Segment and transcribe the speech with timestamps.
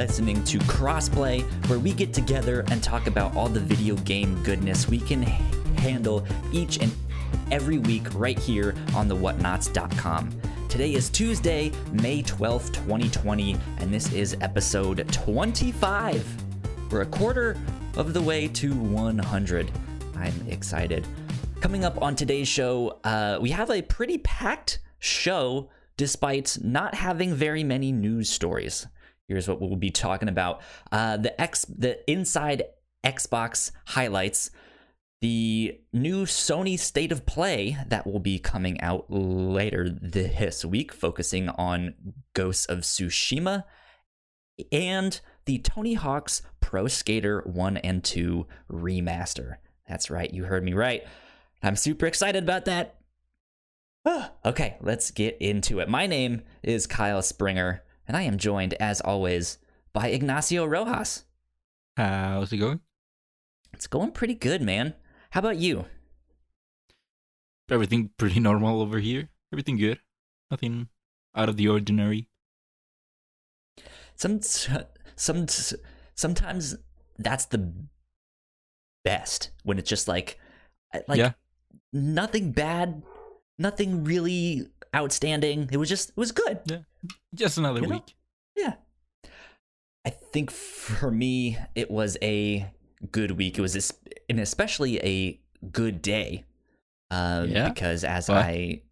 [0.00, 4.88] listening to Crossplay, where we get together and talk about all the video game goodness
[4.88, 6.90] we can handle each and
[7.50, 10.30] every week right here on the whatnots.com.
[10.70, 16.44] Today is Tuesday, May 12th, 2020, and this is episode 25.
[16.90, 17.58] We're a quarter
[17.98, 19.70] of the way to 100.
[20.16, 21.06] I'm excited.
[21.60, 27.34] Coming up on today's show, uh, we have a pretty packed show despite not having
[27.34, 28.86] very many news stories.
[29.30, 32.64] Here's what we'll be talking about: uh, the X, the inside
[33.06, 34.50] Xbox highlights,
[35.20, 41.48] the new Sony State of Play that will be coming out later this week, focusing
[41.50, 41.94] on
[42.34, 43.62] Ghosts of Tsushima,
[44.72, 49.58] and the Tony Hawk's Pro Skater 1 and 2 remaster.
[49.88, 51.04] That's right, you heard me right.
[51.62, 52.96] I'm super excited about that.
[54.44, 55.88] Okay, let's get into it.
[55.88, 59.58] My name is Kyle Springer, and I am joined, as always,
[59.92, 61.26] by Ignacio Rojas.
[61.96, 62.80] Uh, how's it going?
[63.72, 64.94] It's going pretty good, man.
[65.30, 65.84] How about you?
[67.70, 69.28] Everything pretty normal over here.
[69.52, 70.00] Everything good.
[70.50, 70.88] Nothing
[71.36, 72.26] out of the ordinary.
[74.16, 75.46] Some, some,
[76.16, 76.74] sometimes
[77.16, 77.72] that's the
[79.04, 80.36] best when it's just like,
[81.06, 81.34] like Yeah.
[81.92, 83.04] nothing bad,
[83.56, 85.68] nothing really outstanding.
[85.72, 86.60] It was just, it was good.
[86.66, 86.78] Yeah.
[87.34, 87.94] Just another You know?
[87.96, 88.14] week.
[88.56, 88.74] Yeah.
[90.06, 92.66] I think for me, it was a
[93.12, 93.58] good week.
[93.58, 93.92] It was es-
[94.28, 96.44] and especially a good day.
[97.10, 97.68] Uh, Yeah?
[97.68, 98.40] Because as Why?
[98.40, 98.82] I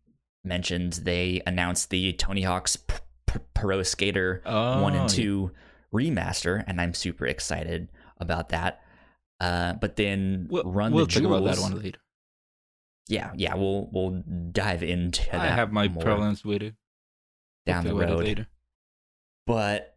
[0.45, 2.95] mentioned, they announced the Tony Hawk's P-
[3.27, 5.07] P- Pro Skater 1 Oh, and yeah.
[5.07, 5.51] 2
[5.95, 8.83] remaster, and I'm super excited about that.
[9.41, 11.41] Uh, but then We'll, Run we'll the talk Jewels.
[11.43, 11.99] about that one later.
[13.09, 15.41] Yeah, yeah, we'll we'll dive into that.
[15.41, 16.75] I have my problems with it.
[17.67, 18.25] Down the talk about it road.
[18.25, 18.47] later.
[19.47, 19.97] but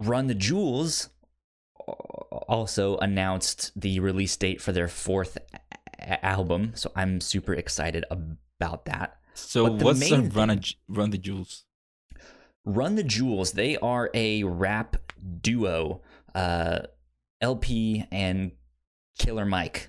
[0.00, 1.08] Run the Jewels
[1.86, 5.38] also announced the release date for their fourth
[5.98, 9.18] a- album, so I'm super excited about that.
[9.34, 11.64] So the what's a run, a, thing- run the jewels?
[12.64, 14.96] Run the Jewels, they are a rap
[15.40, 16.02] duo,
[16.34, 16.80] uh,
[17.40, 18.52] El-P and
[19.18, 19.88] Killer Mike.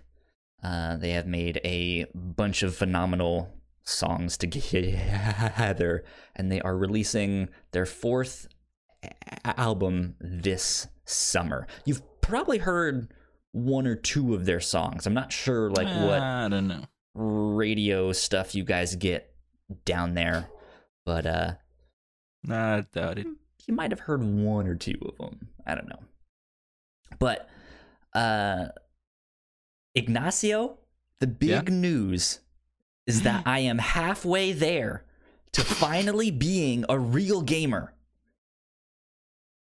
[0.63, 3.53] Uh, they have made a bunch of phenomenal
[3.83, 6.03] songs together,
[6.35, 8.47] and they are releasing their fourth
[9.03, 11.65] a- album this summer.
[11.85, 13.13] You've probably heard
[13.51, 15.07] one or two of their songs.
[15.07, 16.83] I'm not sure like what I don't know.
[17.15, 19.33] radio stuff you guys get
[19.85, 20.49] down there,
[21.05, 21.53] but uh
[22.49, 23.27] I doubt it.
[23.67, 25.49] you might have heard one or two of them.
[25.65, 25.99] I don't know.
[27.17, 27.49] But
[28.13, 28.67] uh
[29.99, 30.77] Ignacio,
[31.19, 31.75] the big Yeah?
[31.75, 32.39] news
[33.05, 35.05] is that I am halfway there
[35.51, 37.93] to finally being a real gamer.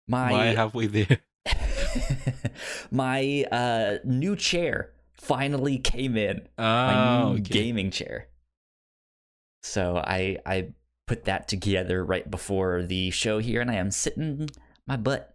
[0.08, 1.20] My Why halfway there?
[2.92, 6.48] my uh new chair finally came in.
[6.58, 7.54] my Oh, new okay.
[7.54, 8.28] gaming chair.
[9.64, 10.74] So I I
[11.08, 14.50] put that together right before the show here, and I am sitting
[14.86, 15.34] my butt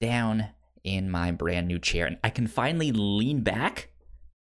[0.00, 0.48] down
[0.84, 3.87] in my brand new chair, and I can finally lean back.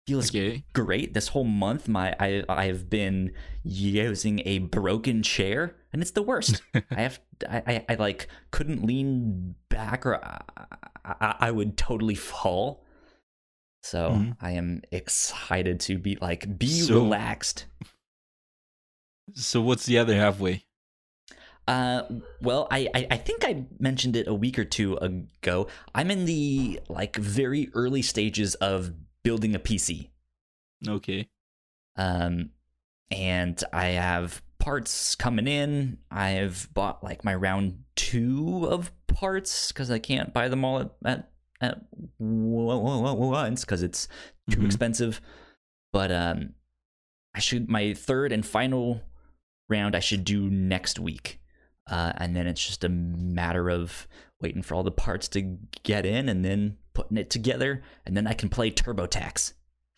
[0.07, 0.65] Feels Okay.
[0.73, 1.15] great.
[1.15, 3.33] This whole month, my I I've been
[3.63, 6.61] using a broken chair, and it's the worst.
[6.75, 10.43] I have I, I I like couldn't lean back, or I,
[11.05, 12.85] I, I would totally fall.
[13.85, 14.37] So Mhm.
[14.41, 17.67] I am excited to be like be So- relaxed.
[19.35, 20.65] So what's the other halfway?
[21.69, 22.03] Uh,
[22.41, 25.69] well, I, I I think I mentioned it a week or two ago.
[25.95, 28.93] I'm in the like very early stages of
[29.25, 30.11] building a PC.
[30.87, 31.29] Okay.
[31.97, 32.51] Um,
[33.11, 35.99] and I have parts coming in.
[36.11, 40.93] I've bought like my round two of parts because I can't buy them all at
[41.05, 41.81] at, at
[42.19, 44.09] once because it's
[44.51, 44.67] too Mhm.
[44.67, 45.21] expensive.
[45.93, 46.55] But um,
[47.35, 49.03] I should my third and final
[49.69, 51.41] round I should do next week,
[51.91, 54.09] uh, and then it's just a matter of
[54.41, 58.27] waiting for all the parts to get in and then putting it together, and then
[58.27, 59.53] I can play TurboTax.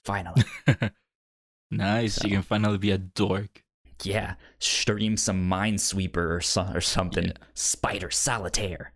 [0.05, 0.43] Finally.
[1.71, 2.15] nice.
[2.15, 3.63] So- You can finally be a dork.
[4.03, 7.27] Yeah, stream some Minesweeper or, so, or something.
[7.27, 7.33] Yeah.
[7.55, 8.93] Spider Solitaire.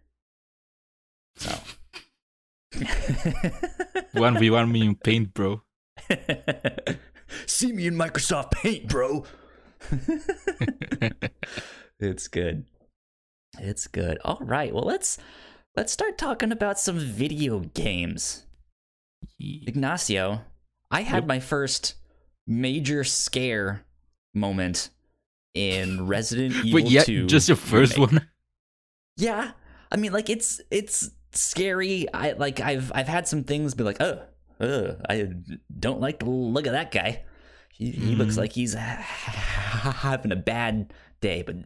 [1.36, 1.54] So.
[4.12, 5.62] One v one me in paint, bro.
[7.46, 9.24] See me in Microsoft Paint, bro.
[12.00, 12.64] it's good.
[13.58, 14.18] It's good.
[14.24, 14.74] All right.
[14.74, 15.18] Well, let's
[15.78, 18.44] let's start talking about some video games.
[19.40, 20.40] Ignacio,
[20.90, 21.94] I had my first
[22.48, 23.84] major scare
[24.34, 24.90] moment
[25.54, 27.26] in Resident Evil Wait, yeah, 2.
[27.26, 28.10] just your first remake.
[28.12, 28.28] one.
[29.16, 29.52] Yeah.
[29.92, 32.12] I mean like it's it's scary.
[32.12, 34.20] I like I've I've had some things be like, oh,
[34.60, 35.28] uh, I
[35.78, 37.22] don't like the look of that guy.
[37.72, 38.38] He, he looks Mhm.
[38.38, 41.42] like he's having a bad day.
[41.42, 41.56] But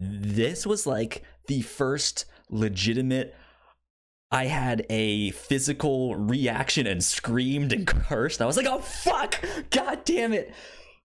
[0.00, 3.34] this was like the first legitimate.
[4.32, 8.40] I had a physical reaction and screamed and cursed.
[8.40, 9.42] I was like, "Oh fuck!
[9.70, 10.54] God damn it!"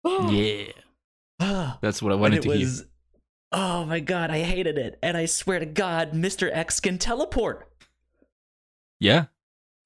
[0.05, 0.65] Yeah.
[1.39, 1.77] Ah.
[1.81, 2.69] That's what I wanted to hear.
[3.51, 4.99] oh my god, I hated it.
[5.01, 6.49] And I swear to God, Mr.
[6.51, 7.69] X can teleport.
[8.99, 9.25] Yeah.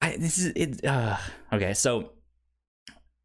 [0.00, 0.84] I, this is it.
[0.84, 1.16] Uh,
[1.52, 2.12] okay, so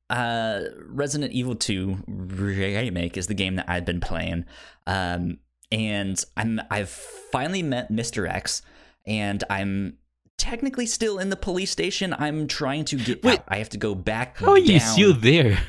[0.10, 4.46] uh, Resident Evil 2 remake is the game that I've been playing,
[4.88, 5.40] um,
[5.72, 8.28] and I'm I've finally met Mr.
[8.30, 8.62] X,
[9.06, 9.98] and I'm
[10.38, 12.14] technically still in the police station.
[12.18, 13.40] I'm trying to get Wait.
[13.40, 13.46] out.
[13.48, 14.38] I have to go back.
[14.38, 14.88] How are you down.
[14.94, 15.60] still there?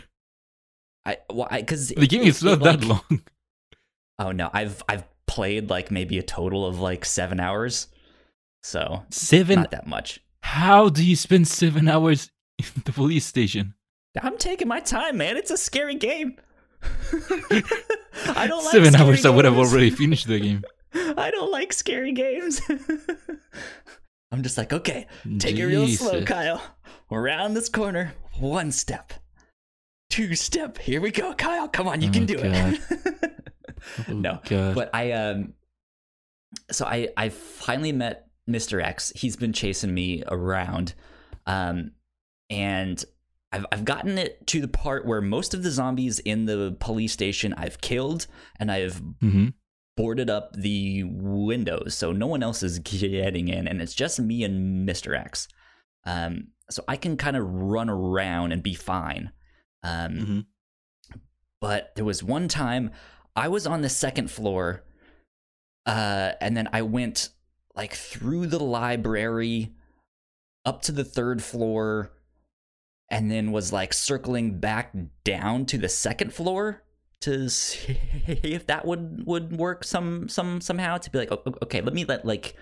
[1.07, 3.23] I well, because The game is not that long.
[4.19, 7.89] Oh no, I've I've played like maybe a total of like seven hours,
[8.63, 9.57] so Seven.
[9.61, 10.21] not that much.
[10.43, 13.75] How do you spend seven hours in the police station?
[14.23, 15.37] I'm taking my time, man.
[15.37, 16.37] It's a scary game.
[18.29, 19.27] I don't like seven hours.
[19.27, 20.63] I would have already finished the game.
[20.95, 22.61] I don't like scary games.
[24.35, 25.07] I'm just like, okay,
[25.39, 26.61] take it real slow, Kyle.
[27.13, 29.13] Around this corner, one step,
[30.11, 30.79] two step.
[30.79, 31.69] Here we go, Kyle.
[31.69, 32.79] Come on, you can Oh, do God.
[32.91, 33.31] it.
[34.09, 34.75] Oh, no, God.
[34.75, 35.53] but I um,
[36.71, 38.83] so I I finally met Mr.
[38.83, 39.13] X.
[39.15, 40.95] He's been chasing me around,
[41.47, 41.93] um,
[42.49, 43.05] and
[43.53, 47.13] I've I've gotten it to the part where most of the zombies in the police
[47.13, 48.27] station I've killed,
[48.59, 49.49] and I've hmm
[49.97, 54.45] boarded up the windows so no one else is getting in, and it's just me
[54.45, 55.19] and Mr.
[55.19, 55.49] X.
[56.07, 59.33] Um, so I can kind of run around and be fine.
[59.83, 60.41] Um, hmm
[61.65, 62.91] but there was one time
[63.35, 64.85] I was on the second floor,
[65.87, 67.31] uh, and then I went
[67.75, 69.73] like through the library
[70.67, 72.13] up to the third floor,
[73.11, 74.95] and then was like circling back
[75.25, 76.84] down to the second floor
[77.25, 81.59] to see if that would would work some some somehow to be like "O- o-
[81.63, 82.55] okay let me let like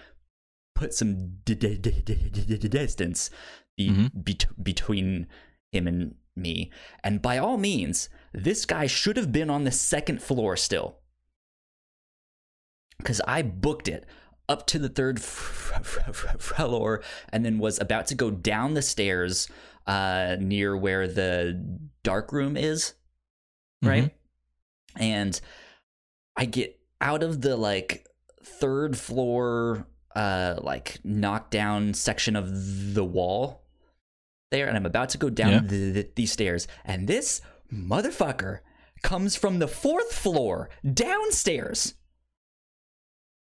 [0.75, 3.31] put some distance
[3.77, 4.11] be, Mhm.
[4.15, 5.27] bet- between
[5.71, 6.71] him and me.
[7.05, 10.99] And by all means this guy should have been on the second floor still.
[12.99, 14.07] Because i booked it
[14.49, 19.49] up to the third floor and then was about to go down the stairs
[19.87, 21.59] uh near where the
[22.03, 22.95] dark room is
[23.83, 24.15] right
[24.97, 25.41] and
[26.37, 28.07] i get out of the like
[28.45, 33.65] third floor uh like knockdown section of the wall
[34.51, 35.61] there and i'm about to go down Yeah.
[35.61, 37.41] the, the, these stairs and this
[37.73, 38.59] motherfucker
[39.03, 41.95] comes from the fourth floor downstairs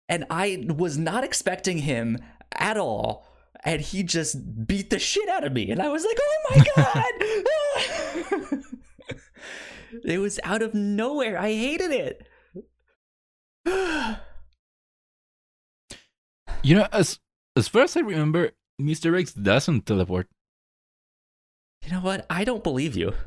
[0.09, 2.17] and i was not expecting him
[2.53, 3.27] at all
[3.63, 6.63] and he just beat the shit out of me and i was like oh my
[8.51, 8.63] god
[10.03, 12.27] it was out of nowhere i hated it
[16.65, 17.19] You know, as
[17.55, 18.49] as far as I remember,
[18.81, 19.13] Mr.
[19.13, 20.25] X doesn't teleport.
[21.85, 22.25] You know what?
[22.27, 23.13] I don't believe you.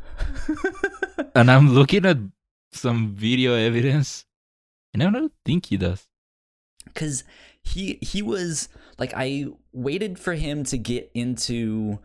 [1.35, 2.19] And I'm looking at
[2.73, 4.27] some video evidence,
[4.93, 6.09] and I don't think he does.
[6.95, 7.23] Cuz
[7.63, 12.01] he he was like I waited for him to get into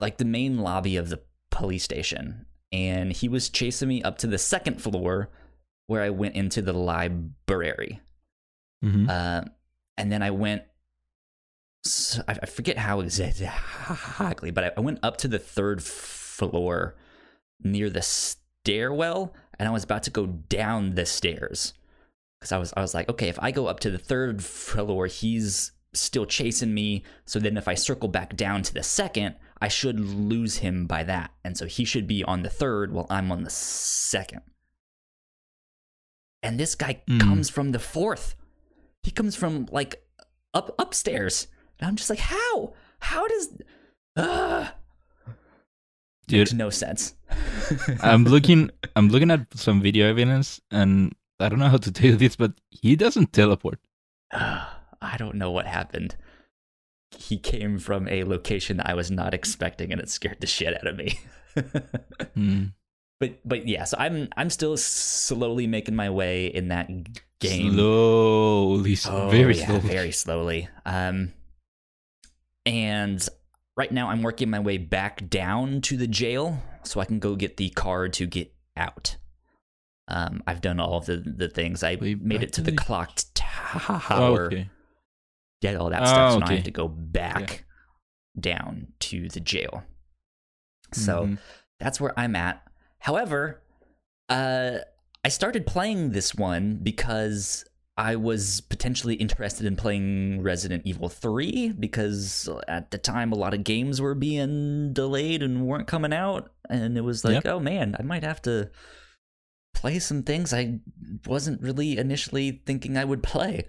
[0.00, 4.26] like the main lobby of the police station and he was chasing me up to
[4.26, 5.28] the second floor
[5.86, 8.00] where I went into the library.
[8.82, 9.42] hmm Uh,
[9.98, 15.82] and then I went—I forget how exactly, but I- I went up to the third
[15.82, 16.94] floor
[17.62, 21.74] near the stairwell, and I was about to go down the stairs
[22.40, 25.06] because I was I was like, okay, if I go up to the third floor,
[25.06, 27.02] he's still chasing me.
[27.26, 31.04] So then, if I circle back down to the second, I should lose him by
[31.04, 34.42] that, and so he should be on the third while I'm on the second.
[36.42, 37.20] And this guy Mm.
[37.20, 38.34] comes from the fourth.
[39.04, 40.02] He comes from like
[40.52, 41.46] up upstairs.
[41.78, 42.74] And I'm just like, how?
[42.98, 43.48] How does?
[44.16, 44.68] Uh,
[46.26, 47.14] Dude, makes no sense.
[48.02, 48.70] I'm looking.
[48.96, 52.34] I'm looking at some video evidence, and I don't know how to tell you this,
[52.36, 53.78] but he doesn't teleport.
[54.32, 56.16] I don't know what happened.
[57.18, 60.74] He came from a location that I was not expecting, and it scared the shit
[60.76, 61.18] out of me.
[62.34, 62.64] Hmm.
[63.20, 66.88] but but yeah, so I'm I'm still slowly making my way in that
[67.40, 67.74] game.
[67.74, 69.80] Slowly, Oh, very yeah, slowly.
[69.88, 70.68] very slowly.
[70.86, 71.32] Um,
[72.64, 73.26] and
[73.76, 77.36] right now I'm working my way back down to the jail so I can go
[77.36, 79.16] get the card to get out.
[80.08, 81.82] Um, I've done all of the the things.
[81.82, 84.46] I Way made it to the the- clock Oh, tower.
[84.46, 84.70] okay.
[85.62, 86.32] Get all that stuff.
[86.32, 87.64] Oh, So now I have to go back
[88.38, 89.84] down to the jail.
[90.92, 91.38] So Mhm.
[91.80, 92.62] that's where I'm at.
[92.98, 93.62] However,
[94.28, 94.78] uh,
[95.24, 97.64] I started playing this one because
[97.96, 103.52] I was potentially interested in playing Resident Evil 3 because at the time a lot
[103.54, 106.52] of games were being delayed and weren't coming out.
[106.70, 107.46] And it was like, Yep.
[107.46, 108.70] oh man, I might have to
[109.74, 110.80] play some things I
[111.26, 113.68] wasn't really initially thinking I would play.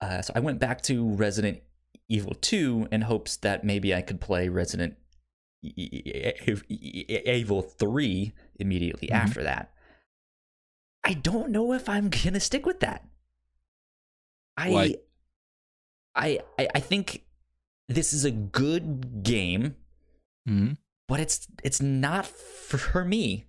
[0.00, 1.60] Uh, so I went back to Resident
[2.08, 4.96] Evil 2 in hopes that maybe I could play Resident
[5.62, 9.14] Evil 3 immediately Mhm.
[9.14, 9.72] after that.
[11.04, 13.04] I don't know if I'm going to stick with that.
[14.56, 14.96] I?
[16.14, 17.24] I I I think
[17.88, 19.76] this is a good game,
[20.48, 20.76] Mhm.
[21.08, 23.46] but it's it's not for me.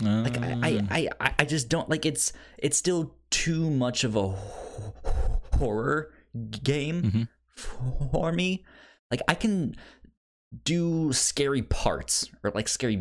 [0.00, 0.86] Like I, I.
[0.90, 4.28] I, I- I just don't like it's it's still too much of a
[5.54, 6.12] horror
[6.62, 7.28] game Mhm.
[7.56, 8.64] for me.
[9.10, 9.74] Like I can
[10.64, 12.96] do scary parts or like scary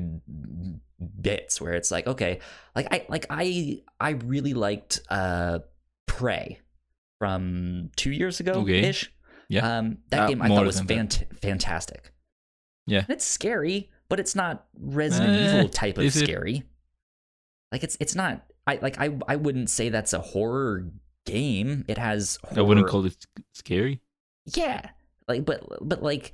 [1.22, 2.39] bits where it's like okay,
[2.75, 5.60] like I like I I really liked uh
[6.07, 6.60] Prey
[7.19, 8.79] from 2 years ago Okay.
[8.89, 9.12] ish.
[9.50, 9.77] Yeah.
[9.77, 12.13] Um that Uh, game I thought was fant- fantastic.
[12.86, 13.00] Yeah.
[13.00, 16.25] And it's scary, but it's not Resident Eh, Evil type of is it?
[16.25, 16.63] scary.
[17.72, 20.89] Like it's it's not I like I I wouldn't say that's a horror
[21.27, 21.86] game.
[21.88, 22.60] It has horror.
[22.60, 23.15] I wouldn't call it
[23.53, 24.01] scary.
[24.55, 24.89] Yeah.
[25.27, 26.34] Like but but like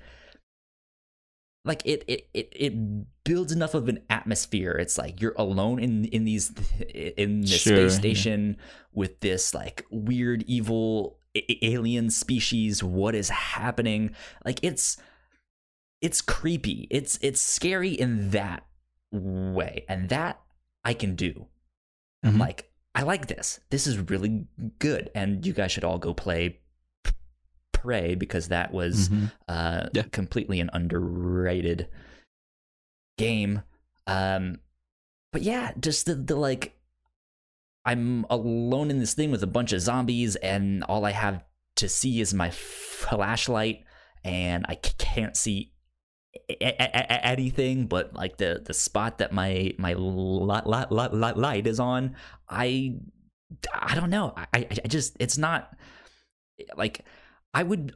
[1.65, 4.73] like it it it it builds enough of an atmosphere.
[4.73, 6.51] It's like you're alone in in these
[6.93, 7.99] in this Sure, space yeah.
[7.99, 8.57] station
[8.93, 11.17] with this like weird evil
[11.61, 12.83] alien species.
[12.83, 14.13] What is happening?
[14.45, 14.97] Like it's
[16.01, 16.87] it's creepy.
[16.91, 18.65] It's it's scary in that
[19.11, 20.41] way, and that
[20.83, 21.47] I can do.
[22.23, 22.39] I'm Mhm.
[22.39, 23.59] like, I like this.
[23.69, 24.45] This is really
[24.79, 26.59] good, and you guys should all go play
[27.71, 29.31] Prey because that was Mhm.
[29.47, 30.03] uh, Yeah.
[30.03, 31.89] completely an underrated
[33.17, 33.63] game.
[34.07, 34.59] Um,
[35.31, 36.77] but yeah, just the, the like,
[37.85, 41.43] I'm alone in this thing with a bunch of zombies, and all I have
[41.77, 43.83] to see is my flashlight,
[44.23, 45.72] and I can't see
[46.49, 52.15] anything but like the the spot that my my light, light, light, light, is on.
[52.49, 52.95] I
[53.73, 54.33] I don't know.
[54.35, 55.75] I I just it's not
[56.75, 57.01] like
[57.53, 57.95] I would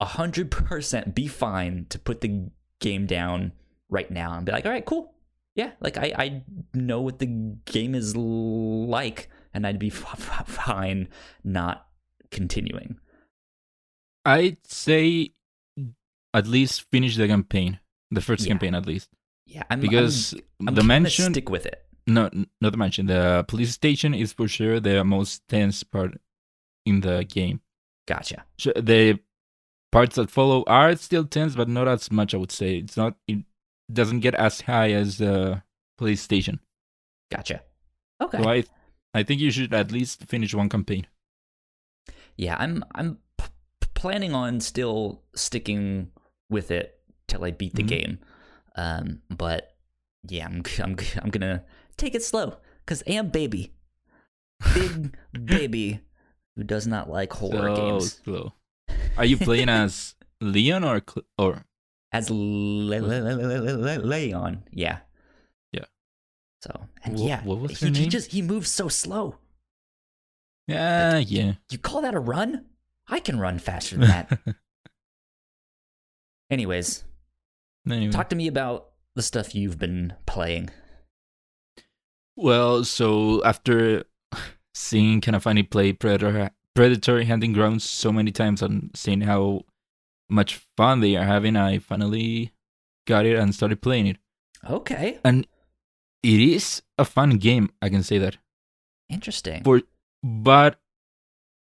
[0.00, 3.52] a hundred percent be fine to put the game down
[3.88, 5.14] right now and be like, all right, cool.
[5.54, 6.42] Yeah, like I, I
[6.72, 7.26] know what the
[7.66, 11.08] game is like, and I'd be fine
[11.44, 11.86] not
[12.30, 12.98] continuing.
[14.24, 15.32] I'd say
[16.34, 18.50] at least finish the campaign, the first Yeah.
[18.52, 19.08] campaign at least,
[19.46, 21.84] Yeah, I'm because I'm, I'm the mansion, stick with it.
[22.06, 26.20] no, not the mansion, the police station is for sure the most tense part
[26.86, 27.60] in the game.
[28.06, 28.44] Gotcha.
[28.58, 29.18] Sh- The
[29.92, 32.34] parts that follow are still tense, but not as much.
[32.34, 33.16] I would say it's not.
[33.28, 33.38] It
[33.92, 35.62] doesn't get as high as the
[35.98, 36.60] police station.
[37.30, 37.62] Gotcha.
[38.20, 38.42] Okay.
[38.42, 38.64] So I,
[39.14, 41.06] I think you should at least finish one campaign.
[42.36, 43.46] yeah, I'm I'm p-
[43.94, 46.10] planning on still sticking
[46.50, 47.88] with it till I beat the Mhm.
[47.88, 48.18] game.
[48.76, 49.74] Um, but
[50.28, 51.64] yeah, I'm I'm I'm gonna
[51.96, 53.72] take it slow because I am baby,
[54.74, 55.16] big
[55.46, 56.00] baby
[56.56, 58.20] who does not like horror so games.
[58.24, 58.52] slow.
[59.16, 61.64] Are you playing as Leon or Cl- or
[62.12, 65.00] As Le- Le- Le- Le- Le- Le- Leon, yeah,
[65.72, 65.84] Yeah.
[66.62, 69.38] So and Wha- yeah, what was he, he just he moves so slow.
[70.66, 71.54] yeah yeah?
[71.70, 72.66] You call that a run?
[73.08, 74.38] I can run faster than that.
[76.50, 77.04] Anyways,
[77.88, 78.12] Anyway.
[78.12, 80.70] talk to me about the stuff you've been playing.
[82.36, 84.04] Well, so after
[84.74, 89.62] seeing Kinda Funny play Predator Predatory Hunting Grounds so many times and seeing how
[90.28, 92.52] much fun they are having, I finally
[93.06, 94.16] got it and started playing it.
[94.68, 95.46] Okay, And
[96.22, 98.36] it is a fun game, I can say that.
[99.08, 99.64] interesting.
[99.64, 99.82] For
[100.22, 100.78] but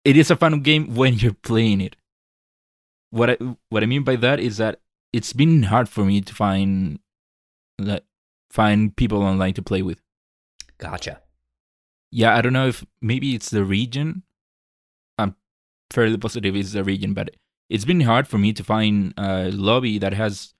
[0.06, 1.96] it is a fun game when you're playing it.
[3.16, 3.38] What I
[3.70, 4.82] what I mean by that is that
[5.14, 7.00] it's been hard for me to find
[7.80, 8.04] like
[8.52, 10.02] find people online to play with.
[10.78, 11.22] Gotcha.
[12.12, 14.24] yeah, I don't know if maybe it's the region.
[15.18, 15.36] I'm
[15.92, 17.30] fairly positive it's the region, but
[17.70, 20.54] it's been hard for me to find a lobby that has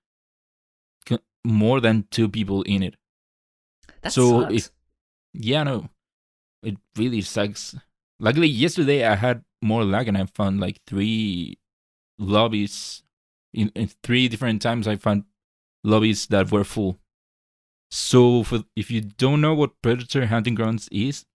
[1.44, 2.96] more than two people in it.
[4.02, 4.72] That So sucks.
[5.34, 5.90] Yeah, no,
[6.64, 7.76] it really sucks.
[8.20, 11.58] Luckily, yesterday I had more luck and I found like three
[12.18, 13.04] lobbies.
[13.54, 15.24] In, in three different times, I found
[15.84, 16.98] lobbies that were full.
[17.90, 21.26] So, for if you don't know what Predator Hunting Grounds is,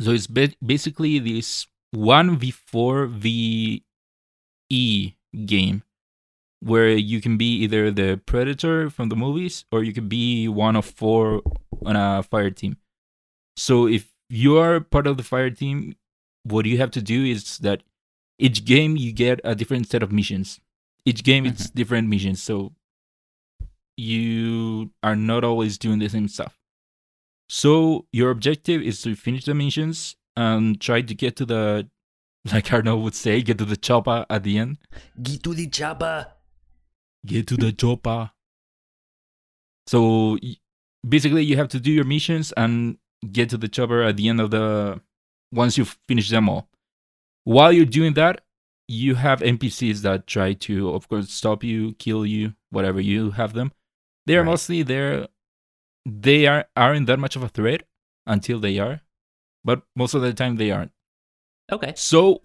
[0.00, 3.84] so it's ba- basically this one v four v
[4.68, 5.82] E game
[6.60, 10.76] where you can be either the predator from the movies or you can be one
[10.76, 11.42] of four
[11.84, 12.76] on a fire team.
[13.56, 15.96] So if you are part of the fire team,
[16.44, 17.82] what you have to do is that
[18.40, 20.60] each game you get a different set of missions.
[21.04, 21.74] Each game it's Mhm.
[21.74, 22.72] different missions, so
[23.96, 26.58] you are not always doing the same stuff.
[27.48, 31.88] So your objective is to finish the missions and try to get to the
[32.52, 34.78] like Arnold would say, get to the chopper at the end.
[35.22, 36.32] Get to the chopper.
[37.26, 38.30] Get to the chopper.
[39.86, 40.38] So
[41.06, 42.96] basically, you have to do your missions and
[43.30, 45.00] get to the chopper at the end of the.
[45.52, 46.68] Once you finish them all.
[47.44, 48.42] While you're doing that,
[48.88, 53.52] you have NPCs that try to, of course, stop you, kill you, whatever you have
[53.52, 53.72] them.
[54.26, 54.50] They are Right.
[54.50, 55.28] mostly there.
[56.04, 57.82] They are aren't that much of a threat
[58.26, 59.00] until they are,
[59.64, 60.92] but most of the time they aren't.
[61.70, 61.92] Okay.
[61.96, 62.40] So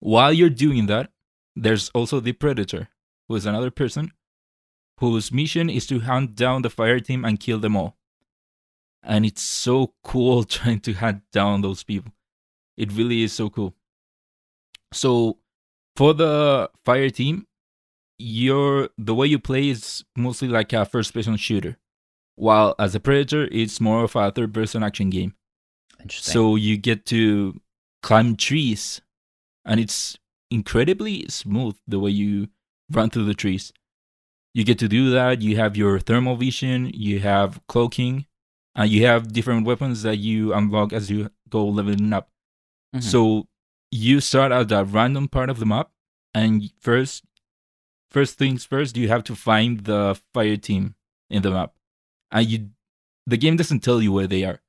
[0.00, 1.12] while you're doing that,
[1.54, 2.88] there's also the predator,
[3.28, 4.12] who is another person
[4.98, 7.98] whose mission is to hunt down the fire team and kill them all.
[9.02, 12.12] And it's so cool trying to hunt down those people.
[12.76, 13.74] It really is so cool.
[14.96, 15.38] So
[15.94, 17.46] for the fire team,
[18.18, 21.76] your the way you play is mostly like a first person shooter.
[22.34, 25.34] While as a predator, it's more of a third person action game.
[26.00, 26.32] Interesting.
[26.32, 27.60] So you get to
[28.02, 29.00] climb trees,
[29.64, 30.18] and it's
[30.50, 32.48] incredibly smooth the way you
[32.90, 33.72] run through the trees.
[34.54, 35.42] You get to do that.
[35.42, 38.26] You have your thermal vision, you have cloaking,
[38.74, 42.30] and you have different weapons that you unlock as you go leveling up.
[42.94, 43.02] Mhm.
[43.02, 43.48] So
[43.90, 45.90] you start at a random part of the map,
[46.34, 47.24] and first,
[48.10, 50.94] first things first, you have to find the fire team
[51.30, 51.74] in the map,
[52.30, 52.70] and you,
[53.26, 54.60] the game doesn't tell you where they are.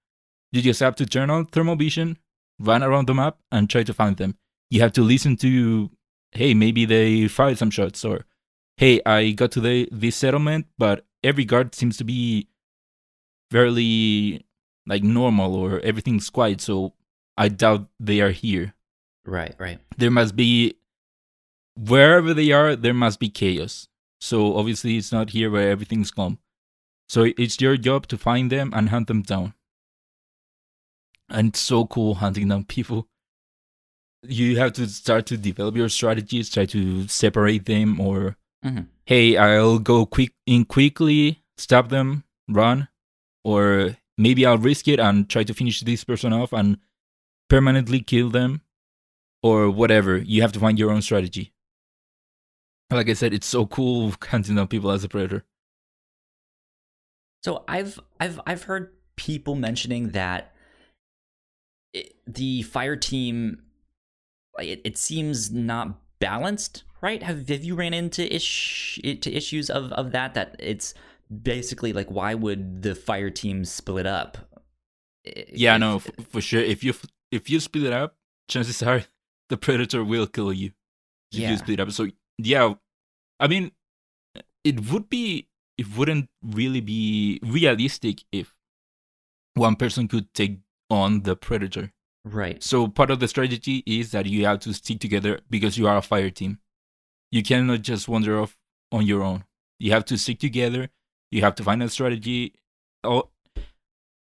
[0.52, 2.18] You just have to turn on thermal vision,
[2.60, 4.38] run around the map, and try to find them.
[4.70, 5.92] You have to listen to,
[6.32, 8.26] hey, maybe they fired some shots, or
[8.78, 12.48] hey, I got to the this settlement, but every guard seems to be
[13.52, 14.46] fairly
[14.86, 16.94] like normal, or everything's quiet, so
[17.38, 18.74] I doubt they are here.
[19.28, 19.80] Right, right.
[19.98, 20.76] There must be
[21.76, 23.88] wherever they are, there must be chaos.
[24.20, 26.40] So obviously, it's not here where everything's calm.
[27.08, 29.54] So it's your job to find them and hunt them down.
[31.30, 33.08] And it's so cool hunting down people.
[34.24, 38.88] You have to start to develop your strategies, try to separate them, or Mhm.
[39.06, 42.88] hey, I'll go quick in quickly, stop them, run,
[43.44, 46.78] or maybe I'll risk it and try to finish this person off and
[47.50, 48.62] permanently kill them,
[49.44, 50.18] or whatever.
[50.18, 51.54] You have to find your own strategy.
[52.90, 55.44] Like I said, it's so cool hunting down people as a predator.
[57.44, 60.54] So I've I've I've heard people mentioning that
[61.94, 63.62] it, the fire team
[64.60, 67.22] it, it seems not balanced, right?
[67.24, 70.94] Have have you ran into ish to issues of of that that it's
[71.44, 74.38] basically like why would the fire team split up?
[75.54, 76.62] Yeah, If- no, f- for sure.
[76.62, 76.94] If you
[77.32, 78.16] if you split it up,
[78.50, 79.04] chances are
[79.50, 80.72] the predator will kill you.
[81.32, 81.52] If Yeah.
[81.52, 82.08] you split up, so
[82.38, 82.74] yeah,
[83.40, 83.72] I mean,
[84.64, 88.56] it would be it wouldn't really be realistic if
[89.54, 91.92] one person could take on the predator.
[92.26, 92.62] right.
[92.64, 95.96] So part of the strategy is that you have to stick together because you are
[95.98, 96.60] a fire team.
[97.32, 98.58] You cannot just wander off
[98.92, 99.46] on your own.
[99.80, 100.90] You have to stick together.
[101.32, 102.54] You have to find a strategy.
[103.04, 103.30] Oh,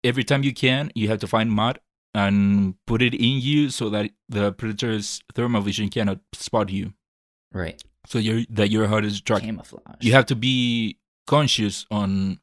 [0.03, 1.81] every time you can, you have to find mud
[2.14, 6.92] and put it in you so that the predator's thermal vision cannot spot you.
[7.53, 7.83] Right.
[8.07, 9.42] So you're that your heart is to track.
[9.42, 9.96] Camouflage.
[10.00, 12.40] You have to be conscious on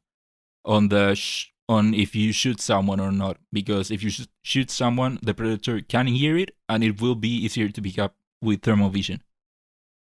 [0.64, 4.70] on the sh- on if you shoot someone or not because if you sh- shoot
[4.70, 8.62] someone the predator can hear it and it will be easier to pick up with
[8.62, 9.22] thermal vision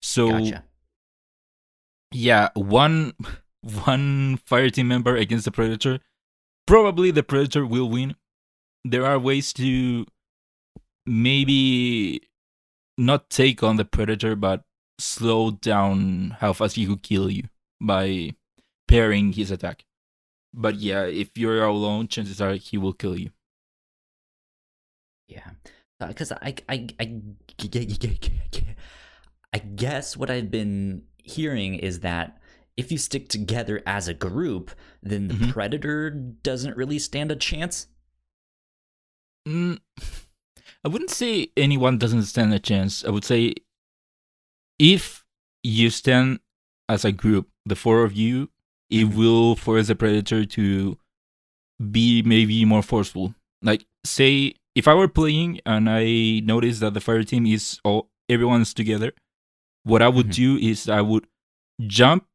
[0.02, 0.64] so gotcha.
[2.12, 3.14] yeah one
[3.84, 6.00] one fire team member against the predator
[6.68, 8.16] probably the predator will win
[8.86, 10.06] there are ways to
[11.06, 12.22] maybe
[12.98, 14.64] not take on the predator but
[15.00, 17.44] slow down how fast he could kill you
[17.82, 18.32] by
[18.88, 19.86] pairing his attack
[20.54, 23.30] but yeah if you're alone chances are he will kill you
[25.28, 25.52] Yeah,
[26.00, 27.22] because I, I, I,
[29.54, 32.40] I guess what I've been hearing is that
[32.78, 34.72] if you stick together as a group,
[35.04, 35.52] then the Mhm.
[35.52, 37.88] predator doesn't really stand a chance.
[39.48, 39.80] Mm,
[40.84, 43.04] I wouldn't say anyone doesn't stand a chance.
[43.04, 43.56] I would say
[44.78, 45.26] if
[45.64, 46.40] you stand
[46.88, 48.50] as a group, the four of you,
[48.90, 49.16] it Mhm.
[49.16, 50.98] will force the predator to
[51.92, 53.36] be maybe more forceful.
[53.62, 58.10] Like, say if I were playing and I noticed that the fire team is all
[58.30, 59.14] everyone's together,
[59.84, 60.36] what I would Mhm.
[60.36, 61.28] do is I would
[61.88, 62.26] jump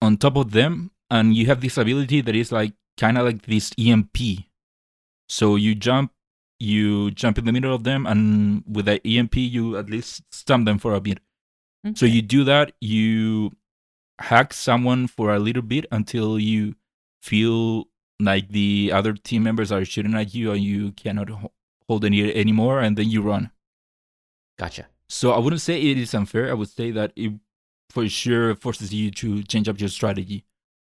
[0.00, 3.42] on top of them, and you have this ability that is like kind of like
[3.46, 4.48] this EMP.
[5.28, 6.12] So you jump,
[6.58, 10.64] you jump in the middle of them, and with that EMP, you at least stun
[10.64, 11.20] them for a bit.
[11.94, 13.52] So you do that, you
[14.18, 16.74] hack someone for a little bit until you
[17.22, 17.84] feel
[18.18, 21.28] like the other team members are shooting at you and you cannot
[21.86, 23.52] hold any anymore, and then you run.
[24.58, 24.88] Gotcha.
[25.08, 26.50] So I wouldn't say it is unfair.
[26.50, 27.34] I would say that it
[27.90, 30.44] for sure forces you to change up your strategy.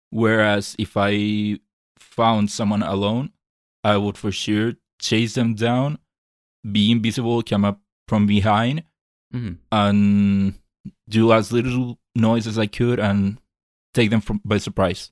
[0.10, 1.60] Whereas if I
[2.00, 3.32] found someone alone,
[3.84, 5.98] I would for sure chase them down,
[6.70, 8.84] be invisible, come up from behind,
[9.32, 10.54] hmm and
[11.08, 13.40] do as little noise as I could and
[13.94, 15.12] take them from by surprise.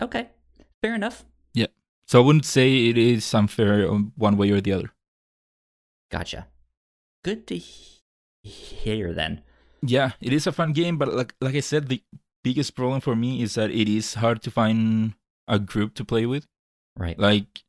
[0.00, 0.28] Okay.
[0.82, 1.24] Fair enough.
[1.54, 1.66] Yeah.
[2.06, 4.92] So I wouldn't say it is unfair one way or the other.
[6.10, 6.46] Gotcha.
[7.24, 8.02] Good to he-
[8.42, 9.42] hear then.
[9.82, 12.02] Yeah, it is a fun game, but like like I said, the
[12.42, 15.14] biggest problem for me is that it is hard to find
[15.48, 16.46] a group to play with.
[16.96, 17.18] Right.
[17.18, 17.62] Like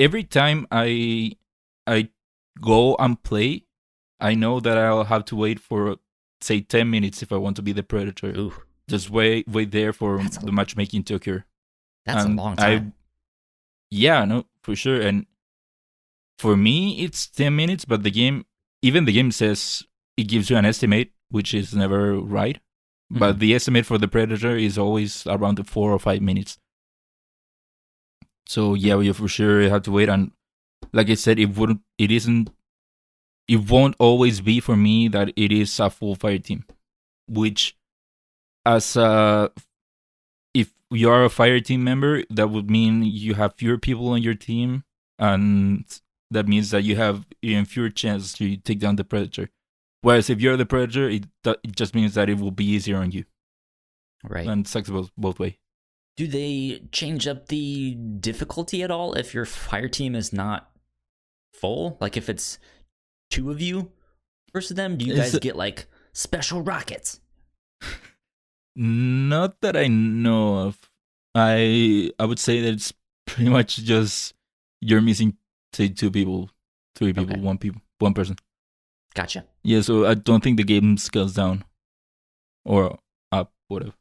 [0.00, 1.32] every time I
[1.86, 2.08] I
[2.60, 3.64] go and play,
[4.18, 5.96] I know that I'll have to wait for
[6.40, 8.30] say ten minutes if I want to be the predator.
[8.36, 8.54] Ooh,
[8.88, 11.44] Just wait wait there for That's a- the matchmaking to occur.
[12.06, 12.94] that's And a long I- time.
[13.90, 15.00] Yeah, no, for sure.
[15.00, 15.26] And
[16.38, 18.46] for me, it's 10 minutes, but the game,
[18.82, 19.82] even the game says
[20.16, 22.58] it gives you an estimate, which is never right.
[23.10, 23.38] But Mhm.
[23.40, 26.58] the estimate for the Predator is always around the four or five minutes.
[28.46, 30.08] So yeah, you for sure have to wait.
[30.08, 30.32] And
[30.92, 32.50] like I said, it wouldn't, it isn't,
[33.46, 36.64] it won't always be for me that it is a full fire team,
[37.28, 37.76] which
[38.66, 39.50] as a
[40.54, 44.22] if you are a fire team member, that would mean you have fewer people on
[44.22, 44.84] your team,
[45.18, 45.84] and
[46.30, 49.48] that means that you have even fewer chances to take down the predator.
[50.02, 53.12] Whereas if you're the predator, it, it just means that it will be easier on
[53.12, 53.24] you,
[54.24, 54.46] right.
[54.46, 55.59] and it sucks both both way.
[56.20, 60.70] Do they change up the difficulty at all if your fire team is not
[61.54, 61.96] full?
[61.98, 62.58] Like if it's
[63.30, 63.90] two of you
[64.52, 67.20] versus them, do you guys get like special rockets?
[68.76, 70.78] Not that I know of.
[71.34, 72.92] I I would say that it's
[73.26, 74.34] pretty much just
[74.82, 75.38] you're missing
[75.72, 76.50] say two people,
[76.96, 77.40] three people, Okay.
[77.40, 78.36] one people, one person.
[79.14, 79.46] Gotcha.
[79.64, 81.64] Yeah, so I don't think the game scales down
[82.66, 82.98] or
[83.32, 83.94] up, whatever.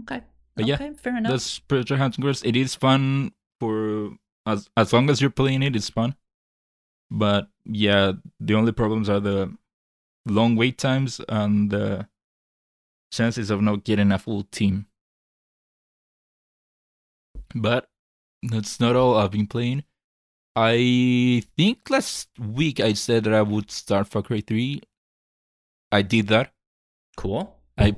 [0.00, 0.22] Okay.
[0.54, 1.32] But yeah, okay, fair enough.
[1.32, 2.42] That's Predator Hunting Grounds.
[2.44, 4.10] It is fun for
[4.46, 6.14] as as long as you're playing it, it's fun.
[7.10, 9.54] But yeah, the only problems are the
[10.26, 12.08] long wait times and the
[13.12, 14.86] chances of not getting a full team.
[17.54, 17.88] But
[18.42, 19.84] that's not all I've been playing.
[20.56, 24.82] I think last week I said that I would start Far Cry 3.
[25.90, 26.52] I did that.
[27.16, 27.54] Cool.
[27.78, 27.94] I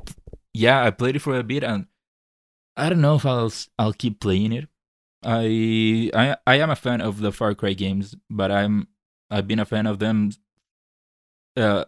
[0.55, 1.87] yeah, I played it for a bit and
[2.77, 4.69] I don't know if I'll I'll keep playing it.
[5.23, 8.89] I I I am a fan of the Far Cry games, but I'm
[9.31, 10.31] I've been a fan of them
[11.57, 11.85] uh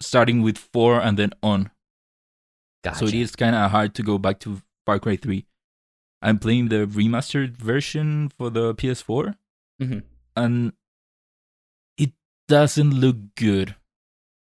[0.00, 1.70] starting with 4 and then on.
[2.82, 2.98] Gotcha.
[2.98, 5.44] So it is kind of hard to go back to Far Cry 3.
[6.22, 9.34] I'm playing the remastered version for the PS4
[9.80, 10.02] Mhm.
[10.36, 10.72] and
[11.96, 12.12] it
[12.48, 13.76] doesn't look good.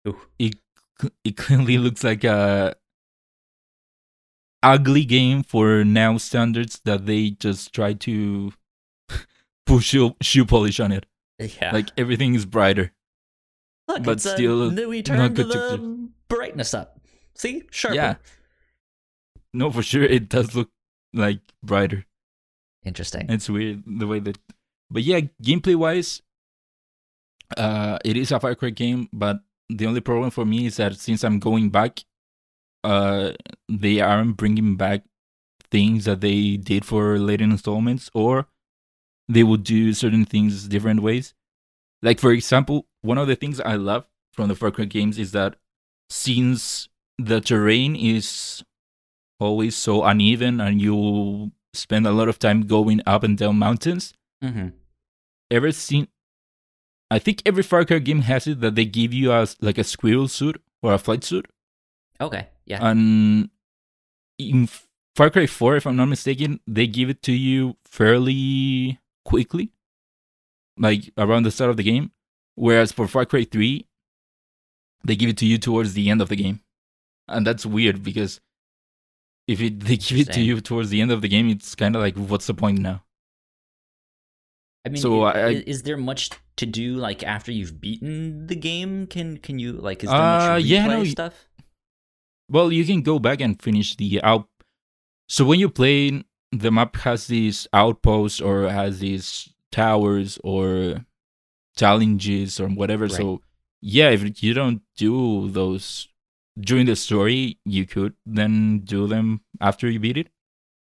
[0.09, 0.21] Ooh.
[0.39, 0.57] It
[1.25, 2.75] it clearly looks like a
[4.63, 8.53] ugly game for now standards that they just try to
[9.67, 11.07] push shoe, shoe polish on it.
[11.39, 11.73] Yeah.
[11.73, 12.93] Like everything is brighter.
[13.89, 17.01] Look, but still new not turn to good to the brightness up.
[17.35, 17.97] See, sharper.
[17.97, 18.15] Yeah.
[19.53, 20.71] No, for sure it does look
[21.13, 22.07] like brighter.
[22.85, 23.27] Interesting.
[23.29, 24.39] It's weird the way that,
[24.91, 26.23] but yeah, gameplay wise,
[27.57, 29.09] uh, it is a Far Cry game.
[29.13, 32.05] But the only problem for me is that since I'm going back,
[32.85, 33.33] uh,
[33.69, 35.03] they aren't bringing back
[35.71, 38.47] things that they did for later installments, or
[39.29, 41.35] they will do certain things different ways.
[42.03, 45.33] Like for example, one of the things I love from the Far Cry games is
[45.33, 45.57] that
[46.11, 48.63] since the terrain is
[49.39, 54.13] always so uneven and you spend a lot of time going up and down mountains.
[54.43, 54.69] mm-hmm.
[55.51, 56.09] Ever seen?
[57.11, 59.85] I think every Far Cry game has it that they give you a like a
[59.85, 61.47] squirrel suit or a flight suit,
[62.21, 62.49] Okay.
[62.67, 62.79] Yeah.
[62.87, 63.51] and
[64.39, 64.69] in
[65.17, 69.73] Far Cry Four, if I'm not mistaken, they give it to you fairly quickly,
[70.79, 72.13] like around the start of the game.
[72.55, 73.87] Whereas for Far Cry Three,
[75.05, 76.61] they give it to you towards the end of the game,
[77.29, 78.41] and that's weird because
[79.49, 81.95] if it, they give it to you towards the end of the game, it's kind
[81.97, 83.03] of like, what's the point now?
[84.85, 88.57] I mean, So i- I- is, there much to do like after you've beaten the
[88.57, 89.07] game?
[89.07, 91.49] Can can you like is there much Uh, replay yeah, no, stuff?
[92.53, 94.47] Well, you can go back and finish the out.
[95.29, 101.07] So when you play, the map has these outposts or has these towers or
[101.77, 103.05] challenges or whatever.
[103.07, 103.13] Right.
[103.13, 103.41] So
[103.81, 106.09] yeah, if you don't do those
[106.61, 110.29] during the story, you could then do them after you beat it,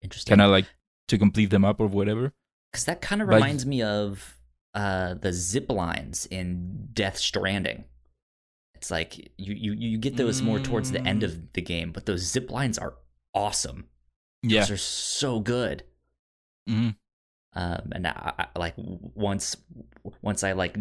[0.01, 0.31] Interesting.
[0.31, 0.65] kind of like
[1.09, 2.31] to complete the map or whatever.
[2.71, 4.37] Because that kind of But- reminds me of
[4.73, 7.83] uh, the zip lines in Death Stranding.
[8.79, 12.05] It's like you, you, you get those more towards the end of the game, but
[12.05, 12.93] those zip lines are
[13.35, 13.89] awesome.
[14.41, 14.61] Yeah.
[14.61, 15.83] Those are so good.
[16.69, 16.95] Mhm.
[17.53, 19.57] Um, and I, I, like once
[20.21, 20.77] once I like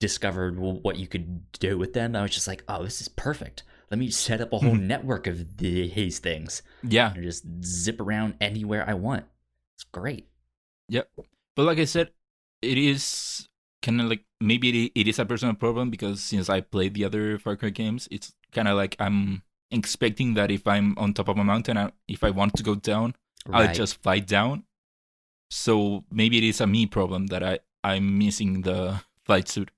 [0.00, 3.62] discovered what you could do with them, I was just like, oh, this is perfect.
[3.90, 4.82] Let me set up a whole Mhm.
[4.82, 7.14] network of these things Yeah.
[7.14, 9.24] and just zip around anywhere I want.
[9.76, 10.28] It's great.
[10.90, 11.10] Yep.
[11.56, 12.10] But like I said,
[12.60, 13.48] it is
[13.82, 17.04] kind of like maybe it, it is a personal problem because since I played the
[17.04, 21.28] other Far Cry games, it's kind of like I'm expecting that if I'm on top
[21.28, 23.14] of a mountain, I, if I want to go down,
[23.52, 24.64] I'll just fly down.
[25.50, 29.70] So maybe it is a me problem that I I'm missing the flight suit.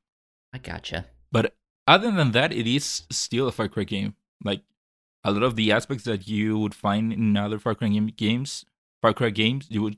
[0.53, 1.07] I gotcha.
[1.31, 1.55] But
[1.87, 4.15] other than that, it is still a Far Cry game.
[4.45, 4.63] Like
[5.25, 8.65] a lot of the aspects that you would find in other Far Cry game- games,
[9.01, 9.97] Far Cry games, you would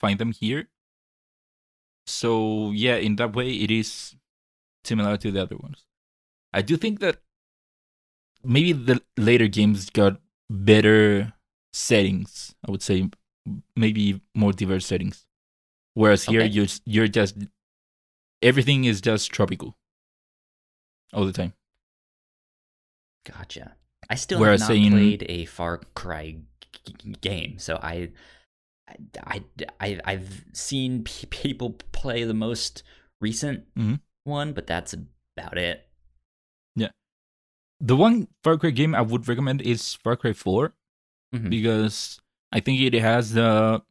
[0.00, 0.68] find them here.
[2.06, 4.14] So yeah, in that way, it is
[4.84, 5.84] similar to the other ones.
[6.52, 7.18] I do think that
[8.44, 11.32] maybe the later games got better
[11.72, 12.54] settings.
[12.66, 13.08] I would say
[13.76, 15.26] maybe more diverse settings.
[15.94, 17.36] Whereas here, you're you're just
[18.42, 19.76] everything is just tropical
[21.12, 21.54] all the time.
[23.24, 23.76] Gotcha.
[24.10, 26.36] I still Whereas have not saying- played a Far Cry
[26.86, 28.10] g- game, so I,
[28.88, 29.42] I,
[29.80, 32.82] I, I've seen p- people play the most
[33.20, 34.00] recent Mhm.
[34.24, 35.88] one, but that's about it.
[36.76, 36.90] Yeah,
[37.80, 40.74] the one Far Cry game I would recommend is Far Cry 4
[41.34, 41.50] Mhm.
[41.50, 42.20] because
[42.52, 43.82] I think it has the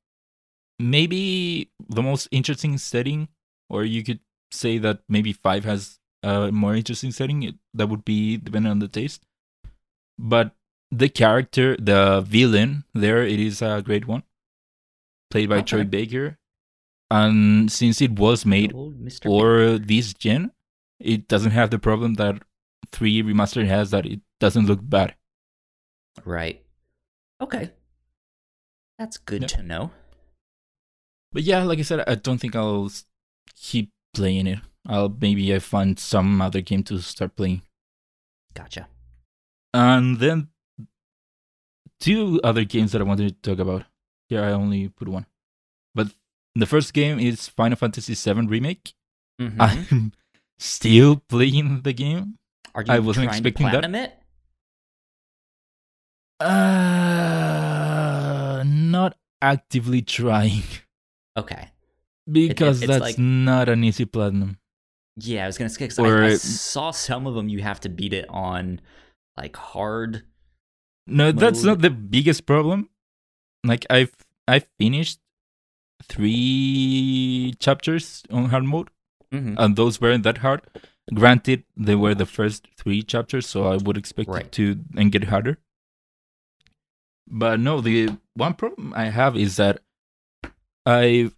[0.79, 3.27] maybe the most interesting setting,
[3.69, 4.19] or you could
[4.51, 7.43] say that maybe 5 has a more interesting setting.
[7.43, 9.23] It, that would be depending on the taste.
[10.17, 10.55] But
[10.91, 14.23] the character, the villain, there it is a great one,
[15.33, 15.89] played by Troy uh-huh.
[15.89, 16.37] Baker.
[17.09, 19.29] And since it was made Old Mr.
[19.29, 20.51] or this gen,
[20.99, 22.41] it doesn't have the problem that
[22.91, 25.15] 3 remastered has that it doesn't look bad.
[26.23, 26.63] Right.
[27.41, 27.71] Okay.
[28.99, 29.47] That's good Yeah.
[29.57, 29.91] to know.
[31.31, 32.91] But yeah, like I said, I don't think I'll
[33.55, 34.59] keep playing it.
[34.85, 37.63] I'll maybe I find some other game to start playing.
[38.53, 38.87] Gotcha.
[39.73, 40.49] And then
[41.99, 43.85] two other games that I wanted to talk about.
[44.29, 45.25] Here I only put one.
[45.95, 46.07] But
[46.55, 48.93] the first game is Final Fantasy VII Remake.
[49.41, 49.55] Mhm.
[49.59, 50.11] I'm
[50.59, 52.37] still playing the game.
[52.75, 53.71] Are you I wasn't trying to expecting that.
[53.71, 54.19] platinum it?
[57.33, 60.63] Uh, not actively trying
[61.37, 61.69] Okay.
[62.29, 64.57] because it's that's like- not an easy platinum.
[65.17, 67.47] Yeah, I was gonna say 'cause Or I, I saw some of them.
[67.49, 68.81] You have to beat it on
[69.37, 70.23] like hard.
[71.05, 72.89] No, that's not the biggest problem.
[73.63, 74.15] Like I've
[74.47, 75.19] I finished
[76.03, 78.89] three chapters on hard mode,
[79.31, 79.55] Mhm.
[79.57, 80.61] and those weren't that hard.
[81.13, 84.45] Granted, they were the first three chapters, so I would expect Right.
[84.45, 85.57] it to and get harder.
[87.27, 89.81] But no, the one problem I have is that
[90.85, 91.31] I,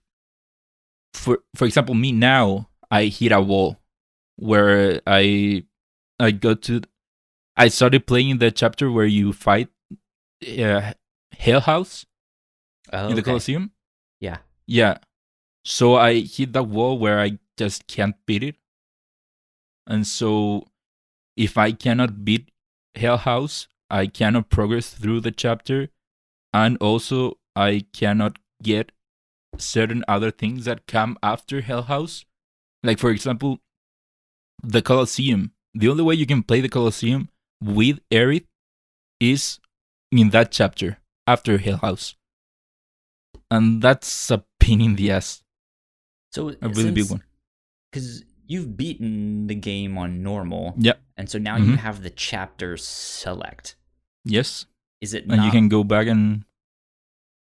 [1.13, 3.77] for for example, me now I hit a wall
[4.38, 5.65] where I
[6.19, 6.81] I go to
[7.55, 9.69] I started playing the chapter where you fight
[10.59, 10.93] uh,
[11.38, 12.05] Hell House
[12.93, 13.31] Oh, in the okay.
[13.31, 13.71] Colosseum.
[14.19, 14.37] Yeah.
[14.67, 14.97] Yeah.
[15.63, 18.55] So I hit that wall where I just can't beat it.
[19.87, 20.67] And so
[21.35, 22.51] if I cannot beat
[22.95, 25.89] Hell House, I cannot progress through the chapter.
[26.53, 28.91] And also I cannot get
[29.57, 32.25] certain other things that come after Hell House.
[32.83, 33.59] Like for example,
[34.61, 35.51] the Colosseum.
[35.73, 37.29] The only way you can play the Colosseum
[37.61, 38.45] with Aerith
[39.19, 39.59] is
[40.11, 42.15] in that chapter after Hell House.
[43.51, 45.43] And that's a pain in the ass.
[46.33, 47.23] So A really big one.
[47.91, 50.73] Because you've beaten the game on normal.
[50.77, 50.93] Yeah.
[51.17, 51.77] And so now you Mhm.
[51.77, 53.75] have the chapter select.
[54.25, 54.65] Yes.
[55.01, 55.45] Is it And not?
[55.45, 56.45] you can go back and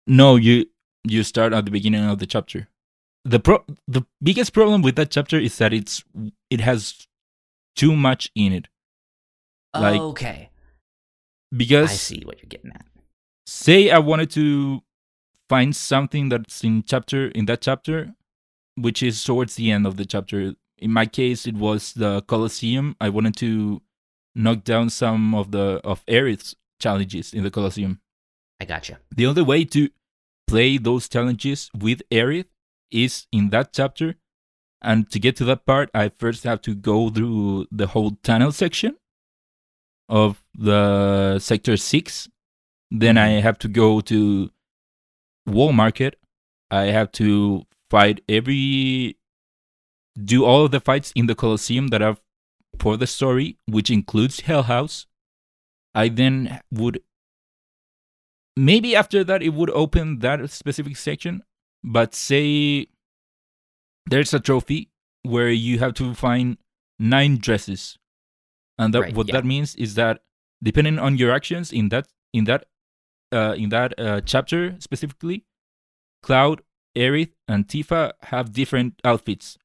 [0.08, 0.66] No, you
[1.04, 2.68] you start at the beginning of the chapter.
[3.26, 6.04] The pro the biggest problem with that chapter is that it's
[6.50, 7.08] it has
[7.76, 8.68] too much in it.
[9.74, 10.50] like- okay.
[11.56, 12.86] Because I see what you're getting at.
[13.46, 14.82] say I wanted to
[15.50, 18.14] find something that's in chapter in that chapter
[18.78, 20.54] which is towards the end of the chapter.
[20.78, 22.96] In my case, it was the Colosseum.
[23.02, 23.82] I wanted to
[24.36, 28.00] knock down some of the of Aerith's challenges in the Colosseum.
[28.62, 29.00] I gotcha.
[29.16, 29.90] The only way to
[30.48, 32.46] play those challenges with Aerith
[32.92, 34.16] is in that chapter.
[34.82, 38.52] And to get to that part, I first have to go through the whole tunnel
[38.52, 38.96] section
[40.08, 42.30] of the sector six.
[42.92, 43.38] Then mm-hmm.
[43.38, 44.52] I have to go to
[45.48, 46.20] Wall Market.
[46.70, 49.18] I have to fight every
[50.24, 52.18] do all of the fights in the Colosseum that are
[52.80, 55.06] for the story, which includes Hell House.
[55.96, 57.02] I then would
[58.56, 61.44] maybe after that it would open that specific section,
[61.84, 62.88] but say
[64.10, 64.90] there's a trophy
[65.24, 66.58] where you have to find
[67.00, 67.98] nine dresses.
[68.78, 69.34] And that Right, what yeah.
[69.34, 70.22] that means is that
[70.62, 72.66] depending on your actions in that in that
[73.32, 75.46] uh, in that uh, chapter specifically,
[76.24, 76.62] Cloud,
[76.96, 79.58] Aerith, and Tifa have different outfits.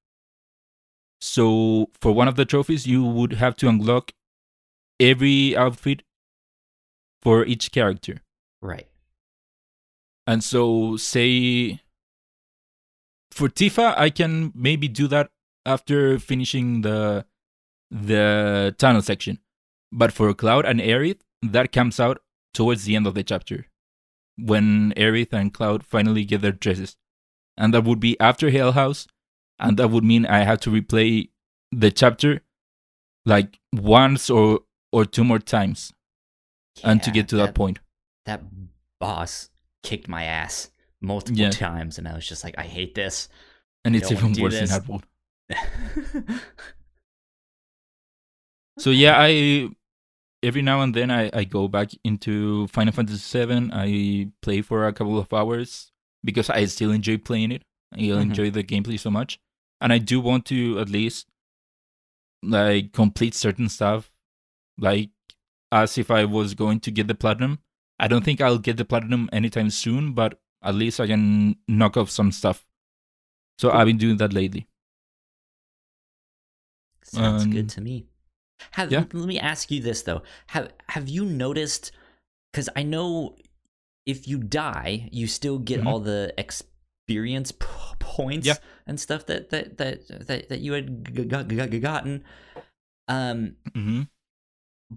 [1.20, 4.12] So for one of the trophies, you would have to unlock
[4.98, 6.02] every outfit
[7.22, 8.22] for each character.
[8.60, 8.88] Right.
[10.26, 11.80] And so, say
[13.30, 15.30] for Tifa, I can maybe do that
[15.64, 17.24] after finishing the
[17.90, 19.38] the tunnel section.
[19.90, 22.18] But for Cloud and Aerith, that comes out
[22.54, 23.66] towards the end of the chapter,
[24.36, 26.96] when Aerith and Cloud finally get their dresses,
[27.56, 29.06] and that would be after Hell House,
[29.58, 31.28] and that would mean I have to replay
[31.70, 32.40] the chapter
[33.24, 34.60] like once or
[34.92, 35.92] or two more times,
[36.84, 37.78] and to get to that point.
[38.26, 38.42] that
[39.00, 39.50] boss
[39.82, 41.50] kicked my ass multiple Yeah.
[41.50, 43.28] times, and I was just like, I hate this.
[43.84, 44.70] And I it's even worse in this.
[44.70, 45.02] that one.
[48.78, 49.68] So yeah, I
[50.42, 53.70] every now and then I, I go back into Final Fantasy VII.
[53.72, 55.92] I play for a couple of hours
[56.24, 57.62] because I still enjoy playing it.
[57.92, 58.20] I Mhm.
[58.22, 59.38] enjoy the gameplay so much,
[59.80, 61.28] and I do want to at least
[62.42, 64.10] like complete certain stuff,
[64.78, 65.10] like
[65.70, 67.60] as if I was going to get the platinum.
[67.98, 71.96] I don't think I'll get the platinum anytime soon, but at least I can knock
[71.96, 72.66] off some stuff.
[73.58, 74.68] So I've been doing that lately.
[77.02, 78.06] Sounds Um, good to me.
[78.72, 79.04] Have, yeah.
[79.12, 81.92] Let me ask you this though: Have Have you noticed?
[82.52, 83.36] Because I know
[84.06, 85.86] if you die, you still get Mhm.
[85.86, 87.66] all the experience p-
[87.98, 88.56] points Yeah.
[88.86, 92.24] and stuff that that that that, that you had g- g- g- gotten.
[93.08, 94.02] Um, hmm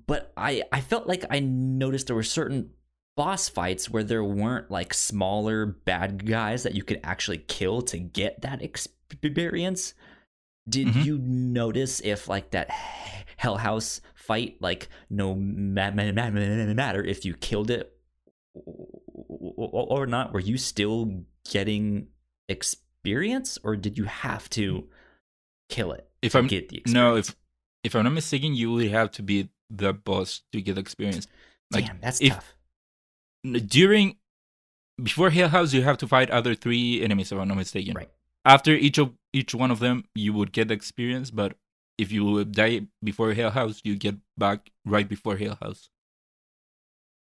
[0.08, 2.71] but I I felt like I noticed there were certain
[3.15, 7.97] boss fights where there weren't like smaller bad guys that you could actually kill to
[7.97, 9.93] get that experience.
[10.67, 11.06] Did Mhm.
[11.06, 12.69] you notice if like that
[13.38, 17.91] Hell House fight, like no ma- ma- ma- ma- matter if you killed it
[18.54, 22.08] or not, were you still getting
[22.50, 24.88] experience, or did you have to
[25.69, 26.93] kill it If to I'm get the experience?
[26.93, 27.36] no, if
[27.84, 31.28] if I'm not mistaken, you would have to be the boss to get experience.
[31.71, 32.56] like, Damn, that's if- tough.
[33.67, 34.17] During
[35.02, 37.32] before Hell House, you have to fight other three enemies.
[37.32, 37.93] If I'm not mistaken.
[37.93, 38.10] Right.
[38.43, 41.30] After each of each one of them, you would get the experience.
[41.32, 41.54] But
[41.97, 45.89] if you die before Hell House, you get back right before Hell House.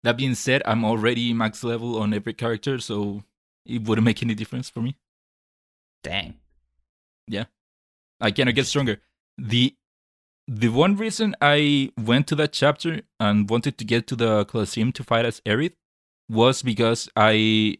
[0.02, 3.22] That being said, I'm already max level on every character, so
[3.66, 4.96] it wouldn't make any difference for me.
[6.02, 6.34] Dang.
[7.28, 7.44] Yeah.
[8.20, 9.00] I cannot get stronger.
[9.36, 9.74] The
[10.46, 14.90] the one reason I went to that chapter and wanted to get to the Colosseum
[14.92, 15.74] to fight as Aerith
[16.28, 17.78] was because I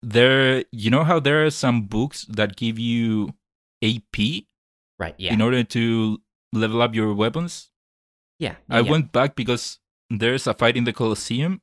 [0.00, 3.34] there you know how there are some books that give you
[3.82, 4.44] AP
[4.98, 5.14] Right.
[5.18, 5.32] Yeah.
[5.32, 6.20] in order to
[6.52, 7.70] level up your weapons.
[8.38, 8.56] yeah.
[8.68, 8.90] I yeah.
[8.90, 9.78] went back because
[10.10, 11.60] there's a fight in the Colosseum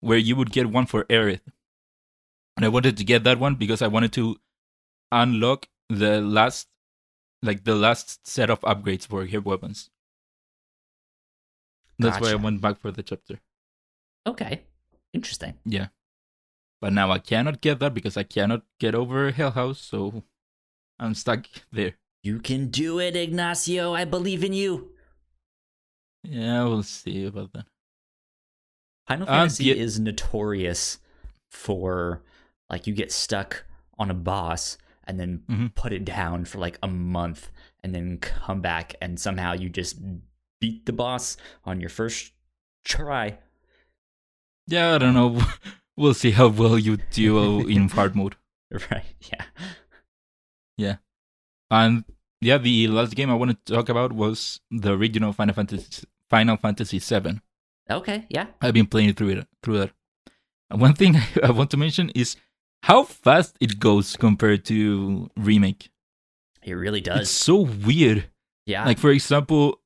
[0.00, 1.42] where you would get one for Aerith.
[2.56, 4.36] And I wanted to get that one because I wanted to
[5.12, 6.68] unlock the last
[7.42, 9.90] like the last set of upgrades for her weapons.
[11.98, 13.40] That's why I went back for the chapter.
[14.26, 14.62] Okay.
[15.12, 15.54] Interesting.
[15.64, 15.88] Yeah.
[16.80, 20.22] But now I cannot get that because I cannot get over Hell House, so
[20.98, 21.94] I'm stuck there.
[22.22, 23.94] You can do it, Ignacio.
[23.94, 24.90] I believe in you.
[26.22, 27.66] Yeah, we'll see about that.
[29.06, 29.74] Final Um, Fantasy yeah.
[29.74, 30.98] is notorious
[31.50, 32.22] for
[32.68, 33.64] like you get stuck
[33.98, 35.74] on a boss and then Mhm.
[35.74, 37.50] put it down for like a month
[37.82, 39.98] and then come back and somehow you just
[40.60, 42.32] beat the boss on your first
[42.84, 43.38] try.
[44.66, 45.40] Yeah, I don't know.
[45.96, 48.36] We'll see how well you do in hard mode.
[48.70, 49.04] Right.
[49.30, 49.44] Yeah.
[50.78, 50.96] Yeah.
[51.70, 52.04] And
[52.40, 56.56] yeah, the last game I wanted to talk about was the original Final Fantasy Final
[56.56, 57.40] Fantasy VII.
[57.90, 58.26] Okay.
[58.28, 58.46] Yeah.
[58.60, 59.90] I've been playing through it through that.
[60.70, 62.36] And one thing I want to mention is
[62.84, 65.90] how fast it goes compared to remake.
[66.62, 67.20] It really does.
[67.22, 68.26] It's so weird.
[68.66, 68.84] yeah.
[68.84, 69.80] Like for example,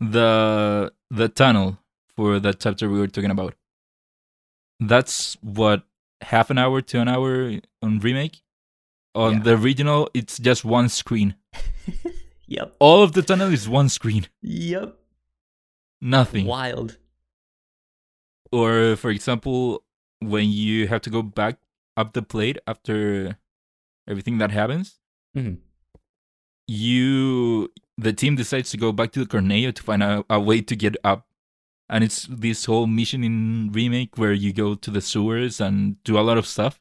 [0.00, 1.78] the the tunnel
[2.16, 3.54] for that chapter we were talking about.
[4.80, 5.84] That's what
[6.20, 8.42] half an hour to an hour on remake.
[9.14, 9.38] On Yeah.
[9.44, 11.36] the original, it's just one screen.
[12.46, 12.74] yep.
[12.80, 14.26] All of the tunnel is one screen.
[14.42, 14.98] Yep.
[16.00, 16.46] Nothing.
[16.46, 16.98] Wild.
[18.52, 19.84] Or for example,
[20.20, 21.58] when you have to go back
[21.96, 23.38] up the plate after
[24.08, 24.98] everything that happens,
[25.36, 25.58] Mhm.
[26.66, 30.60] you the team decides to go back to the Corneo to find a, a way
[30.60, 31.28] to get up.
[31.88, 36.18] And it's this whole mission in remake where you go to the sewers and do
[36.18, 36.80] a lot of stuff.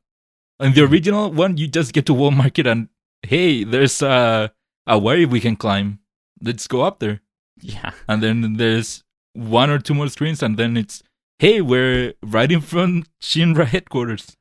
[0.59, 2.89] In the original one, you just get to Wall Market and
[3.23, 4.51] hey, there's a
[4.87, 5.99] a wave we can climb.
[6.41, 7.21] Let's go up there.
[7.61, 7.91] Yeah.
[8.07, 11.01] And then there's one or two more screens, and then it's
[11.39, 14.35] hey, we're right in front Shinra headquarters.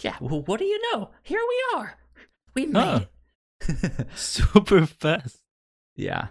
[0.00, 0.16] Yeah.
[0.20, 1.10] Well, what do you know?
[1.22, 1.98] Here we are.
[2.54, 3.00] We made Huh.
[3.60, 4.06] it.
[4.14, 5.38] Super fast.
[5.96, 6.28] yeah.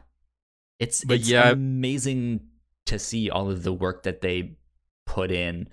[0.79, 1.49] It's But it's yeah.
[1.51, 2.41] amazing
[2.85, 4.57] to see all of the work that they
[5.05, 5.67] put in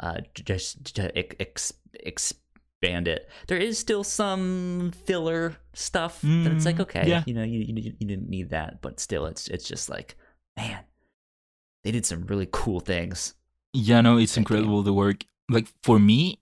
[0.00, 1.72] uh just to ex-
[2.04, 2.34] ex-
[2.82, 3.28] expand it.
[3.48, 7.22] There is still some filler stuff that it's like Mm, okay, yeah.
[7.26, 10.16] you know, you, you you didn't need that, but still it's it's just like
[10.56, 10.80] man,
[11.84, 13.34] they did some really cool things.
[13.72, 15.24] Yeah, no, it's incredible the work.
[15.48, 16.40] Like for me,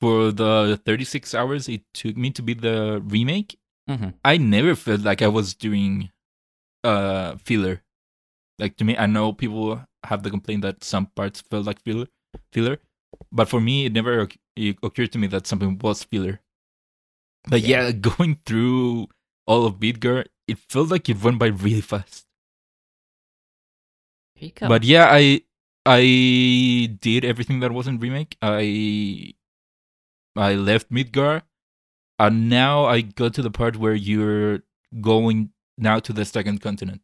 [0.00, 3.58] for the 36 hours it took me to beat the remake,
[3.88, 4.14] Mhm.
[4.24, 6.10] I never felt like I was doing
[6.82, 7.82] uh filler.
[8.58, 12.06] Like to me, I know people have the complaint that some parts felt like filler,
[12.52, 12.78] filler,
[13.32, 16.40] but for me, it never it occurred to me that something was filler.
[17.48, 17.86] But Yeah.
[17.86, 19.08] yeah, going through
[19.46, 22.26] all of Midgar, it felt like it went by really fast.
[24.34, 24.68] Here you go.
[24.68, 25.42] But yeah, I
[25.86, 28.36] I did everything that wasn't remake.
[28.42, 29.34] I
[30.36, 31.42] I left Midgar,
[32.18, 34.62] and now I go to the part where you're
[35.00, 37.02] going now to the second continent.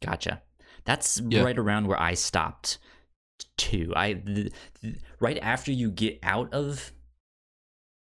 [0.00, 0.42] Gotcha.
[0.84, 1.42] That's Yeah.
[1.42, 2.78] right around where I stopped
[3.56, 3.92] too.
[3.96, 6.92] I th- th- right after you get out of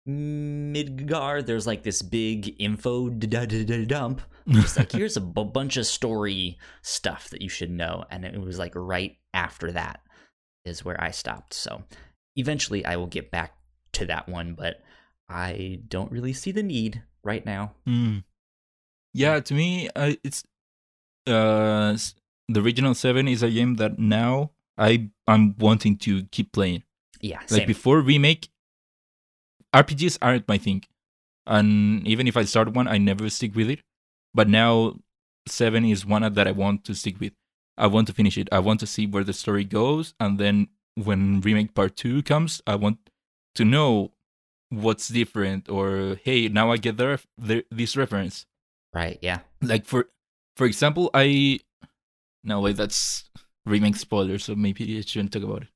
[0.08, 4.22] Midgar, there's like this big info dump.
[4.48, 8.40] Just like here's a b- bunch of story stuff that you should know, and it
[8.40, 10.02] was like right after that
[10.64, 11.54] is where I stopped.
[11.54, 11.84] So
[12.36, 13.54] eventually, I will get back
[13.94, 14.82] to that one, but
[15.28, 17.74] I don't really see the need right now.
[17.88, 18.24] Mm.
[19.14, 20.44] Yeah, to me, uh, it's
[21.26, 21.98] uh
[22.48, 26.84] the original seven is a game that now I I'm wanting to keep playing.
[27.22, 27.68] Yeah, Like same.
[27.68, 28.50] before remake,
[29.74, 30.84] RPGs aren't my thing,
[31.46, 33.80] and even if I start one, I never stick with it.
[34.34, 34.96] But now
[35.48, 37.34] seven is one that I want to stick with.
[37.78, 38.48] I want to finish it.
[38.52, 42.62] I want to see where the story goes, and then when remake part two comes,
[42.66, 42.98] I want
[43.56, 44.12] to know
[44.70, 45.68] what's different.
[45.70, 48.46] Or hey, now I get the, ref- the this reference.
[48.94, 49.18] right?
[49.22, 49.40] Yeah.
[49.62, 50.08] Like for
[50.56, 51.60] for example, I
[52.44, 53.26] no wait, that's
[53.66, 55.68] remake spoiler, so maybe I shouldn't talk about it.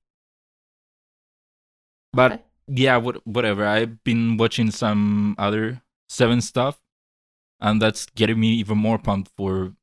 [2.13, 2.43] But Okay.
[2.67, 3.65] yeah, what, whatever.
[3.65, 6.79] I've been watching some other seven stuff,
[7.59, 9.73] and that's getting me even more pumped for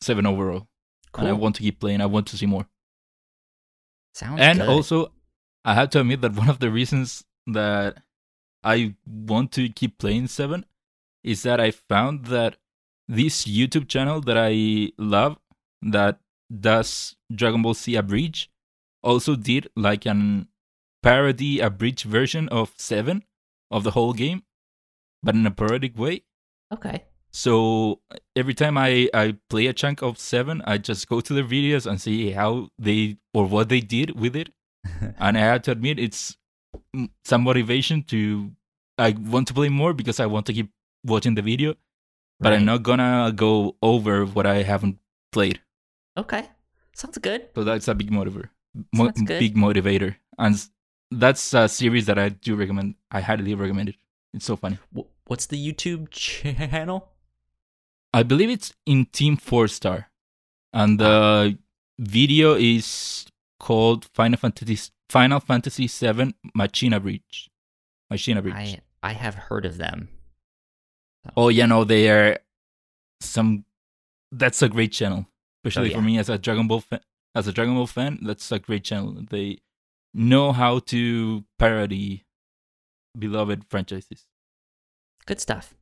[0.00, 0.68] seven overall.
[1.12, 1.26] Cool.
[1.26, 2.00] And I want to keep playing.
[2.00, 2.66] I want to see more.
[4.14, 4.68] Sounds good and good.
[4.68, 5.12] also,
[5.64, 8.02] I have to admit that one of the reasons that
[8.64, 10.64] I want to keep playing seven
[11.24, 12.56] is that I found that
[13.08, 15.38] this YouTube channel that I love
[15.82, 16.18] that
[16.60, 18.50] does Dragon Ball Z Abridged
[19.02, 20.48] also did like an
[21.02, 23.24] parody abridged version of seven
[23.70, 24.42] of the whole game,
[25.22, 26.22] but in a parodic way.
[26.72, 27.04] okay.
[27.34, 28.00] So
[28.36, 31.86] every time I, I play a chunk of seven, I just go to their videos
[31.86, 34.50] and see how they or what they did with it.
[35.18, 36.36] And I have to admit, it's
[37.24, 38.50] some motivation to
[38.98, 40.70] I want to play more because I want to keep
[41.04, 41.74] watching the video,
[42.38, 44.98] but I'm not gonna go over what I haven't
[45.32, 45.60] played.
[46.16, 46.48] Okay.
[46.94, 47.48] Sounds good.
[47.54, 48.50] So that's a big motivator,
[48.92, 50.62] mo- big motivator, and
[51.10, 52.96] that's a series that I do recommend.
[53.10, 53.96] I highly recommend it.
[54.34, 54.78] It's so funny.
[55.26, 57.08] What's the YouTube channel?
[58.12, 60.10] I believe it's in Team Four Star,
[60.74, 61.56] and the
[61.98, 63.24] video is
[63.58, 67.48] called Final Fantasy Final Fantasy VII Machinabridged.
[68.10, 68.54] Machina Breach.
[68.54, 70.08] I I have heard of them.
[71.36, 72.38] Oh yeah, no, they are
[73.20, 73.64] some.
[74.30, 75.26] That's a great channel,
[75.64, 75.96] especially Oh, yeah.
[75.96, 77.00] for me as a Dragon Ball fan.
[77.34, 79.16] As a Dragon Ball fan, that's a great channel.
[79.30, 79.58] They
[80.12, 82.24] know how to parody
[83.18, 84.26] beloved franchises.
[85.26, 85.74] Good stuff.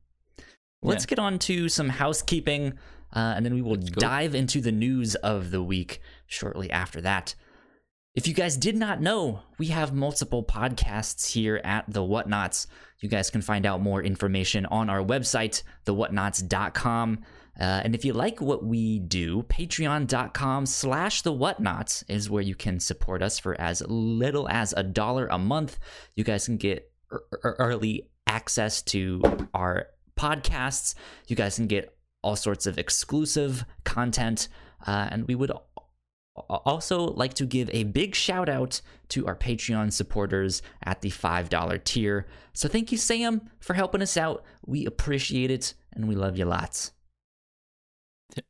[0.81, 1.09] Let's Yeah.
[1.09, 2.73] get on to some housekeeping,
[3.13, 7.35] uh, and then we will dive into the news of the week shortly after that.
[8.15, 12.67] If you guys did not know, we have multiple podcasts here at The Whatnauts.
[12.99, 17.23] You guys can find out more information on our website, thewhatnauts.com.
[17.61, 22.55] Uh, and if you like what we do, patreon.com slash the whatnauts is where you
[22.55, 25.77] can support us for as little as a dollar a month.
[26.15, 26.91] You guys can get
[27.43, 29.21] early access to
[29.53, 30.95] our podcasts.
[31.27, 34.47] You guys can get all sorts of exclusive content.
[34.87, 35.51] Uh, and we would
[36.35, 41.83] also like to give a big shout out to our Patreon supporters at the $5
[41.83, 42.25] tier.
[42.53, 44.43] So thank you, Sam, for helping us out.
[44.65, 46.91] We appreciate it and we love you lots.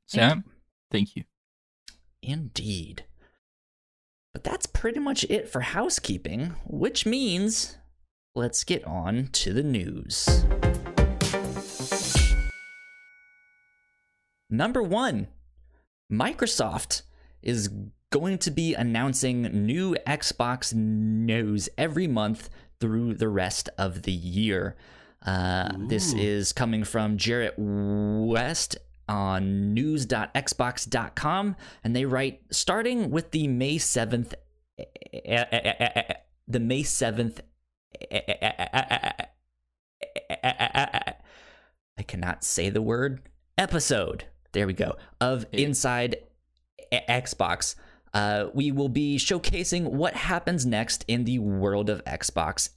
[0.08, 0.44] Sam, and,
[0.92, 1.24] thank you.
[2.22, 3.06] Indeed.
[4.34, 7.78] But that's pretty much it for housekeeping, which means
[8.36, 10.46] let's get on to the news.
[14.50, 15.28] Number one
[16.12, 17.04] Microsoft
[17.42, 17.70] is
[18.12, 24.76] going to be announcing new Xbox news every month through the rest of the year.
[25.26, 28.78] Uh, this is coming from Jarrett West
[29.12, 34.34] on news.xbox.com, and they write starting with the May 7th,
[34.80, 37.42] the May 7th.
[41.98, 43.22] I cannot say the word
[43.58, 44.26] episode.
[44.54, 44.96] There we go.
[45.20, 46.16] Of Inside
[46.92, 47.76] Xbox.
[48.14, 52.70] Uh, we will be showcasing what happens next in the world of Xbox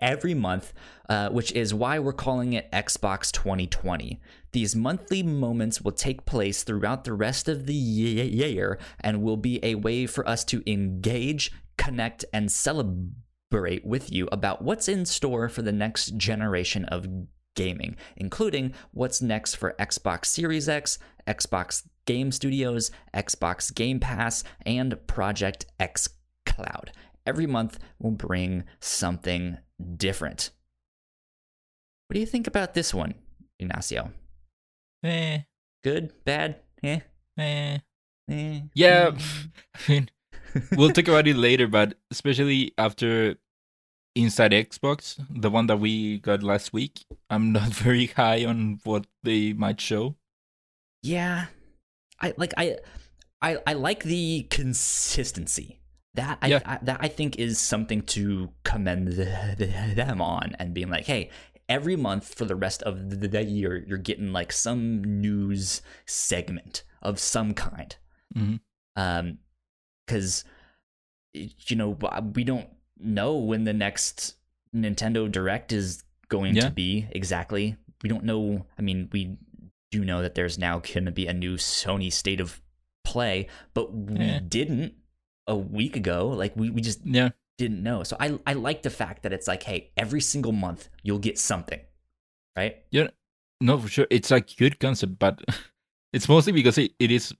[0.00, 0.72] every month,
[1.08, 4.20] uh, which is why we're calling it Xbox 2020.
[4.52, 9.60] These monthly moments will take place throughout the rest of the year and will be
[9.64, 15.48] a way for us to engage, connect, and celebrate with you about what's in store
[15.48, 17.06] for the next generation of
[17.56, 25.04] gaming, including what's next for Xbox Series X, Xbox Game Studios, Xbox Game Pass, and
[25.06, 26.08] Project X
[26.46, 26.92] Cloud.
[27.30, 29.58] Every month will bring something
[29.96, 30.50] different.
[32.08, 33.14] What do you think about this one,
[33.60, 34.10] Ignacio?
[35.04, 35.42] Eh.
[35.84, 36.12] Good?
[36.24, 36.56] Bad?
[36.82, 36.98] Eh?
[37.38, 37.78] Eh.
[38.28, 38.60] eh.
[38.74, 39.12] Yeah.
[39.76, 40.10] I mean,
[40.72, 43.36] we'll talk about it later, but especially after
[44.16, 49.06] Inside Xbox, the one that we got last week, I'm not very high on what
[49.22, 50.16] they might show.
[51.04, 51.46] Yeah,
[52.20, 52.78] I like I,
[53.40, 55.79] I I like the consistency.
[56.14, 56.60] That I, yeah.
[56.64, 61.04] I that I think is something to commend the, the, them on and being like,
[61.04, 61.30] hey,
[61.68, 66.82] every month for the rest of the, the year, you're getting like some news segment
[67.00, 67.96] of some kind.
[68.36, 68.56] Mm-hmm.
[68.96, 69.38] Um,
[70.06, 70.44] because
[71.32, 71.96] you know
[72.34, 74.34] we don't know when the next
[74.74, 76.62] Nintendo Direct is going yeah.
[76.62, 77.76] to be exactly.
[78.02, 78.66] We don't know.
[78.78, 79.36] I mean, we
[79.90, 82.60] do know that there's now going to be a new Sony State of
[83.04, 84.40] Play, but we yeah.
[84.46, 84.94] didn't
[85.50, 86.28] a week ago.
[86.28, 87.30] Like we, we just yeah.
[87.58, 88.02] didn't know.
[88.04, 91.38] So I I like the fact that it's like, hey, every single month you'll get
[91.38, 91.80] something,
[92.56, 92.76] right?
[92.90, 93.08] Yeah,
[93.60, 94.06] no, for sure.
[94.10, 95.42] It's a good concept, but
[96.12, 97.34] it's mostly because it, it is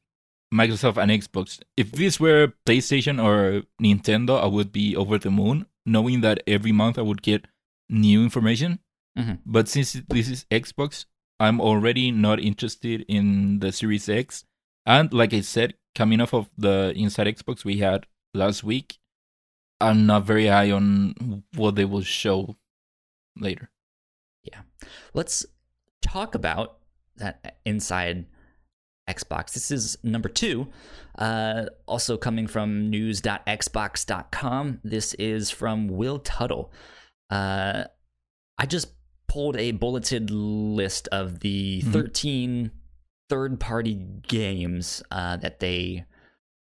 [0.53, 1.61] Microsoft and Xbox.
[1.77, 6.73] If this were PlayStation or Nintendo, I would be over the moon, knowing that every
[6.73, 7.47] month I would get
[7.89, 8.81] new information.
[9.19, 9.35] Mm-hmm.
[9.47, 11.07] But since this is Xbox,
[11.39, 14.45] I'm already not interested in the Series X.
[14.85, 18.99] And like I said, coming off of the Inside Xbox we had last week,
[19.81, 22.57] I'm not very high on what they will show
[23.37, 23.71] later.
[24.43, 24.61] Yeah.
[25.15, 25.47] Let's
[26.03, 26.79] talk about
[27.17, 28.27] that Inside
[29.09, 29.53] Xbox.
[29.53, 30.69] This is number two.
[31.19, 34.81] Uh, also coming from news.xbox.com.
[34.85, 36.73] This is from Will Tuttle.
[37.29, 37.85] Uh,
[38.59, 38.93] I just
[39.29, 41.93] pulled a bulleted list of the mm-hmm.
[41.93, 42.71] 13
[43.31, 43.95] third party
[44.27, 46.05] games uh, that they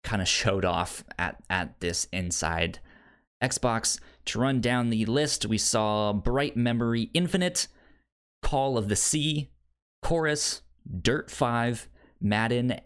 [0.05, 2.79] kind of showed off at, at this Inside
[3.43, 3.99] Xbox.
[4.27, 7.67] To run down the list, we saw Bright Memory Infinite,
[8.41, 9.51] Call of the Sea,
[10.01, 10.63] Chorus,
[11.03, 11.89] Dirt 5,
[12.21, 12.79] Madden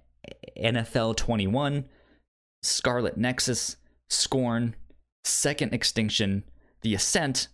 [0.59, 1.85] NFL 21,
[2.62, 3.77] Scarlet Nexus,
[4.09, 4.75] Scorn,
[5.25, 6.45] Second Extinction,
[6.81, 7.49] The Ascent,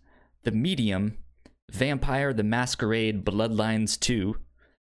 [0.45, 1.19] The Medium,
[1.73, 4.37] Vampire the Masquerade Bloodlines 2,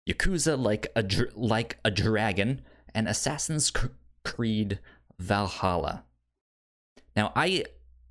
[0.09, 2.61] Yakuza like a dr- like a dragon,
[2.93, 3.71] and Assassin's
[4.23, 4.79] Creed
[5.19, 6.03] Valhalla.
[7.15, 7.65] Now, I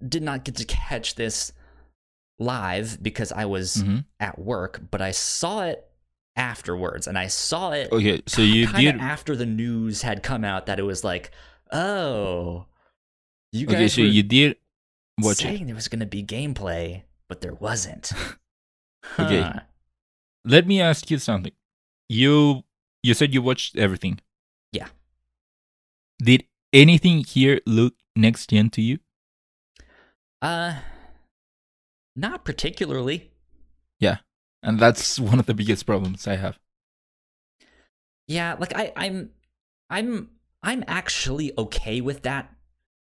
[0.06, 1.52] did not get to catch this
[2.38, 3.98] live because I was mm-hmm.
[4.20, 5.88] at work, but I saw it
[6.36, 7.90] afterwards, and I saw it.
[7.90, 11.32] Okay, so you did after the news had come out that it was like,
[11.72, 12.66] oh,
[13.52, 13.74] you guys.
[13.74, 14.56] Okay, so you did
[15.20, 15.66] watch saying it.
[15.66, 18.12] there was going to be gameplay, but there wasn't.
[19.04, 19.24] huh.
[19.24, 19.52] Okay,
[20.44, 21.52] let me ask you something.
[22.08, 22.64] You
[23.02, 24.20] you said you watched everything.
[24.72, 24.88] Yeah.
[26.18, 28.98] Did anything here look next gen to you?
[30.42, 30.74] Uh,
[32.16, 33.30] not particularly.
[34.00, 34.18] Yeah.
[34.62, 36.58] And that's one of the biggest problems I have.
[38.26, 39.30] Yeah, like I, I'm,
[39.88, 40.30] I'm,
[40.62, 42.52] I'm actually okay with that.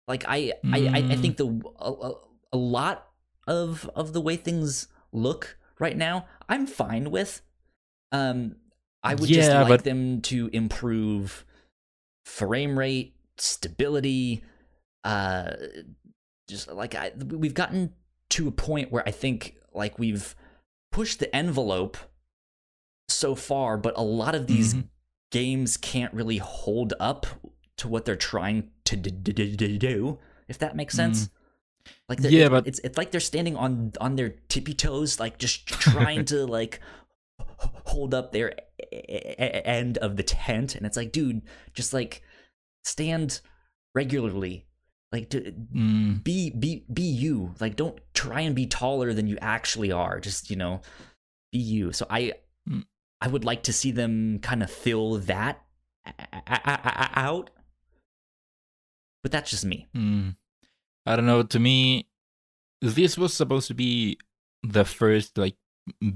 [0.09, 1.21] Like I, I, I, I Mm.
[1.21, 1.47] think the
[1.81, 2.15] a, a,
[2.53, 3.09] a lot
[3.47, 7.41] of of the way things look right now, I'm fine with.
[8.13, 8.57] Um,
[9.03, 11.45] I would just like but- them to improve
[12.25, 14.43] frame rate, stability.
[15.05, 15.53] Uh,
[16.49, 17.93] just like I, we've gotten
[18.31, 20.35] to a point where I think like we've
[20.93, 21.97] pushed the envelope
[23.09, 24.89] so far, but a lot of these Mhm.
[25.31, 27.27] games can't really hold up
[27.77, 30.19] to what they're trying to d- d- d- d- do.
[30.49, 31.29] If that makes sense.
[32.09, 32.31] Like Mm.
[32.31, 35.67] Yeah, it- but- it's it's like they're standing on on their tippy toes, like just
[36.17, 36.81] trying to like
[37.59, 38.55] hold up their
[38.93, 41.43] end of the tent, and it's like, dude,
[41.75, 42.23] just like
[42.85, 43.41] stand
[43.95, 44.67] regularly,
[45.13, 45.41] like to,
[45.75, 47.55] Mm, be be be you.
[47.61, 50.21] Like don't try and be taller than you actually are.
[50.21, 50.81] Just you know
[51.53, 51.93] be you.
[51.93, 52.33] So i
[52.69, 52.85] Mm.
[53.21, 55.63] i would like to see them kind of fill that
[56.47, 57.51] out.
[59.23, 59.87] But that's just me.
[59.95, 60.37] Mm.
[61.05, 61.43] I don't know.
[61.43, 62.09] To me,
[62.81, 64.19] this was supposed to be
[64.63, 65.57] the first like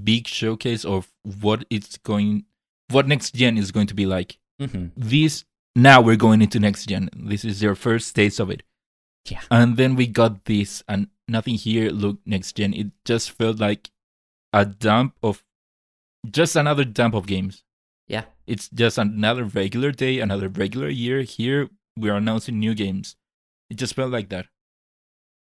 [0.03, 2.45] big showcase of what it's going,
[2.89, 4.37] what next gen is going to be like.
[4.59, 5.45] hmm This
[5.75, 7.09] now we're going into next gen.
[7.15, 8.63] This is their first taste of it.
[9.29, 9.41] Yeah.
[9.49, 12.73] And then we got this, and nothing here looked next gen.
[12.73, 13.89] It just felt like
[14.51, 15.43] a dump of,
[16.29, 17.63] just another dump of games.
[18.07, 21.21] yeah It's just another regular day, another regular year.
[21.21, 23.15] Here we are announcing new games.
[23.69, 24.47] It just felt like that.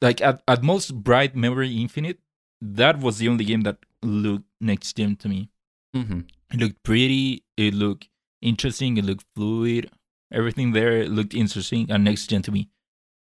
[0.01, 2.19] Like at, at most, Bright Memory Infinite,
[2.63, 5.51] that was the only game that looked next gen to me.
[5.95, 6.21] hmm
[6.53, 7.45] It looked pretty.
[7.57, 8.09] It looked
[8.41, 8.97] interesting.
[8.97, 9.91] It looked fluid.
[10.33, 12.71] Everything there looked interesting and next gen to me.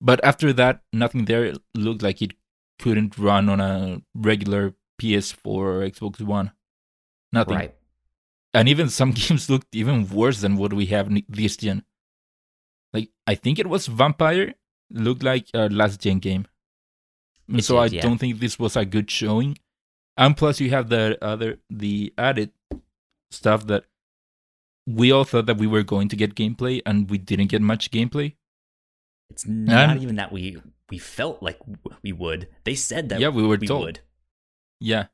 [0.02, 2.34] But after that, nothing there looked like it
[2.80, 6.52] couldn't run on a regular PS4 or Xbox One.
[7.32, 7.56] Nothing.
[7.58, 7.76] right
[8.54, 11.84] And even some games looked even worse than what we have this gen.
[12.94, 14.56] Like I think it was Vampire
[14.90, 16.48] looked like a last gen game.
[17.50, 17.60] Mm-hmm.
[17.60, 18.02] It so I yeah.
[18.02, 19.58] don't think this was a good showing.
[20.18, 22.52] And plus you have the other the added
[23.32, 23.86] stuff that
[24.88, 27.92] we all thought that we were going to get gameplay and we didn't get much
[27.92, 28.36] gameplay.
[29.30, 30.58] it's not And- even that we
[30.90, 31.60] we felt like
[32.04, 33.86] we would they said that yeah, we were we told.
[33.86, 34.00] would
[34.80, 35.08] Yeah.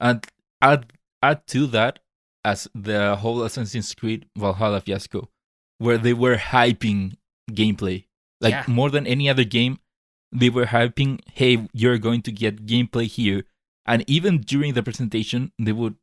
[0.00, 0.26] And
[0.62, 0.92] add
[1.22, 1.98] add to that
[2.44, 5.28] as the whole Assassin's Creed Valhalla fiasco,
[5.78, 7.16] where they were hyping
[7.50, 8.06] gameplay.
[8.40, 8.64] Like Yeah.
[8.68, 9.78] more than any other game,
[10.32, 13.44] they were hyping, hey, you're going to get gameplay here.
[13.86, 15.96] And even during the presentation, they would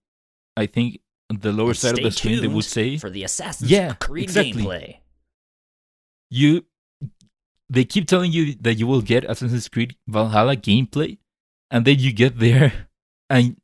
[0.58, 1.00] I think
[1.30, 4.24] the lower And side of the screen they would say for the assassin's Yeah, creed
[4.26, 4.64] exactly.
[4.64, 4.98] gameplay
[6.30, 6.66] you
[7.70, 11.18] they keep telling you that you will get Assassin's Creed Valhalla gameplay,
[11.72, 12.88] and then you get there,
[13.30, 13.58] and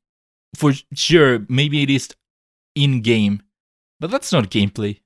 [0.56, 2.10] for sure maybe it is
[2.76, 3.44] in game,
[4.00, 5.02] but that's not gameplay.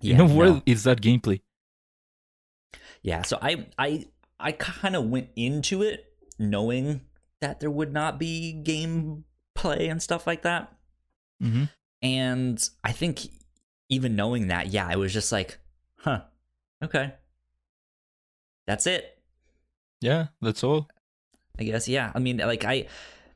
[0.00, 0.34] yeah, you know no.
[0.34, 1.40] where is that gameplay?
[3.04, 4.06] Yeah, so I I
[4.40, 6.06] I kind of went into it
[6.38, 7.02] knowing
[7.40, 10.72] that there would not be gameplay and stuff like that.
[11.42, 11.64] Mm-hmm.
[12.02, 13.20] And I think
[13.88, 15.58] even knowing that, yeah, I was just like,
[15.98, 16.22] huh,
[16.82, 17.12] okay.
[18.66, 19.18] That's it.
[20.00, 20.88] Yeah, that's all.
[21.58, 22.10] I guess, yeah.
[22.14, 22.86] I mean, like, I,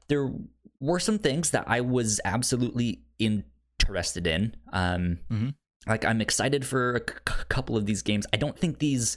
[0.08, 0.32] there
[0.80, 4.56] were some things that I was absolutely interested in.
[4.72, 5.54] Um, Mhm.
[5.86, 8.26] Like, I'm excited for a c- couple of these games.
[8.32, 9.16] I don't think these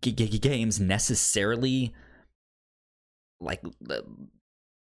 [0.00, 1.94] g- g- games necessarily,
[3.40, 3.62] like,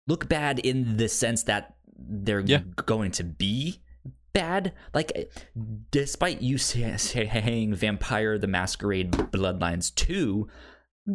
[0.07, 2.62] look bad in the sense that they're Yeah.
[2.84, 3.80] going to be
[4.32, 4.72] bad.
[4.94, 5.32] Like,
[5.90, 10.49] despite you saying Vampire the Masquerade Bloodlines 2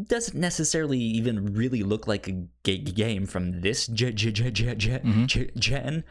[0.08, 4.78] doesn't necessarily even really look like a g- game from this ge- ge- ge- ge-
[4.78, 5.56] ge- Mhm.
[5.60, 6.04] gen.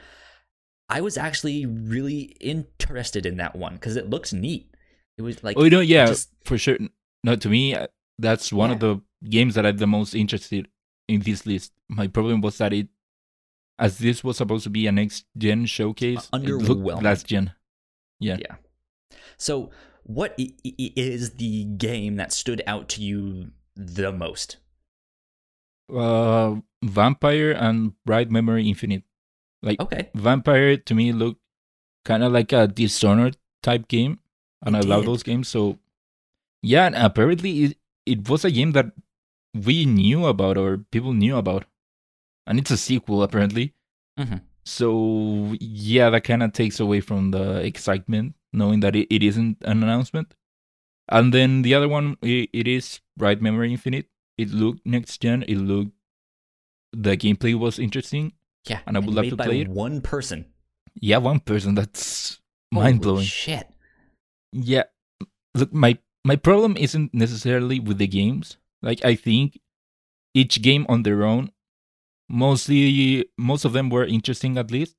[0.88, 4.70] I was actually really interested in that one because it looks neat.
[5.16, 6.78] It was like oh, you know, yeah, just- for sure.
[7.24, 7.86] No, to me, uh,
[8.18, 10.68] that's one of the games that I'm the most interested
[11.08, 11.72] in this list.
[11.88, 12.88] My problem was that it,
[13.78, 17.02] as this was supposed to be a next gen showcase, Underwhelming.
[17.02, 17.52] last gen.
[18.18, 18.36] Yeah.
[18.40, 18.56] Yeah.
[19.36, 19.70] So,
[20.04, 24.56] what i- i- is the game that stood out to you the most?
[25.92, 26.54] uh
[26.84, 29.02] vampire and bright memory infinite
[29.60, 30.08] like Okay.
[30.14, 31.40] vampire to me looked
[32.04, 34.20] kind of like a dishonored type game
[34.62, 35.78] and It i love those games so
[36.62, 38.92] yeah and apparently it, it was a game that
[39.54, 41.64] we knew about or people knew about
[42.46, 43.74] and it's a sequel apparently
[44.18, 44.42] Mhm.
[44.66, 49.56] So yeah, that kind of takes away from the excitement knowing that it, it isn't
[49.62, 50.34] an announcement.
[51.08, 54.06] And then the other one, it, it is Bright Memory Infinite.
[54.36, 55.44] It looked next gen.
[55.48, 55.92] It looked
[56.92, 58.32] the gameplay was interesting.
[58.68, 59.68] Yeah, And I would love to play it.
[59.68, 60.44] One person.
[61.00, 61.74] Yeah, one person.
[61.74, 62.40] That's
[62.70, 63.24] mind blowing.
[63.24, 63.66] Shit.
[64.52, 64.84] Yeah.
[65.54, 68.56] Look, my my problem isn't necessarily with the games.
[68.82, 69.60] Like I think
[70.34, 71.52] each game on their own,
[72.28, 74.96] mostly most of them were interesting at least.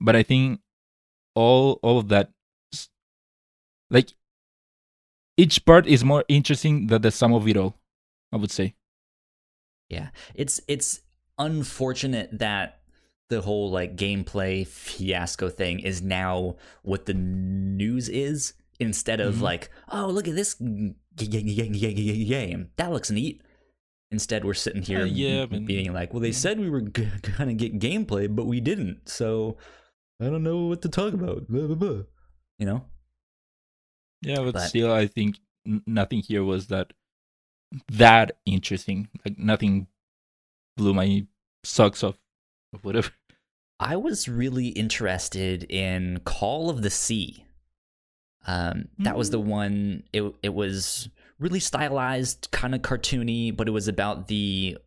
[0.00, 0.60] But I think
[1.34, 2.30] all all of that,
[3.90, 4.12] like
[5.36, 7.76] each part is more interesting than the sum of it all.
[8.32, 8.74] I would say.
[9.88, 11.00] Yeah, it's it's
[11.38, 12.80] unfortunate that
[13.28, 19.40] the whole like gameplay fiasco thing is now what the news is instead of Mhm.
[19.42, 20.94] like, oh look at this game
[22.76, 23.42] that looks neat.
[24.10, 27.08] Instead, we're sitting here Uh, yeah, being like, well, they said we were g-
[27.38, 29.06] gonna get gameplay, but we didn't.
[29.08, 29.58] So
[30.20, 31.46] I don't know what to talk about.
[31.48, 32.02] Blah, blah, blah.
[32.58, 32.84] You know?
[34.22, 36.92] Yeah, but, But- still, I think n- nothing here was that
[37.88, 39.08] that interesting.
[39.26, 39.88] Like nothing
[40.78, 41.26] blew my
[41.64, 42.16] socks off
[42.82, 43.10] whatever.
[43.78, 47.44] I was really interested in Call of the Sea.
[48.46, 50.04] Um, that was the one.
[50.12, 51.08] It it was
[51.38, 54.78] really stylized, kind of cartoony, but it was about the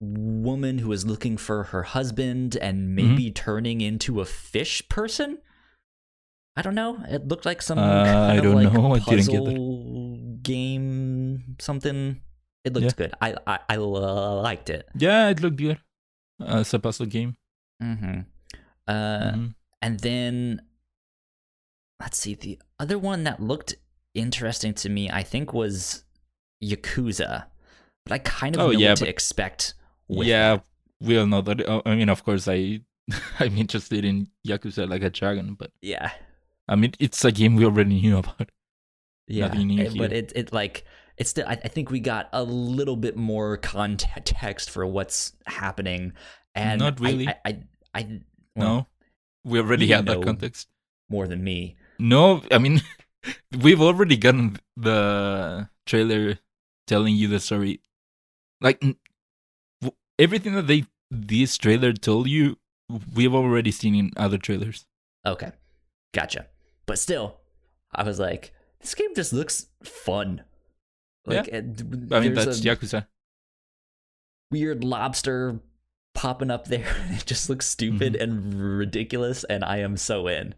[0.00, 5.38] woman who was looking for her husband and maybe turning into a fish person.
[6.56, 7.02] I don't know.
[7.08, 8.94] It looked like some Uh, kind I of don't like know.
[8.94, 9.54] I didn't get that.
[9.54, 12.20] puzzle game, something.
[12.64, 13.14] It looked good.
[13.20, 14.88] I I, I liked it.
[14.96, 15.78] Yeah, it looked good.
[16.40, 17.36] Uh, it's a puzzle game.
[17.80, 18.20] hmm
[18.86, 19.54] Uh, Mhm.
[19.82, 20.62] And then
[22.00, 23.74] let's see, the other one that looked
[24.14, 26.04] interesting to me, I think, was
[26.62, 27.46] Yakuza.
[28.04, 29.74] But I kind of Oh, know yeah, what to expect.
[30.08, 30.64] Yeah, that.
[31.00, 31.66] we all know that.
[31.66, 32.80] uh, I mean, of course, I
[33.40, 36.12] I'm interested in Yakuza like a dragon, but yeah,
[36.68, 38.50] I mean, it's a game we already knew about.
[39.26, 39.48] yeah.
[39.96, 40.84] But it it like
[41.16, 41.46] it's still.
[41.46, 46.12] I, I think we got a little bit more context for what's happening,
[46.54, 47.28] and Not really.
[47.28, 47.58] I I,
[47.94, 48.20] I,
[48.56, 48.86] well, no,
[49.44, 50.68] we already had that context.
[51.08, 51.76] more than me.
[51.98, 52.80] No, I mean,
[53.62, 56.38] we've already gotten the trailer
[56.86, 57.80] telling you the story.
[58.60, 58.82] Like
[60.18, 62.56] everything that they this trailer told you,
[63.14, 64.86] we've already seen in other trailers.
[65.26, 65.52] Okay,
[66.12, 66.46] gotcha.
[66.86, 67.36] But still,
[67.94, 70.42] I was like, this game just looks fun.
[71.26, 71.56] Like, Yeah.
[71.56, 73.06] it- I mean, that's Yakuza.
[74.50, 75.60] weird lobster
[76.14, 76.94] popping up there.
[77.10, 78.22] It just looks stupid Mm-hmm.
[78.22, 80.54] and ridiculous, and I am so in.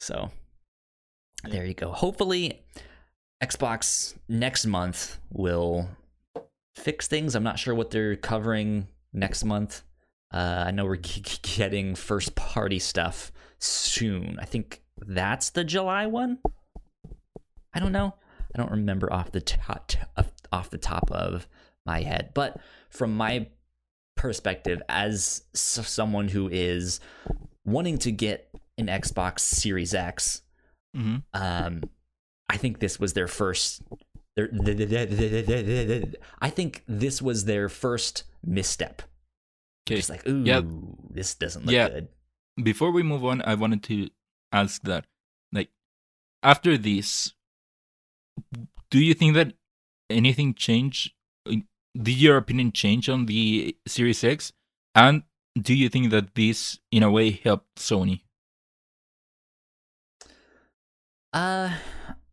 [0.00, 0.30] So,
[1.44, 1.90] there you go.
[1.92, 2.62] Hopefully,
[3.42, 5.88] Xbox next month will
[6.74, 7.34] fix things.
[7.34, 9.82] I'm not sure what they're covering next month.
[10.32, 14.38] Uh, I know we're g- getting first party stuff soon.
[14.40, 16.38] I think that's the July one.
[17.72, 18.14] I don't know.
[18.54, 19.92] I don't remember off the top
[20.50, 21.46] off the top of
[21.84, 23.48] my head, but from my
[24.16, 27.00] perspective as s- someone who is
[27.66, 28.48] wanting to get
[28.78, 30.42] an Xbox Series X,
[30.94, 31.82] hmm um,
[32.48, 33.82] I think this was their first.
[34.36, 34.50] Their,
[36.40, 39.02] I think this was their first misstep.
[39.88, 39.96] Okay.
[39.96, 40.60] Just like, ooh, Yeah.
[41.10, 41.88] this doesn't look Yeah.
[41.88, 42.08] good.
[42.62, 44.10] Before we move on, I wanted to
[44.52, 45.06] ask that,
[45.52, 45.70] like,
[46.42, 47.34] after this,
[48.90, 49.54] do you think that
[50.10, 51.12] anything changed?
[51.46, 54.52] Did your opinion change on the Series X?
[54.94, 55.22] And
[55.58, 58.20] do you think that this, in a way, helped Sony?
[61.36, 61.70] Uh,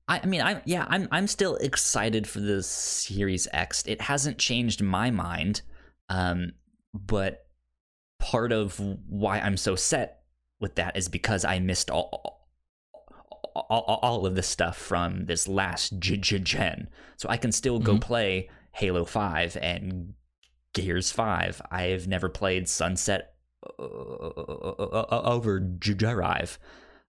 [0.08, 3.84] I, I mean, I yeah, I'm I'm still excited for the Series X.
[3.86, 5.62] It hasn't changed my mind,
[6.08, 6.54] um,
[6.94, 7.46] but
[8.20, 8.80] part of
[9.10, 10.22] why I'm so set
[10.62, 12.48] with that is because I missed all
[13.56, 16.88] all, all, all of this stuff from this last g- g- gen,
[17.18, 18.02] so I can still go Mhm.
[18.02, 20.14] play Halo Five and
[20.74, 21.62] Gears Five.
[21.70, 23.34] I've never played Sunset
[23.78, 26.58] uh, over Drive.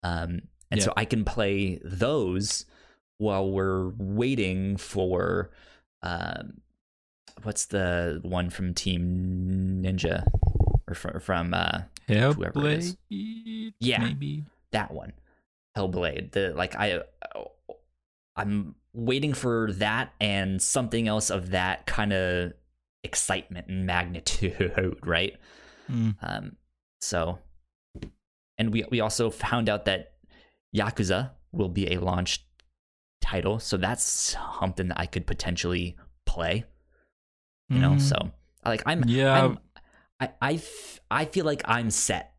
[0.03, 0.41] Um,
[0.71, 0.85] and Yeah.
[0.85, 2.65] so I can play those
[3.17, 5.49] while we're waiting for
[6.03, 6.61] um,
[7.43, 10.23] what's the one from Team Ninja
[10.87, 12.97] or from, from uh, Whoever it is.
[13.09, 13.99] Yeah.
[13.99, 14.43] Maybe.
[14.71, 15.13] that one,
[15.77, 16.31] Hellblade.
[16.31, 17.01] The like I
[18.35, 22.53] I'm waiting for that and something else of that kind of
[23.03, 25.35] excitement and magnitude, right?
[25.91, 26.15] Mm.
[26.21, 26.55] Um,
[27.01, 27.39] so,
[28.57, 30.13] and we we also found out that
[30.75, 32.45] Yakuza will be a launch
[33.21, 36.65] title, so that's something that I could potentially play.
[37.69, 38.01] You know, Mm.
[38.01, 38.31] so
[38.65, 39.33] like I'm Yeah.
[39.33, 39.59] I'm
[40.19, 42.33] I I, f- I feel like I'm set,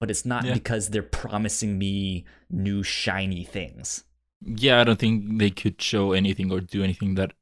[0.00, 0.54] but it's not Yeah.
[0.54, 4.04] because they're promising me new shiny things.
[4.44, 7.32] Yeah, I don't think they could show anything or do anything that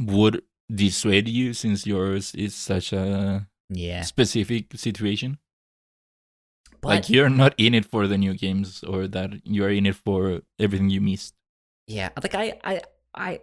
[0.00, 5.38] would dissuade you since yours is such a Yeah, specific situation.
[6.80, 9.96] But like you're not in it for the new games or that you're in it
[9.96, 11.34] for everything you missed.
[11.86, 12.80] yeah, like I I
[13.14, 13.40] I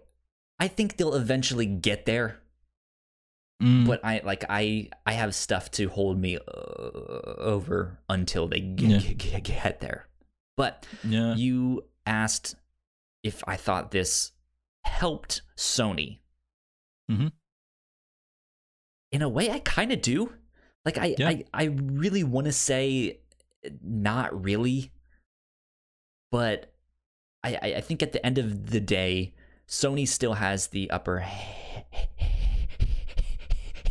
[0.60, 2.40] I think they'll eventually get there.
[3.62, 6.42] Mm, but I like I I have stuff to hold me uh,
[7.42, 8.98] over until they g- Yeah.
[9.00, 10.08] g- g- get there.
[10.56, 11.34] But yeah.
[11.36, 12.56] you asked
[13.24, 14.32] if I thought this
[14.86, 16.20] helped Sony.
[17.12, 17.32] Mhm.
[19.12, 20.34] In a way, I kind of do.
[20.86, 21.30] Like I, Yeah.
[21.30, 23.20] I, I really want to say
[23.82, 24.92] not really,
[26.32, 26.74] but
[27.44, 29.34] I, I, think at the end of the day,
[29.68, 31.20] Sony still has the upper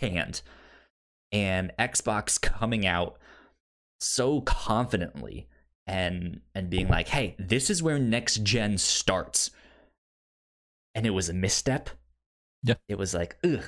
[0.01, 0.43] hand,
[1.33, 3.19] and Xbox coming out
[4.01, 5.49] so confidently
[5.87, 9.51] and and being like, "Hey, this is where next gen starts,"
[10.95, 11.91] and it was a misstep.
[12.63, 12.75] Yeah.
[12.89, 13.63] it was like, ugh,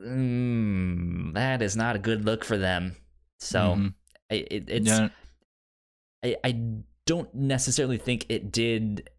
[0.00, 2.96] mm, that is not a good look for them.
[3.38, 3.94] So Mhm.
[4.34, 5.08] I it, it's yeah.
[6.24, 6.50] I, I
[7.06, 9.10] don't necessarily think it did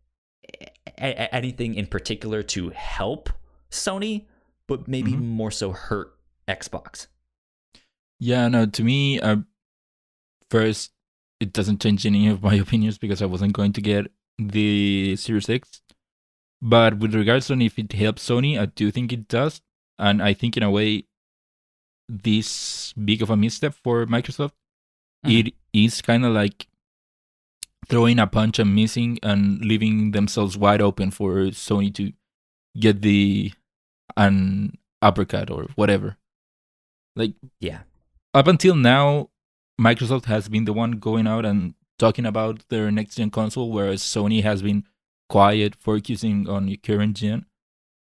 [0.97, 3.29] a- anything in particular to help
[3.71, 4.25] Sony,
[4.67, 5.21] but maybe Mhm.
[5.21, 7.07] more so hurt Xbox.
[8.19, 9.37] Yeah, no, to me, uh,
[10.49, 10.91] first,
[11.39, 14.07] it doesn't change any of my opinions because I wasn't going to get
[14.39, 15.81] the Series X.
[16.61, 19.61] But with regards on if it helps Sony, I do think it does.
[19.99, 21.05] And I think, in a way,
[22.09, 24.53] this big of a misstep for Microsoft,
[25.25, 25.47] Mhm.
[25.47, 26.67] it is kind of like
[27.87, 32.13] throwing a punch and missing and leaving themselves wide open for Sony to
[32.79, 33.51] get the
[34.17, 36.17] an uppercut or whatever.
[37.15, 37.83] Like Yeah.
[38.33, 39.29] up until now,
[39.79, 44.01] Microsoft has been the one going out and talking about their next gen console, whereas
[44.01, 44.85] Sony has been
[45.29, 47.45] quiet, focusing on current gen.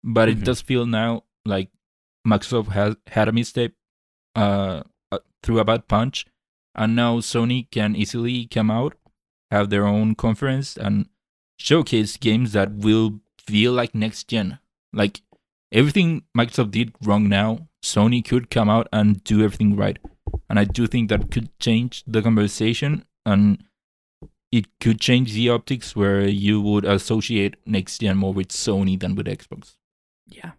[0.03, 0.33] But Mhm.
[0.33, 1.71] it does feel now like
[2.27, 3.73] Microsoft has had a mistake
[4.35, 6.25] uh, uh, through a bad punch,
[6.79, 8.95] and now Sony can easily come out,
[9.51, 11.09] have their own conference, and
[11.59, 14.61] showcase games that will feel like next gen.
[14.93, 15.23] Like
[15.73, 19.99] everything Microsoft did wrong now, Sony could come out and do everything right.
[20.49, 23.65] And I do think that could change the conversation and
[24.53, 29.17] it could change the optics where you would associate next gen more with Sony than
[29.17, 29.75] with Xbox.
[30.29, 30.53] Yeah.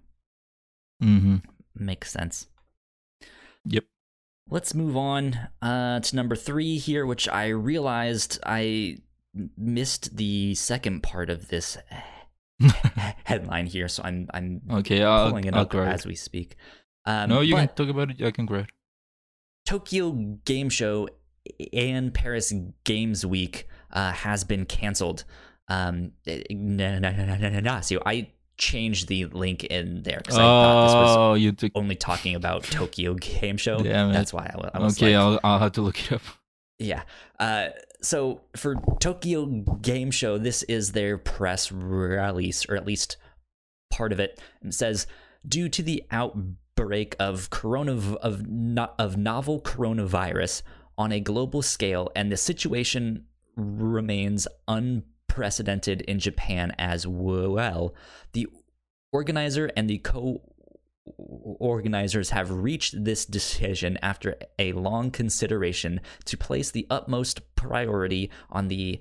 [1.02, 1.38] Mm-hmm.
[1.76, 2.48] Makes sense.
[3.66, 3.86] Yep.
[4.52, 8.98] Let's move on uh, to number three here, which I realized I
[9.58, 11.78] missed the second part of this
[13.26, 16.56] headline here, so I'm I'm okay, I'll, pulling it I'll up as we speak.
[17.06, 18.22] Um, No, you can talk about it.
[18.22, 18.68] I can grab.
[19.66, 20.12] Tokyo
[20.46, 21.10] Game Show
[21.72, 22.52] and Paris
[22.84, 25.26] Games Week uh, has been canceled.
[25.68, 27.82] Um, no, no, no, no, no, no, no.
[27.82, 31.72] So I changed the link in there because I thought this was Oh, you took.
[31.74, 33.80] only talking about Tokyo Game Show.
[33.84, 34.14] Damn it.
[34.14, 36.22] That's why I, I was Okay, like, I'll I'll have to look it up.
[36.78, 37.04] yeah.
[37.40, 37.70] Uh,
[38.02, 39.46] so for Tokyo
[39.82, 43.18] Game Show, this is their press release, or at least
[43.92, 44.40] part of it.
[44.62, 45.08] And it says,
[45.48, 50.62] due to the outbreak of corona of no, of novel coronavirus
[50.98, 54.48] on a global scale, and the situation remains
[55.30, 57.94] unprecedented in Japan as well,
[58.34, 58.48] the
[59.12, 60.42] organizer and the co
[61.60, 68.68] organizers have reached this decision after a long consideration to place the utmost priority on
[68.68, 69.00] the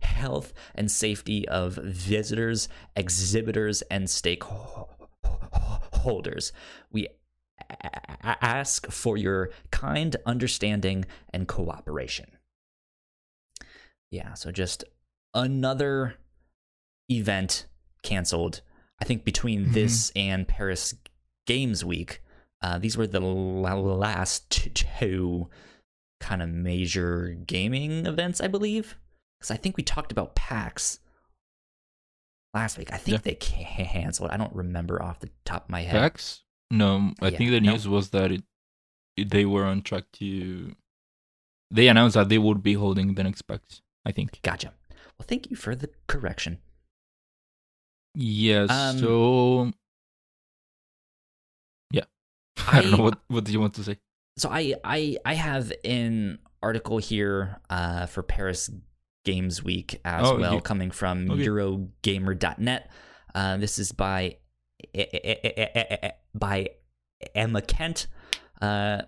[0.00, 6.52] health and safety of visitors, exhibitors, and stakeholders.
[6.90, 7.08] We
[8.22, 12.30] ask for your kind understanding and cooperation.
[14.10, 14.84] Yeah, so just
[15.34, 16.14] another
[17.10, 17.66] event
[18.02, 18.60] canceled.
[19.00, 19.72] I think between Mhm.
[19.74, 20.94] this and Paris
[21.46, 22.22] Games Week,
[22.62, 25.48] uh, these were the la- last two
[26.20, 28.96] kind of major gaming events, I believe.
[29.38, 30.98] Because I think we talked about PAX
[32.54, 32.92] last week.
[32.92, 33.22] I think Yeah.
[33.22, 34.30] they canceled.
[34.30, 35.92] I don't remember off the top of my head.
[36.00, 36.42] PAX?
[36.70, 37.72] No, I Yeah, think the no.
[37.72, 38.42] news was that it,
[39.16, 40.74] it- they were on track to.
[41.70, 43.80] They announced that they would be holding the next PAX.
[44.04, 44.40] I think.
[44.42, 44.74] Gotcha.
[45.18, 46.58] Well, thank you for the correction.
[48.14, 48.70] Yes.
[48.70, 49.72] Um, so.
[51.92, 52.04] Yeah.
[52.68, 53.98] I, don't know what what do you want to say.
[54.36, 58.70] so I I I have an article here uh, for Paris
[59.24, 61.46] Games Week as Oh, well, you- coming from okay.
[61.46, 62.90] Eurogamer.net.
[63.34, 64.36] Uh, this is by
[66.34, 66.68] by
[67.34, 68.06] Emma Kent.
[68.60, 69.02] Uh,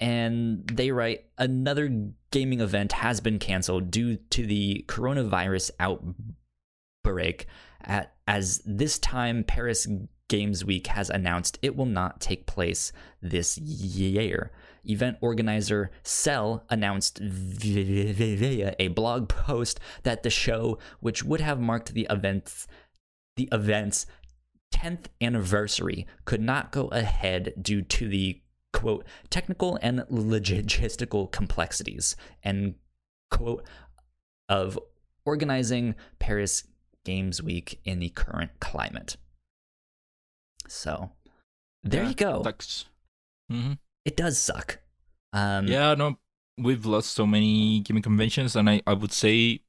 [0.00, 1.88] and they write another
[2.30, 7.46] gaming event has been canceled due to the coronavirus outbreak.
[7.82, 9.86] At, as this time, Paris
[10.28, 14.50] Games Week has announced it will not take place this year.
[14.84, 21.94] Event organizer SELL announced via a blog post that the show, which would have marked
[21.94, 22.66] the event's
[23.36, 24.04] the event's
[24.74, 28.42] 10th anniversary, could not go ahead due to the
[28.72, 32.74] quote technical and logistical complexities and
[33.30, 33.64] quote
[34.48, 34.78] of
[35.24, 36.64] organizing Paris
[37.04, 39.16] Games Week in the current climate.
[40.66, 41.10] So
[41.82, 42.42] there Yeah, you go.
[42.42, 42.84] Sucks.
[43.50, 43.72] hmm
[44.04, 44.78] It does suck.
[45.32, 46.18] Um, Yeah, no,
[46.56, 49.60] we've lost so many gaming conventions, and I, I would say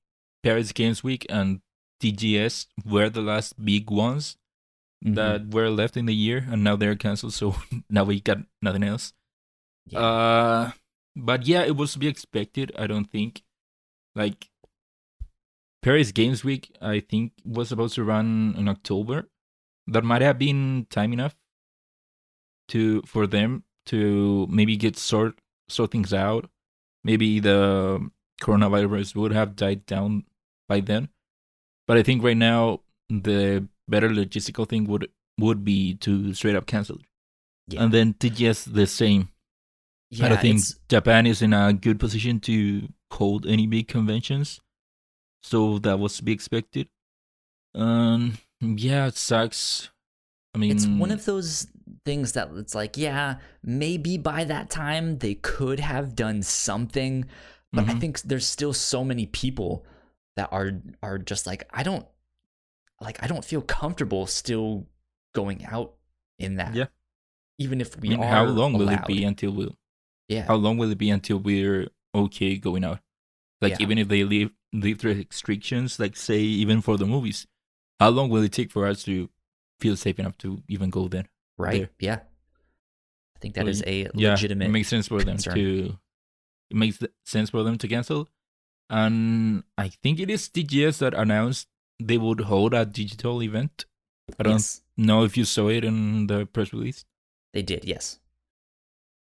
[0.43, 1.62] Paris Games Week and
[2.02, 4.38] TGS were the last big ones
[5.06, 5.16] mhm.
[5.16, 7.34] that were left in the year, and now they're canceled.
[7.34, 7.56] So
[7.89, 9.14] now we got nothing else.
[9.86, 10.00] Yeah.
[10.00, 10.72] Uh,
[11.16, 12.72] but yeah, it was to be expected.
[12.78, 13.43] I don't think,
[14.16, 14.50] like,
[15.82, 16.76] Paris Games Week.
[16.82, 19.30] I think was supposed to run in October.
[19.88, 21.36] That might have been time enough
[22.70, 26.50] to for them to maybe get sort sort things out.
[27.04, 28.10] Maybe the
[28.41, 30.26] coronavirus would have died down
[30.68, 31.10] by then.
[31.88, 36.66] But I think right now the better logistical thing would would be to straight up
[36.68, 37.06] cancel it.
[37.68, 37.84] yeah.
[37.84, 39.30] And then TGS the same.
[40.12, 43.88] yeah, I don't think it's- Japan is in a good position to hold any big
[43.88, 44.60] conventions.
[45.44, 46.88] So that was to be expected.
[47.76, 49.90] Um yeah, it sucks.
[50.54, 51.68] I mean it's one of those
[52.06, 57.26] things that it's like, yeah, maybe by that time they could have done something,
[57.72, 58.00] but I Mhm.
[58.02, 59.86] think there's still so many people
[60.36, 60.72] that are
[61.04, 62.06] are just like, I don't
[63.02, 64.88] like I don't feel comfortable still
[65.34, 65.93] going out
[66.38, 66.74] in that.
[66.76, 66.88] Yeah.
[67.58, 69.70] Even if I we mean, are how long will it be until we
[70.28, 70.45] Yeah.
[70.45, 73.00] how long will it be until we're okay going out?
[73.62, 73.78] Like Yeah.
[73.82, 77.47] even if they leave leave the restrictions, like say even for the movies,
[78.00, 79.30] how long will it take for us to
[79.80, 81.26] feel safe enough to even go there?
[81.58, 81.74] right?
[81.74, 81.89] there.
[82.00, 82.20] Yeah.
[83.36, 85.97] I think that So, is a Yeah, legitimate it makes sense for them to.
[86.70, 88.30] It makes sense for them to cancel,
[88.89, 91.68] and I think it is TGS that announced
[92.00, 93.86] they would hold a digital event.
[94.39, 94.82] I don't Yes.
[94.97, 97.06] know if you saw it in the press release.
[97.54, 98.20] They did, yes.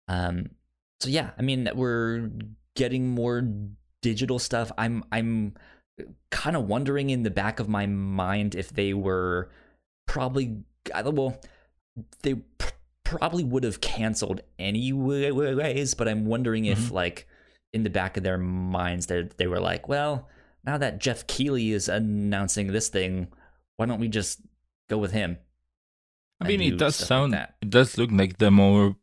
[0.09, 0.51] Um
[1.01, 2.31] so yeah, I mean we're
[2.77, 3.43] getting more
[4.03, 4.71] digital stuff.
[4.79, 5.55] I'm I'm
[6.31, 9.49] kind of wondering in the back of my mind if they were
[10.07, 10.59] probably
[10.95, 11.41] well
[12.23, 12.71] they p-
[13.05, 16.93] probably would have canceled anyways, but I'm wondering if Mhm.
[16.93, 17.27] like
[17.73, 20.29] in the back of their minds they they were like, well,
[20.67, 23.29] now that Geoff Keighley is announcing this thing,
[23.77, 24.41] why don't we just
[24.91, 25.39] go with him?
[26.41, 27.55] I mean, it does stuff like sound, that.
[27.63, 28.97] it does look like the more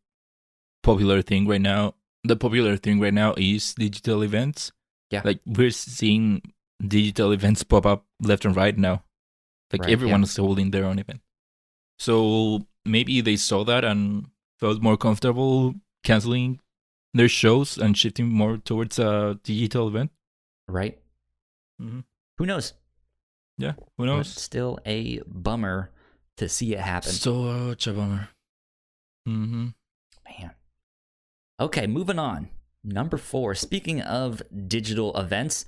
[0.83, 1.95] popular thing right now.
[2.23, 4.71] The popular thing right now is digital events.
[5.09, 5.21] Yeah.
[5.23, 6.41] Like we're seeing
[6.85, 9.03] digital events pop up left and right now.
[9.71, 9.93] Like Right, yeah.
[9.93, 11.21] everyone is holding their own event.
[11.97, 14.27] So maybe they saw that and
[14.59, 16.59] felt more comfortable canceling
[17.13, 20.11] their shows and shifting more towards a digital event.
[20.67, 20.99] right?
[21.81, 22.03] Mhm.
[22.37, 22.73] Who knows?
[23.57, 24.29] Yeah, who But knows?
[24.29, 25.91] still a bummer
[26.37, 27.11] to see it happen.
[27.11, 28.29] Such a bummer.
[29.27, 29.67] Mm-hmm.
[30.25, 30.51] Man.
[31.59, 32.49] Okay, moving on.
[32.83, 33.55] Number four.
[33.55, 35.65] Speaking of digital events,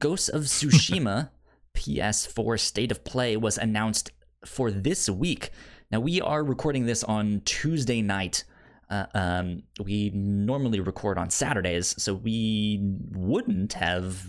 [0.00, 1.30] Ghosts of Tsushima
[1.76, 4.10] PS4 State of Play was announced
[4.44, 5.50] for this week.
[5.90, 8.44] Now we are recording this on Tuesday night.
[8.88, 12.80] Uh, um, we normally record on Saturdays, so we
[13.10, 14.26] wouldn't have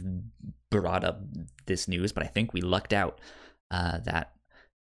[0.71, 1.21] brought up
[1.65, 3.19] this news, but I think we lucked out
[3.71, 4.33] uh, that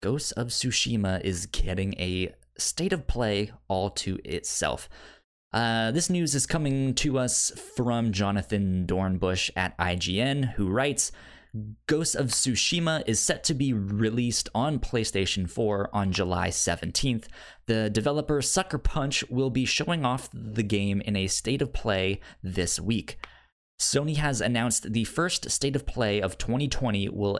[0.03, 4.89] Ghosts of Tsushima is getting a state of play all to itself.
[5.53, 11.13] Uh, this news is coming to us from Jonathan Dornbush at IGN, who writes
[11.87, 17.27] Ghosts of Tsushima is set to be released on PlayStation 4 on July 17th.
[17.67, 22.21] The developer Sucker Punch will be showing off the game in a state of play
[22.43, 23.25] this week.
[23.81, 27.39] Sony has announced the first state of play of 2020 will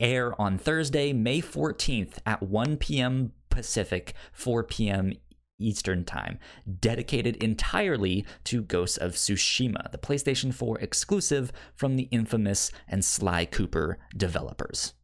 [0.00, 3.32] air on Thursday, May 14th at 1 p.m.
[3.48, 5.12] Pacific, 4 p.m.
[5.58, 6.38] Eastern Time,
[6.80, 13.44] dedicated entirely to Ghosts of Tsushima, the PlayStation 4 exclusive from the infamous and Sly
[13.44, 14.94] Cooper developers.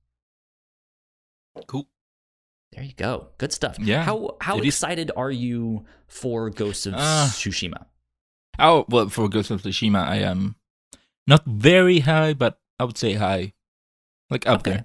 [1.67, 1.89] Cool.
[2.73, 3.29] There you go.
[3.39, 3.79] Good stuff.
[3.81, 7.29] Yeah, How how it is- excited are you for Ghosts of Ah.
[7.35, 7.87] Tsushima?
[8.59, 10.55] Oh well, for Ghost of Tsushima, I am
[11.27, 13.55] not very high, but I would say high,
[14.31, 14.71] like up Okay.
[14.71, 14.85] there.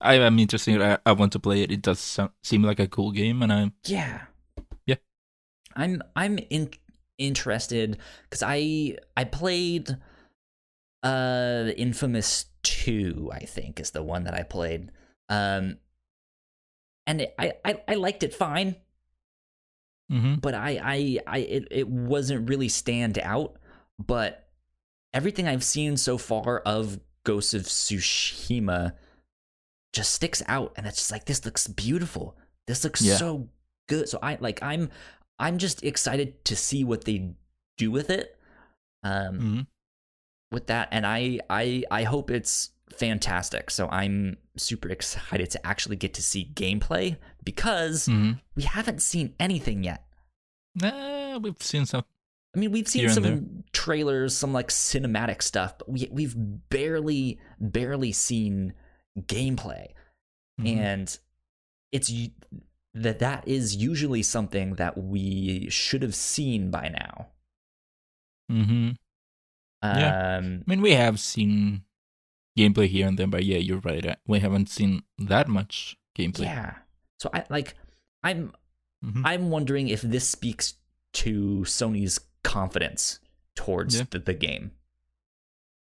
[0.00, 0.82] I am interested.
[0.82, 1.70] I, I want to play it.
[1.70, 4.26] It does sound, seem like a cool game, and I'm Yeah.
[5.76, 6.70] I'm I'm in,
[7.18, 9.96] interested because I I played
[11.02, 14.90] uh Infamous Two, I think is the one that I played.
[15.28, 15.78] Um,
[17.06, 18.76] and it, I, I I liked it fine,
[20.12, 20.34] Mm-hmm.
[20.36, 23.56] but I I I it, it wasn't really stand out.
[24.04, 24.48] But
[25.12, 28.92] everything I've seen so far of Ghost of Tsushima
[29.92, 32.36] just sticks out, and it's just like this looks beautiful.
[32.66, 33.16] This looks Yeah.
[33.16, 33.48] so
[33.88, 34.08] good.
[34.08, 34.90] So I like I'm
[35.38, 37.34] I'm just excited to see what they
[37.78, 38.36] do with it.
[39.02, 39.60] Um, Mm-hmm.
[40.52, 43.70] with that and I I I hope it's fantastic.
[43.70, 48.32] So I'm super excited to actually get to see gameplay because Mm-hmm.
[48.56, 50.04] we haven't seen anything yet.
[50.76, 52.04] Nah, we've seen some.
[52.54, 56.34] I mean, we've seen some trailers, some like cinematic stuff, but we we've
[56.68, 58.74] barely barely seen
[59.20, 59.88] gameplay.
[60.60, 60.76] Mhm.
[60.78, 61.18] And
[61.90, 62.10] it's
[62.94, 67.28] that that is usually something that we should have seen by now.
[68.50, 68.90] Mm-hmm.
[69.82, 70.36] Yeah.
[70.38, 71.82] Um I mean, we have seen
[72.58, 74.04] gameplay here and there, but yeah, you're right.
[74.06, 76.44] uh, We haven't seen that much gameplay.
[76.44, 76.74] yeah.
[77.18, 77.74] So I like
[78.22, 78.52] I'm
[79.04, 79.22] Mhm.
[79.24, 80.74] I'm wondering if this speaks
[81.14, 83.20] to Sony's confidence
[83.54, 84.04] towards Yeah.
[84.10, 84.72] the, the game.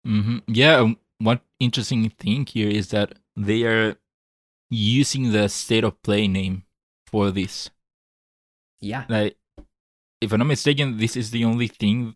[0.04, 0.76] hmm Yeah.
[0.80, 3.96] um, One interesting thing here is that they are
[4.70, 6.62] using the state of play name
[7.08, 7.70] for this.
[8.80, 9.04] Yeah.
[9.08, 9.36] Like,
[10.20, 12.14] if I'm not mistaken, this is the only thing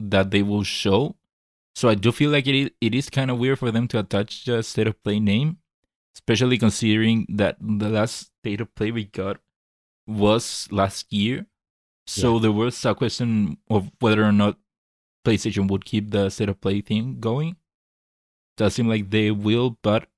[0.00, 1.16] that they will show.
[1.74, 3.98] So I do feel like it is, it is kind of weird for them to
[4.00, 5.58] attach the state of play name,
[6.14, 9.38] especially considering that the last state of play we got
[10.06, 11.46] was last year.
[12.06, 14.56] So there was a question of whether or not
[15.26, 17.56] PlayStation would keep the state of play thing going.
[18.56, 20.08] Does seem like they will, but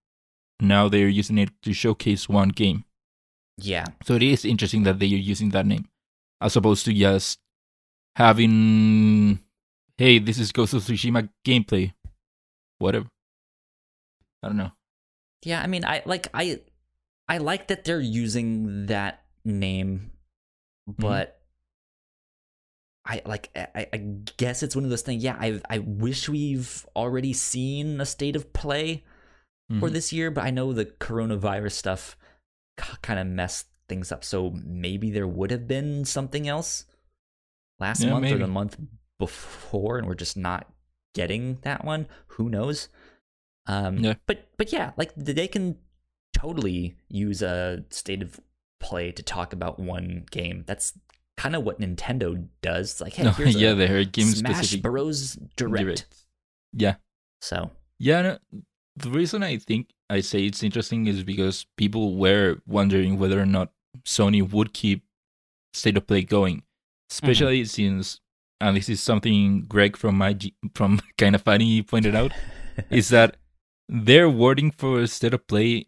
[0.61, 2.85] now they're using it to showcase one game.
[3.61, 3.85] Yeah.
[4.05, 5.87] So it is interesting that they are using that name,
[6.41, 7.39] as opposed to just
[8.17, 9.39] having,
[9.99, 11.93] hey, this is Ghost of Tsushima gameplay,
[12.79, 13.07] whatever.
[14.43, 14.73] I don't know.
[15.45, 16.61] Yeah, I mean I like I
[17.29, 20.13] I like that they're using that name,
[20.89, 21.03] Mm-hmm.
[21.03, 21.41] but
[23.07, 23.97] I like I, I
[24.37, 25.23] guess it's one of those things.
[25.25, 29.05] Yeah, I I wish we've already seen a state of play
[29.79, 29.93] for Mhm.
[29.93, 32.17] this year, but I know the coronavirus stuff
[33.03, 34.25] kind of messed things up.
[34.25, 36.85] So maybe there would have been something else
[37.79, 38.77] last Yeah, month or the month
[39.19, 40.67] before, and we're just not
[41.15, 42.07] getting that one.
[42.29, 42.89] Who knows?
[43.67, 44.15] Um, Yeah.
[44.27, 45.77] But but yeah, like they can
[46.33, 48.41] totally use a state of
[48.81, 50.65] play to talk about one game.
[50.67, 50.99] That's
[51.37, 52.93] kind of what Nintendo does.
[52.93, 54.83] It's like, hey, No, here's yeah, a they're game Smash specific.
[54.83, 55.39] Bros.
[55.57, 56.07] Direct.
[56.73, 56.97] Yeah.
[57.41, 58.39] So Yeah, no,
[59.03, 63.47] the reason I think I say it's interesting is because people were wondering whether or
[63.47, 63.73] not
[64.05, 65.05] Sony would keep
[65.75, 66.63] State of Play going,
[67.11, 67.99] especially mm-hmm.
[67.99, 68.21] since,
[68.61, 72.33] and this is something Greg from my G- from Kinda Funny pointed out,
[72.91, 73.37] is that
[73.89, 75.87] their wording for State of Play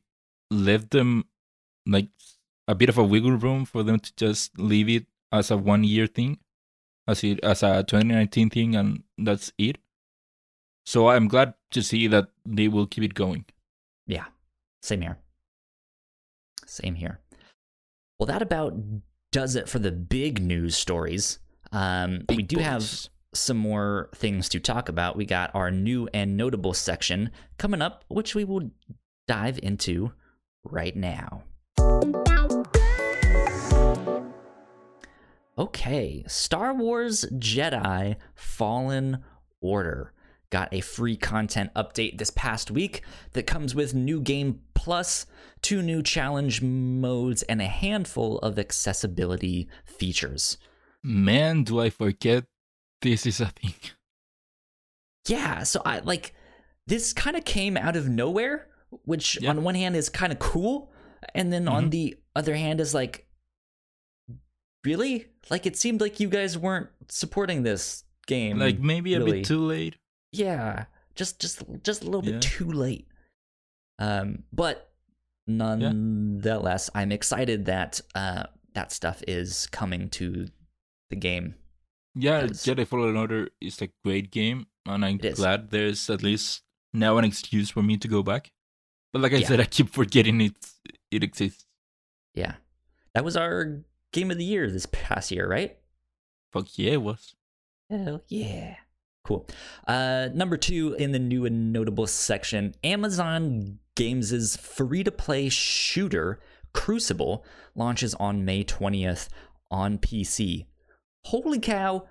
[0.51, 1.25] left them
[1.87, 2.09] like
[2.69, 5.85] a bit of a wiggle room for them to just leave it as a one
[5.85, 6.39] year thing,
[7.09, 9.79] as it as a 2019 thing, and that's it.
[10.85, 13.45] So I'm glad to see that they will keep it going.
[14.07, 14.27] Yeah,
[14.83, 15.19] same here.
[16.67, 17.21] Same here.
[18.19, 18.75] Well, that about
[19.31, 21.39] does it for the big news stories.
[21.73, 25.17] Um, we do have some more things to talk about.
[25.17, 28.71] We got our new and notable section coming up, which we will
[29.27, 30.13] dive into
[30.65, 31.45] right now.
[35.59, 39.23] Okay, Star Wars Jedi Fallen
[39.61, 40.13] Order
[40.53, 43.03] got a free content update this past week
[43.33, 45.27] that comes with new game plus,
[45.63, 50.59] two new challenge modes, and a handful of accessibility features.
[51.03, 52.45] Man, do I forget
[53.01, 53.75] this is a thing.
[55.29, 56.35] Yeah, so I like
[56.89, 58.67] this kind of came out of nowhere,
[59.05, 59.51] which Yeah.
[59.51, 60.91] on one hand is kind of cool,
[61.33, 61.91] and then on Mhm.
[61.93, 63.29] the other hand is like,
[64.85, 65.29] really?
[65.49, 68.59] Like it seemed like you guys weren't supporting this game.
[68.59, 69.33] Like maybe a really.
[69.43, 69.95] bit too late.
[70.33, 70.85] Yeah,
[71.15, 73.07] just just just a little bit too late.
[73.99, 74.91] Um, but
[75.47, 78.45] nonetheless, I'm excited that uh
[78.75, 80.47] that stuff is coming to
[81.11, 81.55] the game.
[82.15, 82.45] Yeah.
[82.45, 85.39] Jedi Fallen Order is a great game, and I'm It is.
[85.39, 88.51] glad there's at least now an excuse for me to go back.
[89.13, 89.49] But like I Yeah.
[89.49, 90.55] said, I keep forgetting it
[91.11, 91.67] it exists.
[92.35, 92.55] Yeah,
[93.15, 93.83] that was our
[94.13, 95.77] game of the year this past year, right?
[96.53, 97.35] Fuck yeah, it was.
[97.91, 98.77] Hell yeah.
[99.25, 99.47] Cool.
[99.87, 106.41] Uh, number two in the new and notable section Amazon Games' free to play shooter
[106.73, 107.45] Crucible
[107.75, 109.29] launches on May 20th
[109.71, 110.67] on PC.
[111.25, 112.07] holy cow,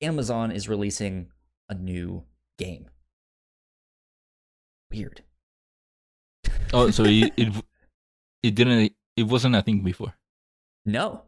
[0.00, 1.30] Amazon is releasing
[1.68, 2.24] a new
[2.58, 2.88] game.
[4.90, 5.22] Weird.
[6.72, 7.52] Oh, so it, it
[8.42, 10.14] it didn't it wasn't a thing before.
[10.84, 11.22] No.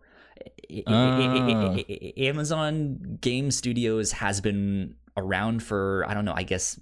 [0.86, 1.77] Ah.
[2.16, 6.78] Amazon Game Studios has been around for, I don't know, I guess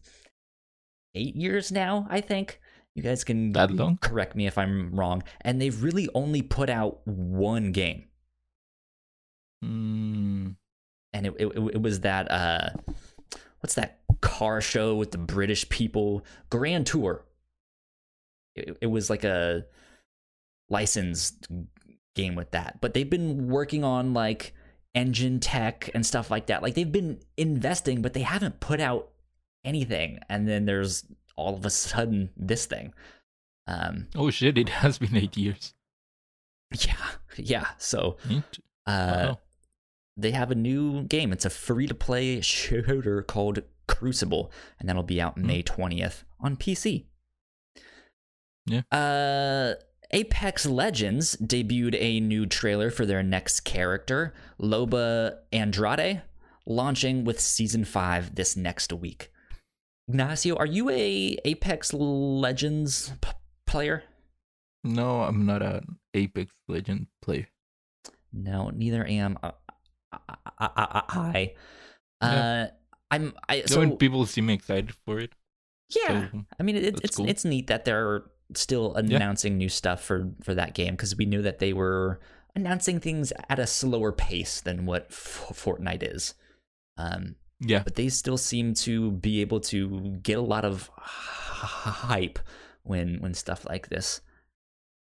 [1.15, 2.61] eight years now, I think.
[2.95, 3.99] You guys can That long?
[4.01, 5.23] correct me if I'm wrong.
[5.41, 8.05] And they've really only put out one game.
[9.65, 10.57] Mm,
[11.13, 12.71] And it, it, it was that, uh,
[13.61, 16.25] what's that car show with the British people?
[16.51, 17.25] Grand Tour.
[18.55, 19.65] It, it was like a
[20.71, 21.49] licensed
[22.15, 22.81] game with that.
[22.81, 24.55] But they've been working on like
[24.97, 26.63] engine tech and stuff like that.
[26.63, 29.11] Like they've been investing, but they haven't put out
[29.65, 30.19] anything.
[30.29, 31.05] And then there's
[31.37, 32.93] all of a sudden this thing.
[33.69, 34.59] Um, oh shit!
[34.59, 35.75] It has been eight years.
[36.81, 36.95] yeah,
[37.37, 37.67] yeah.
[37.79, 38.33] So uh,
[38.87, 39.39] wow.
[40.17, 41.33] they have a new game.
[41.33, 46.57] It's a free to play shooter called Crucible, and that'll be out May 20th on
[46.57, 47.07] PC.
[48.67, 48.83] Yeah.
[48.91, 49.75] Uh,
[50.13, 56.23] Apex Legends debuted a new trailer for their next character, Loba Andrade,
[56.67, 59.31] launching with season 5 this next week.
[60.09, 63.31] Ignacio, are you a Apex Legends p-
[63.67, 64.05] player?
[64.85, 67.49] No, I'm not an Apex Legend player.
[68.33, 69.53] No, neither am I.
[70.13, 70.19] I,
[70.59, 71.53] I, I, I.
[72.21, 72.71] Uh, Yeah.
[73.11, 73.35] I'm.
[73.49, 75.33] I So so when people seem excited for it,
[75.91, 76.31] yeah.
[76.31, 77.29] so I mean, it, it's cool.
[77.29, 78.25] it's neat that they're
[78.55, 82.21] still announcing new stuff for for that game because we knew that they were
[82.55, 86.35] announcing things at a slower pace than what F- Fortnite is.
[86.97, 92.39] Um, yeah, but they still seem to be able to get a lot of hype
[92.83, 94.21] when when stuff like this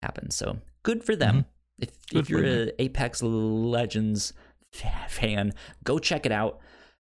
[0.01, 0.35] happens.
[0.35, 1.45] So good for them.
[1.79, 4.33] If Good if for you're an Apex Legends
[4.71, 5.53] fan,
[5.83, 6.59] go check it out.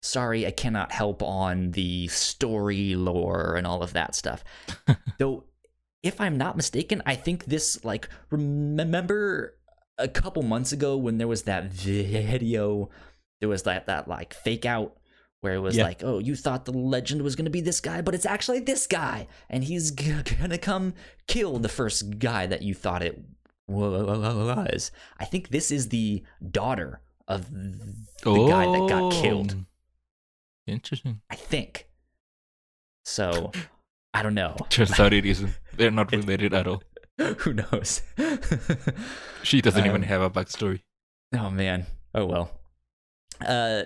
[0.03, 4.45] Sorry, I cannot help on the story lore and all of that stuff.
[5.19, 5.45] Though,
[6.05, 9.57] if I'm not mistaken, I think this like remember
[9.99, 12.91] a couple months ago when there was that video,
[13.41, 14.97] there was that that like fake out
[15.41, 15.85] where it was Yeah.
[15.85, 18.61] like, oh, you thought the legend was going to be this guy, but it's actually
[18.61, 20.95] this guy, and he's g- gonna come
[21.27, 23.23] kill the first guy that you thought it
[23.67, 24.91] was.
[25.19, 29.57] I think this is the daughter of the guy that got killed.
[29.59, 29.65] Oh,
[30.67, 31.21] Interesting.
[31.31, 31.89] I think.
[33.05, 33.53] So,
[34.15, 34.57] I don't know.
[34.99, 35.59] Out it isn't.
[35.77, 36.83] They're not related at all.
[37.19, 38.01] Who knows?
[39.43, 40.81] She doesn't even Um, have a backstory.
[41.37, 41.87] Oh man.
[42.15, 42.51] Oh well.
[43.45, 43.83] Uh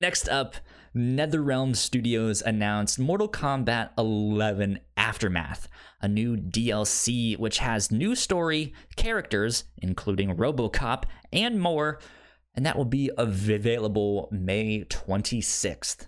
[0.00, 0.54] next up,
[0.96, 5.68] NetherRealm Studios announced Mortal Kombat 11 Aftermath,
[6.00, 12.00] a new DLC which has new story, characters, including RoboCop and more,
[12.54, 16.06] and that will be available May 26th.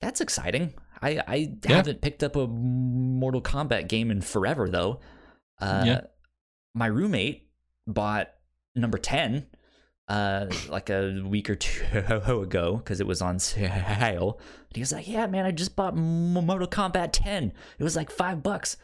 [0.00, 0.72] That's exciting.
[1.02, 1.76] I, I Yeah.
[1.76, 5.00] haven't picked up a Mortal Kombat game in forever though.
[5.60, 6.00] Uh, Yeah.
[6.74, 7.48] My roommate
[7.86, 8.28] bought
[8.74, 9.46] number 10
[10.08, 11.82] uh like a week or two
[12.42, 15.94] ago because it was on sale and he was like yeah man i just bought
[15.96, 18.76] M- mortal kombat 10 it was like five bucks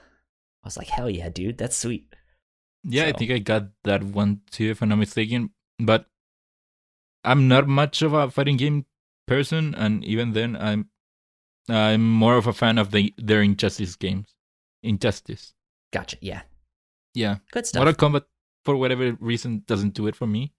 [0.64, 2.12] i was like hell yeah dude that's sweet
[2.84, 5.51] Yeah, I think I got that one too, if I'm not mistaken.
[5.78, 6.06] But
[7.22, 8.86] I'm not much of a fighting game
[9.28, 10.89] person, and even then, I'm
[11.68, 14.34] I'm more of a fan of the their Injustice games.
[14.82, 15.55] Injustice.
[15.93, 16.43] gotcha yeah
[17.14, 18.24] Yeah, good stuff Mortal Kombat
[18.64, 20.52] for whatever reason doesn't do it for me.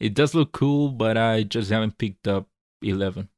[0.00, 2.48] It does look cool, but I just haven't picked up
[2.82, 3.28] Eleven.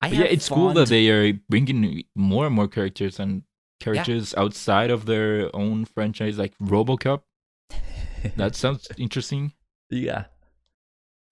[0.00, 3.42] I yeah, it's cool that they are bringing more and more characters and
[3.80, 7.22] characters outside of their own franchise, like RoboCop.
[8.36, 9.52] That sounds interesting.
[9.90, 10.24] yeah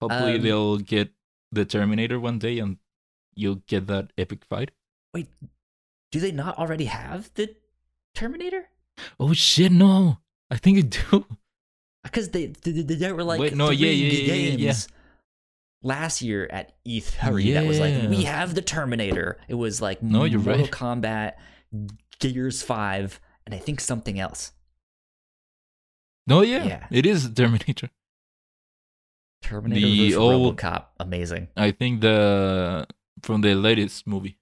[0.01, 1.09] Hopefully, Um, they'll get
[1.51, 2.77] the Terminator one day, and
[3.37, 4.71] you'll get that epic fight.
[5.13, 5.27] wait
[6.11, 7.55] do they not already have the
[8.15, 8.69] terminator
[9.19, 9.71] Oh shit!
[9.71, 10.17] No,
[10.49, 11.17] I think I do.
[11.29, 11.35] Uh,
[12.03, 14.55] because they, they they were like Wait, no, three yeah, yeah, yeah, yeah, yeah.
[14.57, 14.87] games
[15.83, 19.37] last year at E3 that was like we have the Terminator.
[19.47, 20.71] It was like No, you're Mortal right.
[20.71, 21.33] Kombat,
[22.19, 24.51] Gears Five, and I think something else.
[26.25, 26.87] No, yeah, Yeah.
[26.89, 27.89] it is Terminator.
[29.43, 32.87] Terminator The versus old- RoboCop, amazing, I think the
[33.23, 34.37] from the latest movie.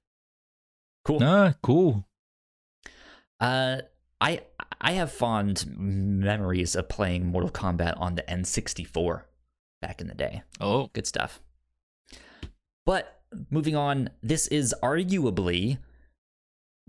[1.03, 1.19] cool.
[1.23, 2.07] Ah, cool.
[3.39, 3.81] Uh,
[4.21, 4.41] I
[4.81, 9.23] I have fond memories of playing Mortal Kombat on the N64
[9.81, 10.43] back in the day.
[10.59, 11.39] Oh, good stuff.
[12.85, 15.79] But moving on, this is arguably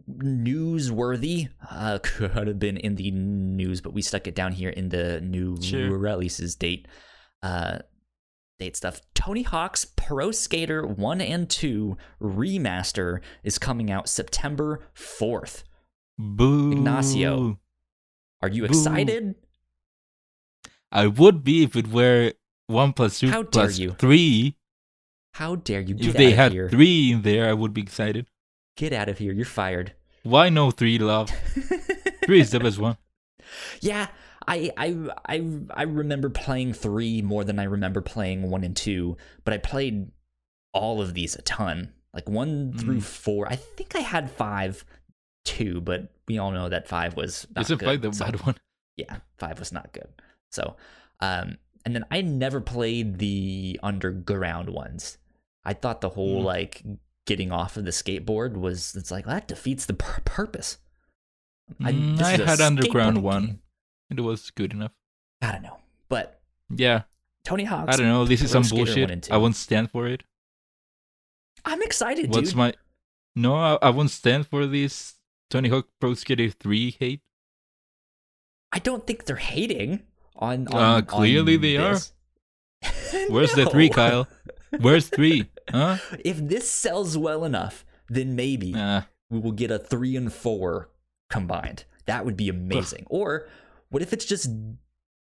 [0.08, 1.48] newsworthy.
[1.68, 5.20] Uh, could have been in the news, but we stuck it down here in the
[5.20, 5.96] new Sure.
[5.98, 6.86] releases date.
[7.42, 7.78] Uh,
[8.58, 9.00] update stuff.
[9.14, 15.64] Tony Hawk's Pro Skater 1 and 2 remaster is coming out September 4th.
[16.18, 16.72] Boo.
[16.72, 17.58] Ignacio.
[18.42, 18.68] Are you Boo.
[18.68, 19.34] excited?
[20.92, 22.32] I would be if it were
[22.68, 23.90] one plus two How dare you.
[23.98, 24.56] three.
[25.34, 26.70] How dare you get If they had here?
[26.70, 28.26] three in there, I would be excited.
[28.76, 29.32] Get out of here.
[29.32, 29.92] You're fired.
[30.22, 31.30] Why no three, love?
[32.24, 32.96] Three is the best one.
[33.80, 34.08] Yeah,
[34.48, 39.16] I, I I I remember playing three more than I remember playing one and two,
[39.44, 40.10] but I played
[40.72, 43.02] all of these a ton, like one through Mm.
[43.02, 43.48] four.
[43.50, 44.84] I think I had five,
[45.44, 48.02] two, but we all know that five was not Isn't good.
[48.02, 48.56] the so- bad one?
[48.96, 50.08] yeah, five was not good.
[50.52, 50.76] So,
[51.20, 55.18] um, and then I never played the underground ones.
[55.64, 56.44] I thought the whole Mm.
[56.44, 56.82] like
[57.26, 60.78] getting off of the skateboard was it's like that defeats the pur- purpose.
[61.80, 63.46] Mm, I had underground one.
[63.46, 63.62] game.
[64.10, 64.92] It was good enough.
[65.42, 65.78] I don't know,
[66.08, 66.40] but
[66.74, 67.02] Yeah,
[67.44, 67.86] Tony Hawk.
[67.88, 68.24] I don't know.
[68.24, 69.30] This is some bullshit.
[69.30, 70.22] I won't stand for it.
[71.64, 72.56] I'm excited, What's dude.
[72.58, 72.74] my?
[73.34, 75.14] No, I, I won't stand for this
[75.50, 77.20] Tony Hawk Pro Skater Three hate.
[78.72, 80.02] I don't think they're hating
[80.36, 80.68] on.
[80.72, 81.94] Uh, clearly on they are.
[81.94, 82.12] this.
[83.28, 84.28] Where's the three, Kyle?
[84.80, 85.48] Where's three?
[85.70, 85.96] Huh?
[86.24, 89.02] If this sells well enough, then maybe Nah.
[89.30, 90.90] we will get a three and four
[91.30, 91.84] combined.
[92.06, 93.06] That would be amazing.
[93.10, 93.48] or
[93.90, 94.50] what if it's just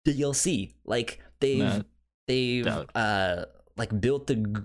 [0.06, 0.74] DLC?
[0.84, 1.84] Like they've
[2.26, 2.90] they've doubt.
[2.94, 3.44] uh
[3.76, 4.62] like built the g-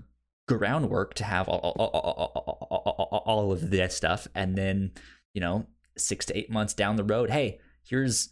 [0.48, 4.92] groundwork to have all, all, all, all, all of this stuff, and then
[5.34, 8.30] you know six to eight months down the road, hey, here's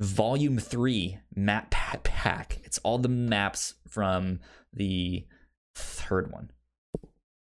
[0.00, 2.58] volume three map pack.
[2.64, 4.40] It's all the maps from
[4.72, 5.26] the
[5.74, 6.50] third one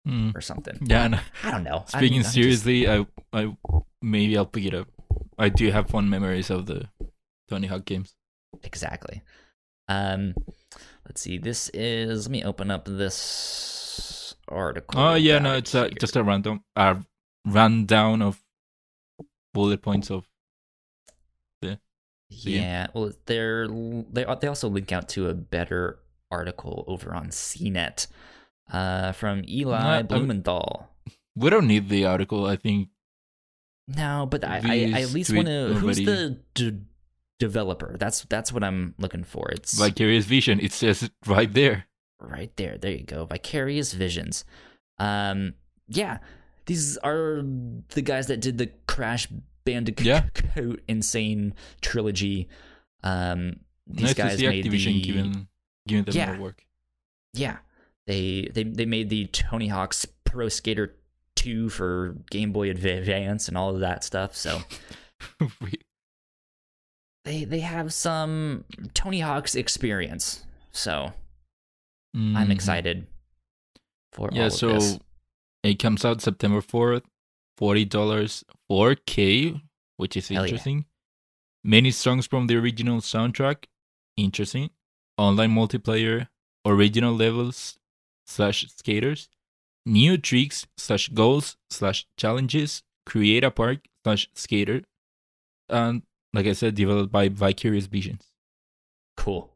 [0.08, 0.36] mm.
[0.36, 0.78] or something.
[0.82, 1.20] Yeah.
[1.44, 1.84] I don't know.
[1.88, 3.56] Speaking just- seriously, I I
[4.02, 4.88] maybe I'll pick it up.
[5.38, 6.90] I do have fond memories of the
[7.48, 8.16] Tony Hawk games.
[8.64, 9.22] exactly.
[9.90, 10.34] Um,
[11.06, 11.38] let's see.
[11.38, 12.28] This is.
[12.28, 15.00] Let me open up this article.
[15.00, 15.92] Oh yeah, no, it's uh, here.
[16.00, 16.98] just a random a
[17.46, 18.44] rundown of
[19.54, 20.28] bullet points of
[21.62, 21.80] the
[22.30, 22.60] yeah.
[22.60, 22.88] yeah.
[22.94, 26.00] Well, they're they they also link out to a better
[26.30, 28.08] article over on CNET,
[28.72, 30.90] uh, from Eli I- Blumenthal.
[31.36, 32.46] We don't need the article.
[32.48, 32.90] I think
[33.88, 35.76] No, but I, I, I at least want to.
[35.76, 36.80] Who's the d-
[37.40, 37.96] developer?
[38.00, 39.50] That's that's what I'm looking for.
[39.52, 40.60] It's Vicarious Vision.
[40.60, 41.86] It says it right there.
[42.20, 44.44] right there there you go vicarious visions
[44.98, 45.54] um
[45.88, 46.18] yeah
[46.66, 47.44] these are
[47.94, 49.28] the guys that did the crash
[49.66, 50.24] bandicoot Yeah.
[50.88, 52.50] insane trilogy
[53.04, 55.48] um these nice guys made Activision the giving
[55.88, 56.32] giving them Yeah.
[56.34, 56.66] more work.
[57.34, 57.58] yeah
[58.08, 60.96] they they they made the tony hawk's pro skater
[61.36, 64.62] 2 for game boy advance and all of that stuff so
[65.62, 65.82] We-
[67.28, 68.64] they they have some
[68.94, 71.14] tony hawk's experience so
[72.16, 72.52] i'm Mhm.
[72.58, 73.08] excited
[74.14, 75.00] for all Yeah, of so this.
[75.64, 77.04] it comes out September fourth.
[77.58, 79.62] Forty dollars, four K,
[79.98, 80.46] which is Hell yeah.
[80.48, 80.86] interesting.
[81.64, 83.66] Many songs from the original soundtrack,
[84.16, 84.70] interesting.
[85.18, 86.30] Online multiplayer,
[86.66, 87.78] original levels
[88.28, 89.28] slash skaters,
[89.86, 94.84] new tricks slash goals slash challenges, create a park slash skater,
[95.68, 96.04] and
[96.38, 98.32] like I said, developed by Vicarious Visions.
[99.18, 99.52] Cool.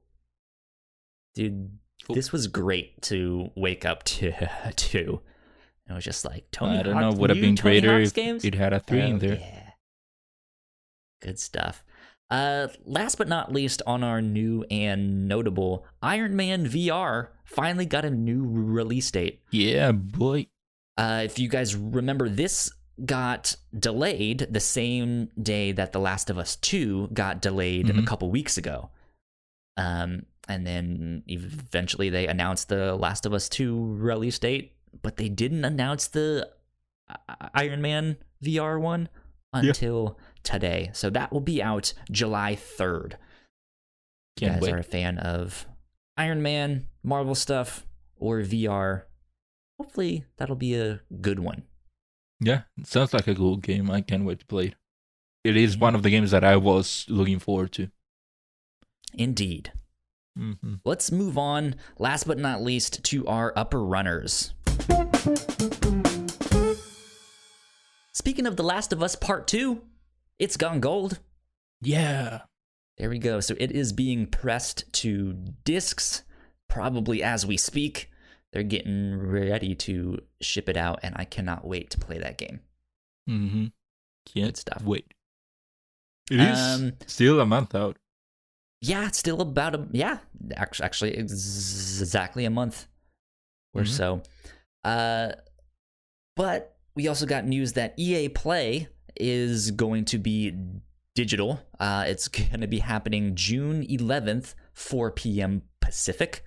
[1.36, 2.16] Dude, Cool.
[2.16, 4.32] this was great to wake up to.
[4.76, 5.22] to.
[5.88, 8.44] It was just like Tony I don't Hawk's- know, would have been greater if games?
[8.44, 9.36] it had a three in Oh, there.
[9.36, 9.70] Yeah.
[11.22, 11.84] Good stuff.
[12.30, 18.06] Uh, last but not least, on our new and notable Iron Man VR finally got
[18.06, 19.42] a new release date.
[19.52, 20.48] Yeah, boy.
[20.98, 22.72] Uh, if you guys remember, this
[23.06, 28.08] got delayed the same day that The Last of Us 2 got delayed a Mhm.
[28.08, 28.90] couple weeks ago.
[29.78, 35.30] Um, and then eventually they announced the Last of Us 2 release date, but they
[35.30, 36.52] didn't announce the
[37.54, 39.10] Iron Man VR one
[39.54, 39.60] Yeah.
[39.70, 40.90] until today.
[40.94, 43.18] So that will be out July 3rd.
[44.38, 44.74] If you guys wait.
[44.74, 45.66] are a fan of
[46.18, 49.08] Iron Man, Marvel stuff, or VR,
[49.80, 51.64] hopefully that'll be a good one.
[52.44, 53.92] Yeah, it sounds like a cool game.
[53.92, 54.76] I can't wait to play it.
[55.44, 57.90] It is one of the games that I was looking forward to.
[59.14, 59.72] Indeed.
[60.36, 60.54] hmm
[60.84, 64.54] Let's move on, last but not least, to our upper runners.
[68.14, 69.82] Speaking of The Last of Us Part 2,
[70.40, 71.20] it's gone gold.
[71.82, 72.42] Yeah.
[72.98, 73.40] There we go.
[73.40, 76.24] So it is being pressed to discs,
[76.68, 78.11] probably as we speak.
[78.54, 82.60] They're getting ready to ship it out, and I cannot wait to play that game.
[83.30, 83.66] Mm-hmm.
[84.26, 84.84] Can't Good stuff.
[84.84, 85.14] wait.
[86.30, 87.98] It is Um, still a month out.
[88.82, 90.20] yeah, it's still about a yeah,
[90.56, 92.88] actually, actually exactly a month
[93.74, 93.88] or Mhm.
[93.88, 94.24] so.
[94.84, 95.32] Uh,
[96.36, 100.54] but we also got news that EA Play is going to be
[101.16, 101.60] digital.
[101.80, 105.64] Uh, it's going to be happening June 11th, 4 p.m.
[105.80, 106.44] Pacific.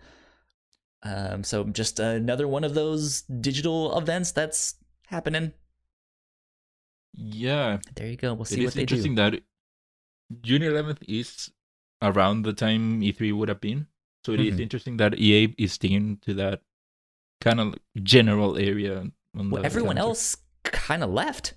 [1.04, 4.76] Um, so just another one of those digital events that's
[5.08, 5.52] happening.
[7.16, 8.34] Yeah, There you go.
[8.34, 8.94] We'll it see what is they do.
[8.96, 9.34] interesting that
[10.42, 11.50] June 11th is
[12.02, 13.86] around the time E3 would have been.
[14.24, 14.60] So it is Mhm.
[14.60, 16.62] interesting that EA is sticking to that
[17.40, 19.10] kind of general area.
[19.36, 20.10] on Well, the everyone calendar.
[20.10, 21.54] else kind of left.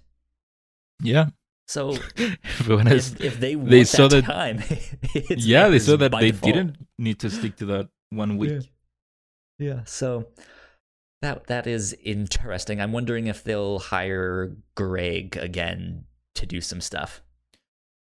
[1.04, 1.30] Yeah,
[1.68, 1.92] So
[2.60, 3.12] everyone else.
[3.14, 4.58] if, if they want they saw that that- time,
[5.14, 6.54] it's yeah, they saw that they default.
[6.54, 8.50] didn't need to stick to that one week.
[8.50, 8.60] Yeah.
[9.86, 10.28] So
[11.22, 12.80] that that is interesting.
[12.80, 16.06] I'm wondering if they'll hire Greg again
[16.36, 17.22] to do some stuff.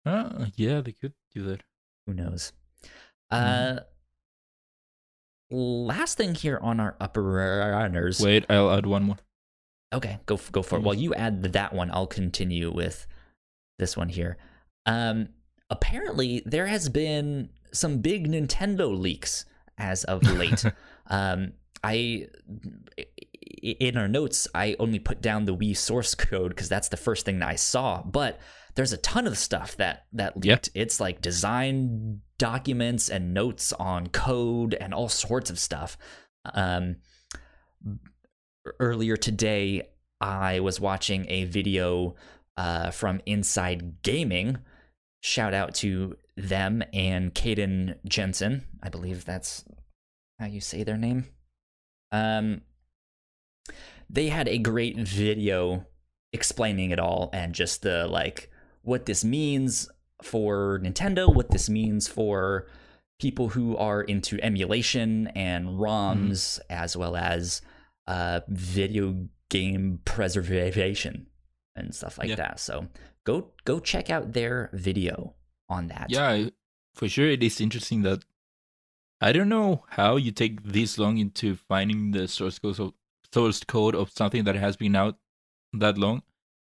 [0.05, 1.61] Ah, yeah, they could do that.
[2.07, 2.53] Who knows?
[3.31, 3.77] Mhm.
[3.77, 3.79] Uh
[5.51, 8.19] last thing here on our upper runners.
[8.19, 9.17] Wait, I'll add one more.
[9.93, 10.81] Okay, go go for it.
[10.81, 13.05] While you add that one, I'll continue with
[13.77, 14.37] this one here.
[14.87, 15.29] Um,
[15.69, 19.45] apparently, there has been some big Nintendo leaks
[19.77, 20.65] as of late.
[21.07, 21.53] um,
[21.83, 22.27] I
[23.63, 27.25] in our notes, I only put down the Wii source code because that's the first
[27.25, 28.01] thing that I saw.
[28.03, 28.39] But
[28.75, 30.69] there's a ton of stuff that that leaked.
[30.73, 35.97] It's like design documents and notes on code and all sorts of stuff.
[36.53, 36.97] Um,
[38.79, 39.89] earlier today,
[40.19, 42.15] I was watching a video
[42.57, 44.57] uh, from Inside Gaming.
[45.21, 48.63] Shout out to them and Kdin Jenzen.
[48.81, 49.63] I believe that's
[50.39, 51.25] how you say their name.
[52.11, 52.61] Um,
[54.09, 55.85] they had a great video
[56.31, 58.51] explaining it all and just the like
[58.81, 59.89] what this means
[60.21, 62.67] for Nintendo, what this means for
[63.19, 67.61] people who are into emulation and ROMs, as well as
[68.07, 71.27] uh, video game preservation
[71.75, 72.35] and stuff like Yeah.
[72.35, 72.59] that.
[72.59, 72.87] So
[73.23, 75.35] go go check out their video
[75.69, 76.07] on that.
[76.09, 76.49] Yeah,
[76.95, 77.29] for sure.
[77.29, 78.23] It is interesting that
[79.23, 82.93] I don't know how you take this long into finding the source code of
[83.31, 85.17] source code of something that has been out
[85.71, 86.23] that long.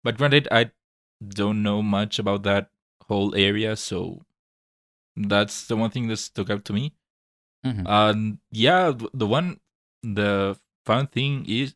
[0.05, 0.71] But granted, I
[1.27, 2.69] don't know much about that
[3.09, 4.23] whole area, so
[5.17, 6.93] that's the one thing that stuck out to me.
[7.65, 7.89] Mhm.
[7.89, 9.61] Um, yeah, the one,
[10.03, 11.75] the fun thing is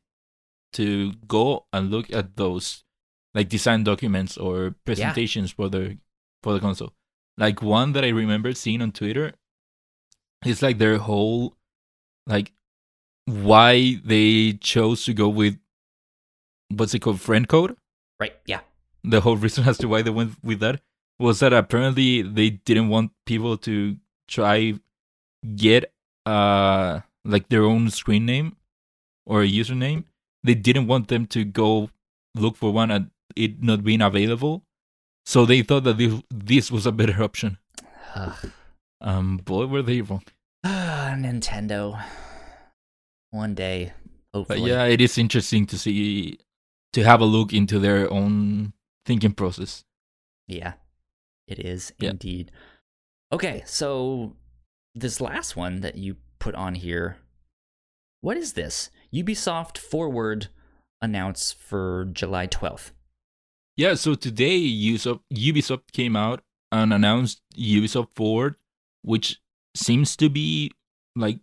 [0.75, 2.85] to go and look at those
[3.35, 5.99] like design documents or presentations for the
[6.43, 6.93] for the console.
[7.39, 9.35] Like one that I remember seeing on Twitter,
[10.45, 11.57] it's like their whole
[12.27, 12.53] like
[13.25, 15.59] why they chose to go with
[16.69, 17.77] what's it called friend code.
[18.21, 18.35] Right.
[18.47, 18.61] Yeah.
[19.05, 20.81] The whole reason as to why they went with that
[21.19, 23.97] was that apparently they didn't want people to
[24.29, 24.75] try
[25.55, 25.93] get
[26.27, 28.57] uh like their own screen name
[29.25, 30.05] or a username.
[30.43, 31.91] They didn't want them to go
[32.35, 34.65] look for one and it not being available.
[35.25, 37.59] So they thought that this, this was a better option.
[39.01, 40.23] Um, boy, were they wrong.
[40.65, 42.03] Ah, Nintendo.
[43.31, 43.93] One day,
[44.33, 44.71] But hopefully.
[44.71, 46.39] yeah, it is interesting to see
[46.93, 48.73] to have a look into their own
[49.05, 49.85] thinking process.
[50.49, 50.75] Yeah,
[51.47, 52.11] it is Yeah.
[52.11, 52.51] indeed.
[53.33, 54.35] Okay, so
[54.95, 57.19] this last one that you put on here,
[58.23, 58.91] what is this?
[59.13, 60.49] Ubisoft Forward
[61.03, 62.93] announce for July 12th.
[63.77, 66.43] Yeah, so today Ubisoft came out
[66.73, 68.57] and announced Ubisoft Forward,
[69.07, 69.39] which
[69.79, 70.73] seems to be
[71.15, 71.39] like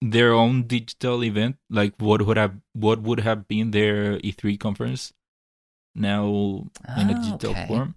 [0.00, 5.12] their own digital event, like what would have what would have been their E3 conference,
[5.94, 6.24] now
[6.96, 7.66] in a Ah, digital okay.
[7.68, 7.94] form.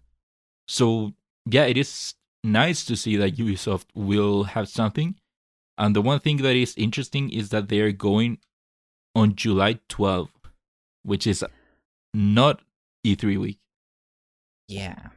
[0.68, 1.14] So
[1.50, 2.14] yeah, it is
[2.44, 5.16] nice to see that Ubisoft will have something.
[5.78, 8.40] And the one thing that is interesting is that they're going
[9.16, 10.52] on July 12th,
[11.04, 11.44] which is
[12.14, 12.62] not
[13.06, 13.60] E3 week.
[14.68, 15.10] Yeah.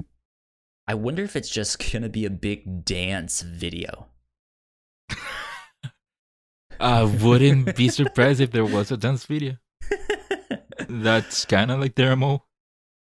[0.88, 4.06] I wonder if it's just gonna be a big dance video.
[6.80, 9.56] I wouldn't be surprised if there was a dance video.
[10.88, 12.44] That's kind of like their MO.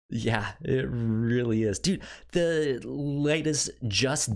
[0.10, 1.80] Yeah, it really is.
[1.80, 2.02] Dude,
[2.32, 4.34] the latest Just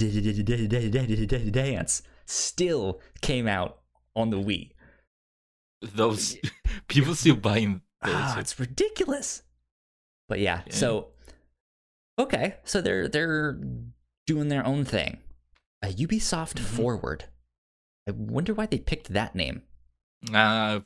[1.52, 3.80] Dance still came out
[4.16, 4.72] on the Wii.
[5.82, 6.38] Those
[6.88, 8.14] people still buying those.
[8.16, 9.44] Ah, it's ridiculous.
[10.30, 10.74] But yeah, Yeah.
[10.74, 11.08] so
[12.20, 13.60] okay, so they're they're
[14.28, 15.18] doing their own thing.
[15.82, 16.60] A Ubisoft Mhm.
[16.60, 17.26] Forward.
[18.08, 19.64] I wonder why they picked that name.
[20.34, 20.82] Uh,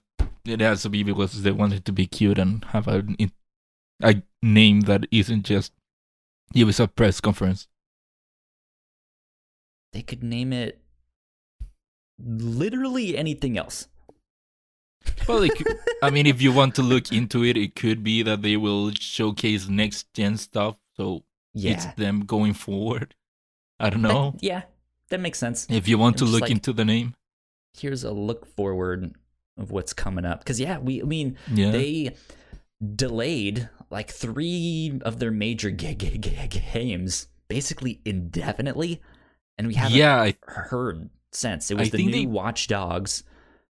[0.46, 3.04] it has to be because they wanted to be cute and have a,
[4.02, 5.74] a name that isn't just
[6.54, 7.68] Ubisoft press conference.
[9.94, 10.82] They could name it
[12.20, 13.88] literally anything else.
[15.28, 15.68] Well, could,
[16.02, 18.92] I mean, if you want to look into it, it could be that they will
[18.92, 20.78] showcase next gen stuff.
[20.98, 21.24] So
[21.54, 21.74] Yeah.
[21.74, 23.16] it's them going forward.
[23.80, 24.36] I don't That- know.
[24.42, 24.64] yeah,
[25.10, 25.68] that makes sense.
[25.70, 27.16] If you want to look like- into the name.
[27.78, 29.14] Here's a look forward
[29.58, 30.40] of what's coming up.
[30.40, 31.72] Because yeah, we I mean Yeah.
[31.72, 32.16] they
[32.96, 39.02] delayed like three of their major g- g- g- games basically indefinitely,
[39.58, 41.70] and we haven't yeah, I, heard since.
[41.70, 43.24] It I was the new they- Watch Dogs.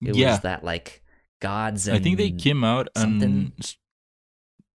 [0.02, 0.32] It yeah.
[0.32, 1.04] was that like
[1.42, 3.54] gods and I think they came out and something.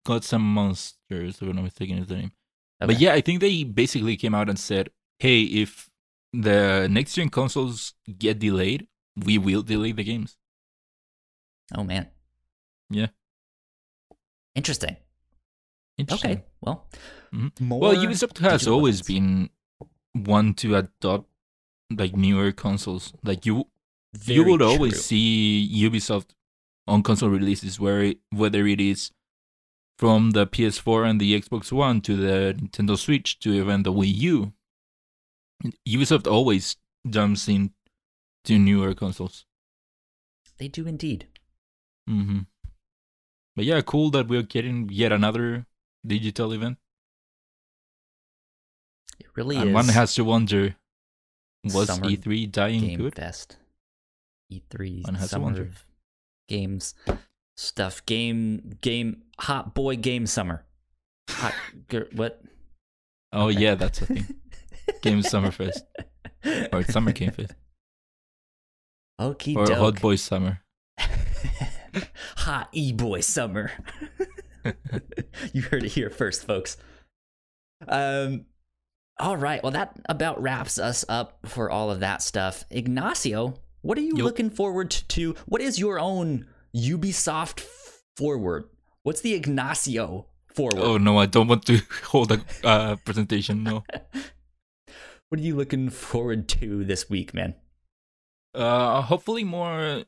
[0.04, 2.32] Got some monsters, if I'm not mistaken, is the name.
[2.80, 5.88] But yeah, I think they basically came out and said, "Hey, if
[6.32, 8.86] the next gen consoles get delayed,
[9.16, 10.36] we will delay the games."
[11.74, 12.08] Oh man.
[12.90, 13.08] Yeah.
[14.54, 14.96] Interesting.
[15.96, 16.30] Interesting.
[16.32, 16.44] Okay.
[16.60, 16.88] Well,
[17.32, 17.60] Mhm.
[17.60, 19.50] more Well, Ubisoft has always been
[20.12, 21.28] one to adopt
[21.90, 23.12] like newer consoles.
[23.22, 23.66] Like you, you
[24.12, 25.02] Very would always true.
[25.02, 26.30] see Ubisoft
[26.86, 29.10] on console releases, where it, whether it is
[29.98, 34.14] from the PS4 and the Xbox One to the Nintendo Switch to even the Wii
[34.16, 34.52] U.
[35.88, 36.76] Ubisoft always
[37.08, 37.72] jumps in
[38.44, 39.46] to newer consoles.
[40.58, 41.26] They do indeed.
[42.06, 42.40] hmm
[43.56, 45.66] But yeah, cool that we're getting yet another
[46.06, 46.78] digital event.
[49.18, 49.74] It really and is.
[49.74, 50.76] one has to wonder,
[51.64, 53.14] was Summer E3 dying Game good?
[53.14, 53.56] Fest.
[54.52, 55.62] E3 One has to summer wonder.
[55.62, 55.86] of
[56.48, 56.94] games
[57.56, 58.04] stuff.
[58.06, 60.64] Game game hot boy game summer.
[61.30, 61.54] Hot
[61.88, 62.40] gir- what?
[63.32, 63.58] Oh Okay.
[63.60, 64.26] yeah, that's a thing.
[65.02, 65.80] Game Summerfest
[66.72, 67.54] or Summer Game Fest
[69.20, 69.78] Okie or doke.
[69.78, 70.60] Hot Boy Summer.
[72.36, 73.70] hot e boy summer.
[75.52, 76.76] you heard it here first, folks.
[77.88, 78.46] Um.
[79.20, 79.62] All right.
[79.62, 82.64] Well, that about wraps us up for all of that stuff.
[82.70, 85.34] Ignacio, what are you looking forward to?
[85.46, 87.64] What is your own Ubisoft
[88.16, 88.64] forward?
[89.02, 90.78] What's the Ignacio forward?
[90.80, 93.62] Oh no, I don't want to hold a uh, presentation.
[93.62, 93.84] No.
[95.30, 97.54] What are you looking forward to this week, man?
[98.54, 100.04] Uh, hopefully more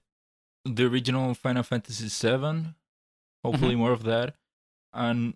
[0.65, 2.75] the original Final Fantasy VII.
[3.43, 3.79] Hopefully Mm-hmm.
[3.79, 4.35] more of that.
[4.93, 5.35] And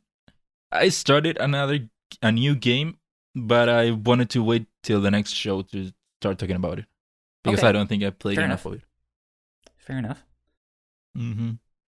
[0.70, 1.88] I started another
[2.22, 2.98] a new game,
[3.34, 6.84] but I wanted to wait till the next show to start talking about it
[7.42, 7.68] because Okay.
[7.68, 8.74] I don't think I played Fair enough enough.
[8.74, 8.84] of it.
[9.78, 10.22] Fair enough.
[11.16, 11.50] Mm-hmm.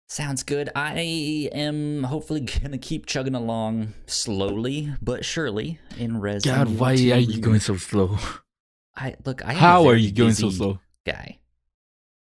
[0.09, 0.69] Sounds good.
[0.75, 6.43] I am hopefully gonna keep chugging along slowly but surely in res.
[6.43, 8.17] God, why are you going so slow?
[8.95, 9.45] I look.
[9.45, 10.79] I How are you going so slow?
[11.05, 11.39] Guy.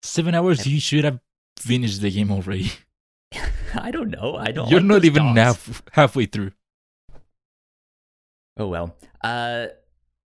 [0.03, 0.61] Seven hours.
[0.67, 1.21] I- You should have
[1.59, 2.71] finished the game already.
[3.75, 4.37] I don't know.
[4.37, 4.71] I don't.
[4.71, 5.39] You're like not even dogs.
[5.39, 6.53] half halfway through.
[8.57, 8.95] Oh well.
[9.23, 9.67] Uh,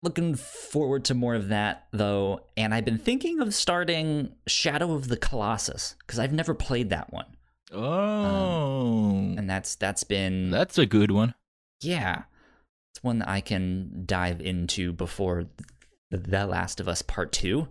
[0.04, 5.08] looking forward to more of that though, and I've been thinking of starting Shadow of
[5.08, 7.28] the Colossus because I've never played that one,
[7.72, 7.82] Oh,
[8.26, 11.34] um, and that's that's been that's a good one.
[11.82, 12.24] yeah,
[12.94, 15.46] it's one that I can dive into before
[16.10, 17.68] the, the Last of Us Part Two.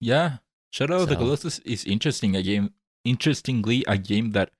[0.00, 0.38] Yeah,
[0.70, 2.36] Shadow of the Colossus is interesting.
[2.36, 2.70] A game,
[3.04, 4.50] interestingly, a game that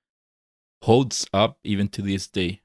[0.83, 2.63] holds up even to this day.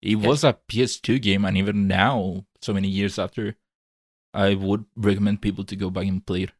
[0.00, 0.28] It Yeah.
[0.28, 3.54] was a PS2 game, and even now, so many years after,
[4.34, 6.50] I would recommend people to go back and play it.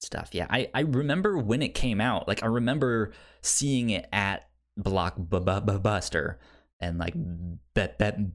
[0.00, 0.30] stuff.
[0.32, 2.26] Yeah, I, I remember when it came out.
[2.28, 3.12] Like I remember
[3.42, 4.48] seeing it at
[4.80, 6.36] Blockbuster
[6.80, 7.14] and like
[7.74, 8.30] Be- Be-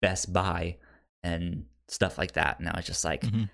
[0.00, 0.76] Best Buy
[1.22, 2.58] and stuff like that.
[2.58, 3.48] And I was just like, Mhm.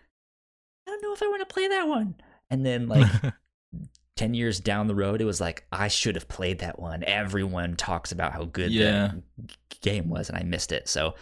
[0.86, 2.14] I don't know if I want to play that one.
[2.50, 3.10] And then like
[4.16, 7.04] ten years down the road, it was like I should have played that one.
[7.04, 9.12] Everyone talks about how good Yeah.
[9.36, 10.88] the g- game was, and I missed it.
[10.88, 11.14] So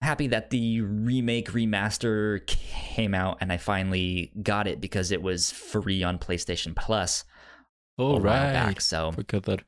[0.00, 5.50] happy that the remake remaster came out and I finally got it because it was
[5.50, 7.24] free on PlayStation Plus
[7.98, 8.80] a All while right, back.
[8.80, 9.62] So forgot that.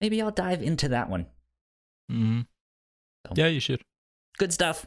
[0.00, 1.26] maybe I'll dive into that one.
[2.08, 2.40] hmm
[3.26, 3.82] So- Yeah, you should.
[4.36, 4.86] Good stuff.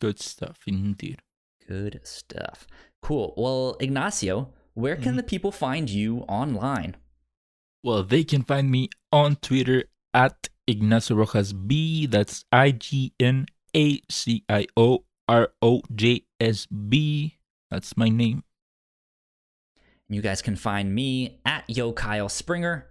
[0.00, 1.20] Good stuff indeed.
[1.66, 2.66] Good stuff.
[3.00, 3.34] Cool.
[3.36, 5.16] Well, Ignacio, where can Mhm.
[5.16, 6.96] the people find you online?
[7.82, 12.06] Well, they can find me on Twitter at Ignacio Rojas B.
[12.06, 17.38] That's I G N A C I O R O J S B.
[17.70, 18.44] That's my name.
[20.08, 22.86] You guys can find me at Yo Kyle Springer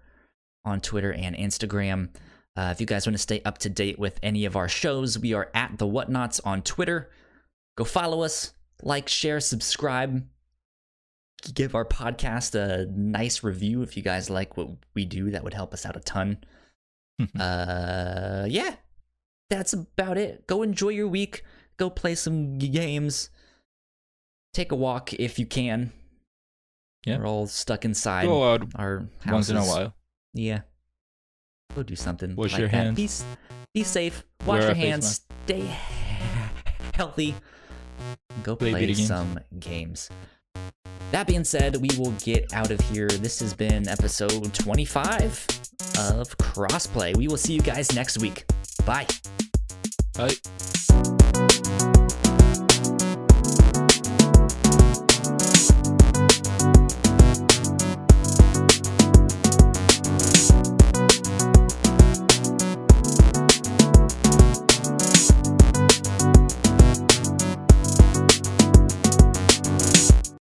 [0.65, 2.09] on Twitter and Instagram.
[2.55, 5.17] Uh, if you guys want to stay up to date with any of our shows,
[5.17, 7.09] we are at the Whatnauts on Twitter.
[7.77, 10.27] Go follow us, like, share, subscribe.
[11.53, 15.31] Give our podcast a nice review if you guys like what we do.
[15.31, 16.37] That would help us out a ton.
[17.39, 18.75] uh, yeah,
[19.53, 20.47] that's about it.
[20.47, 21.43] Go enjoy your week.
[21.77, 23.29] Go play some games.
[24.53, 25.91] Take a walk if you can
[27.05, 27.17] Yeah.
[27.19, 29.31] We're all stuck inside Go out our houses.
[29.31, 29.93] once in a while.
[30.33, 30.61] Yeah.
[31.75, 32.35] Go do something.
[32.35, 32.75] Wash like your that.
[32.95, 33.23] hands.
[33.73, 34.23] Be, be safe.
[34.45, 35.21] Wash Wear your hands.
[35.45, 35.61] Stay
[36.93, 37.35] healthy.
[38.43, 39.07] Go Play play, games.
[39.07, 40.09] some games.
[41.11, 43.07] That being said, we will get out of here.
[43.07, 45.47] This has been episode 25
[45.99, 47.15] of Crossplay.
[47.17, 48.45] We will see you guys next week.
[48.85, 49.07] Bye.
[50.13, 51.79] Bye.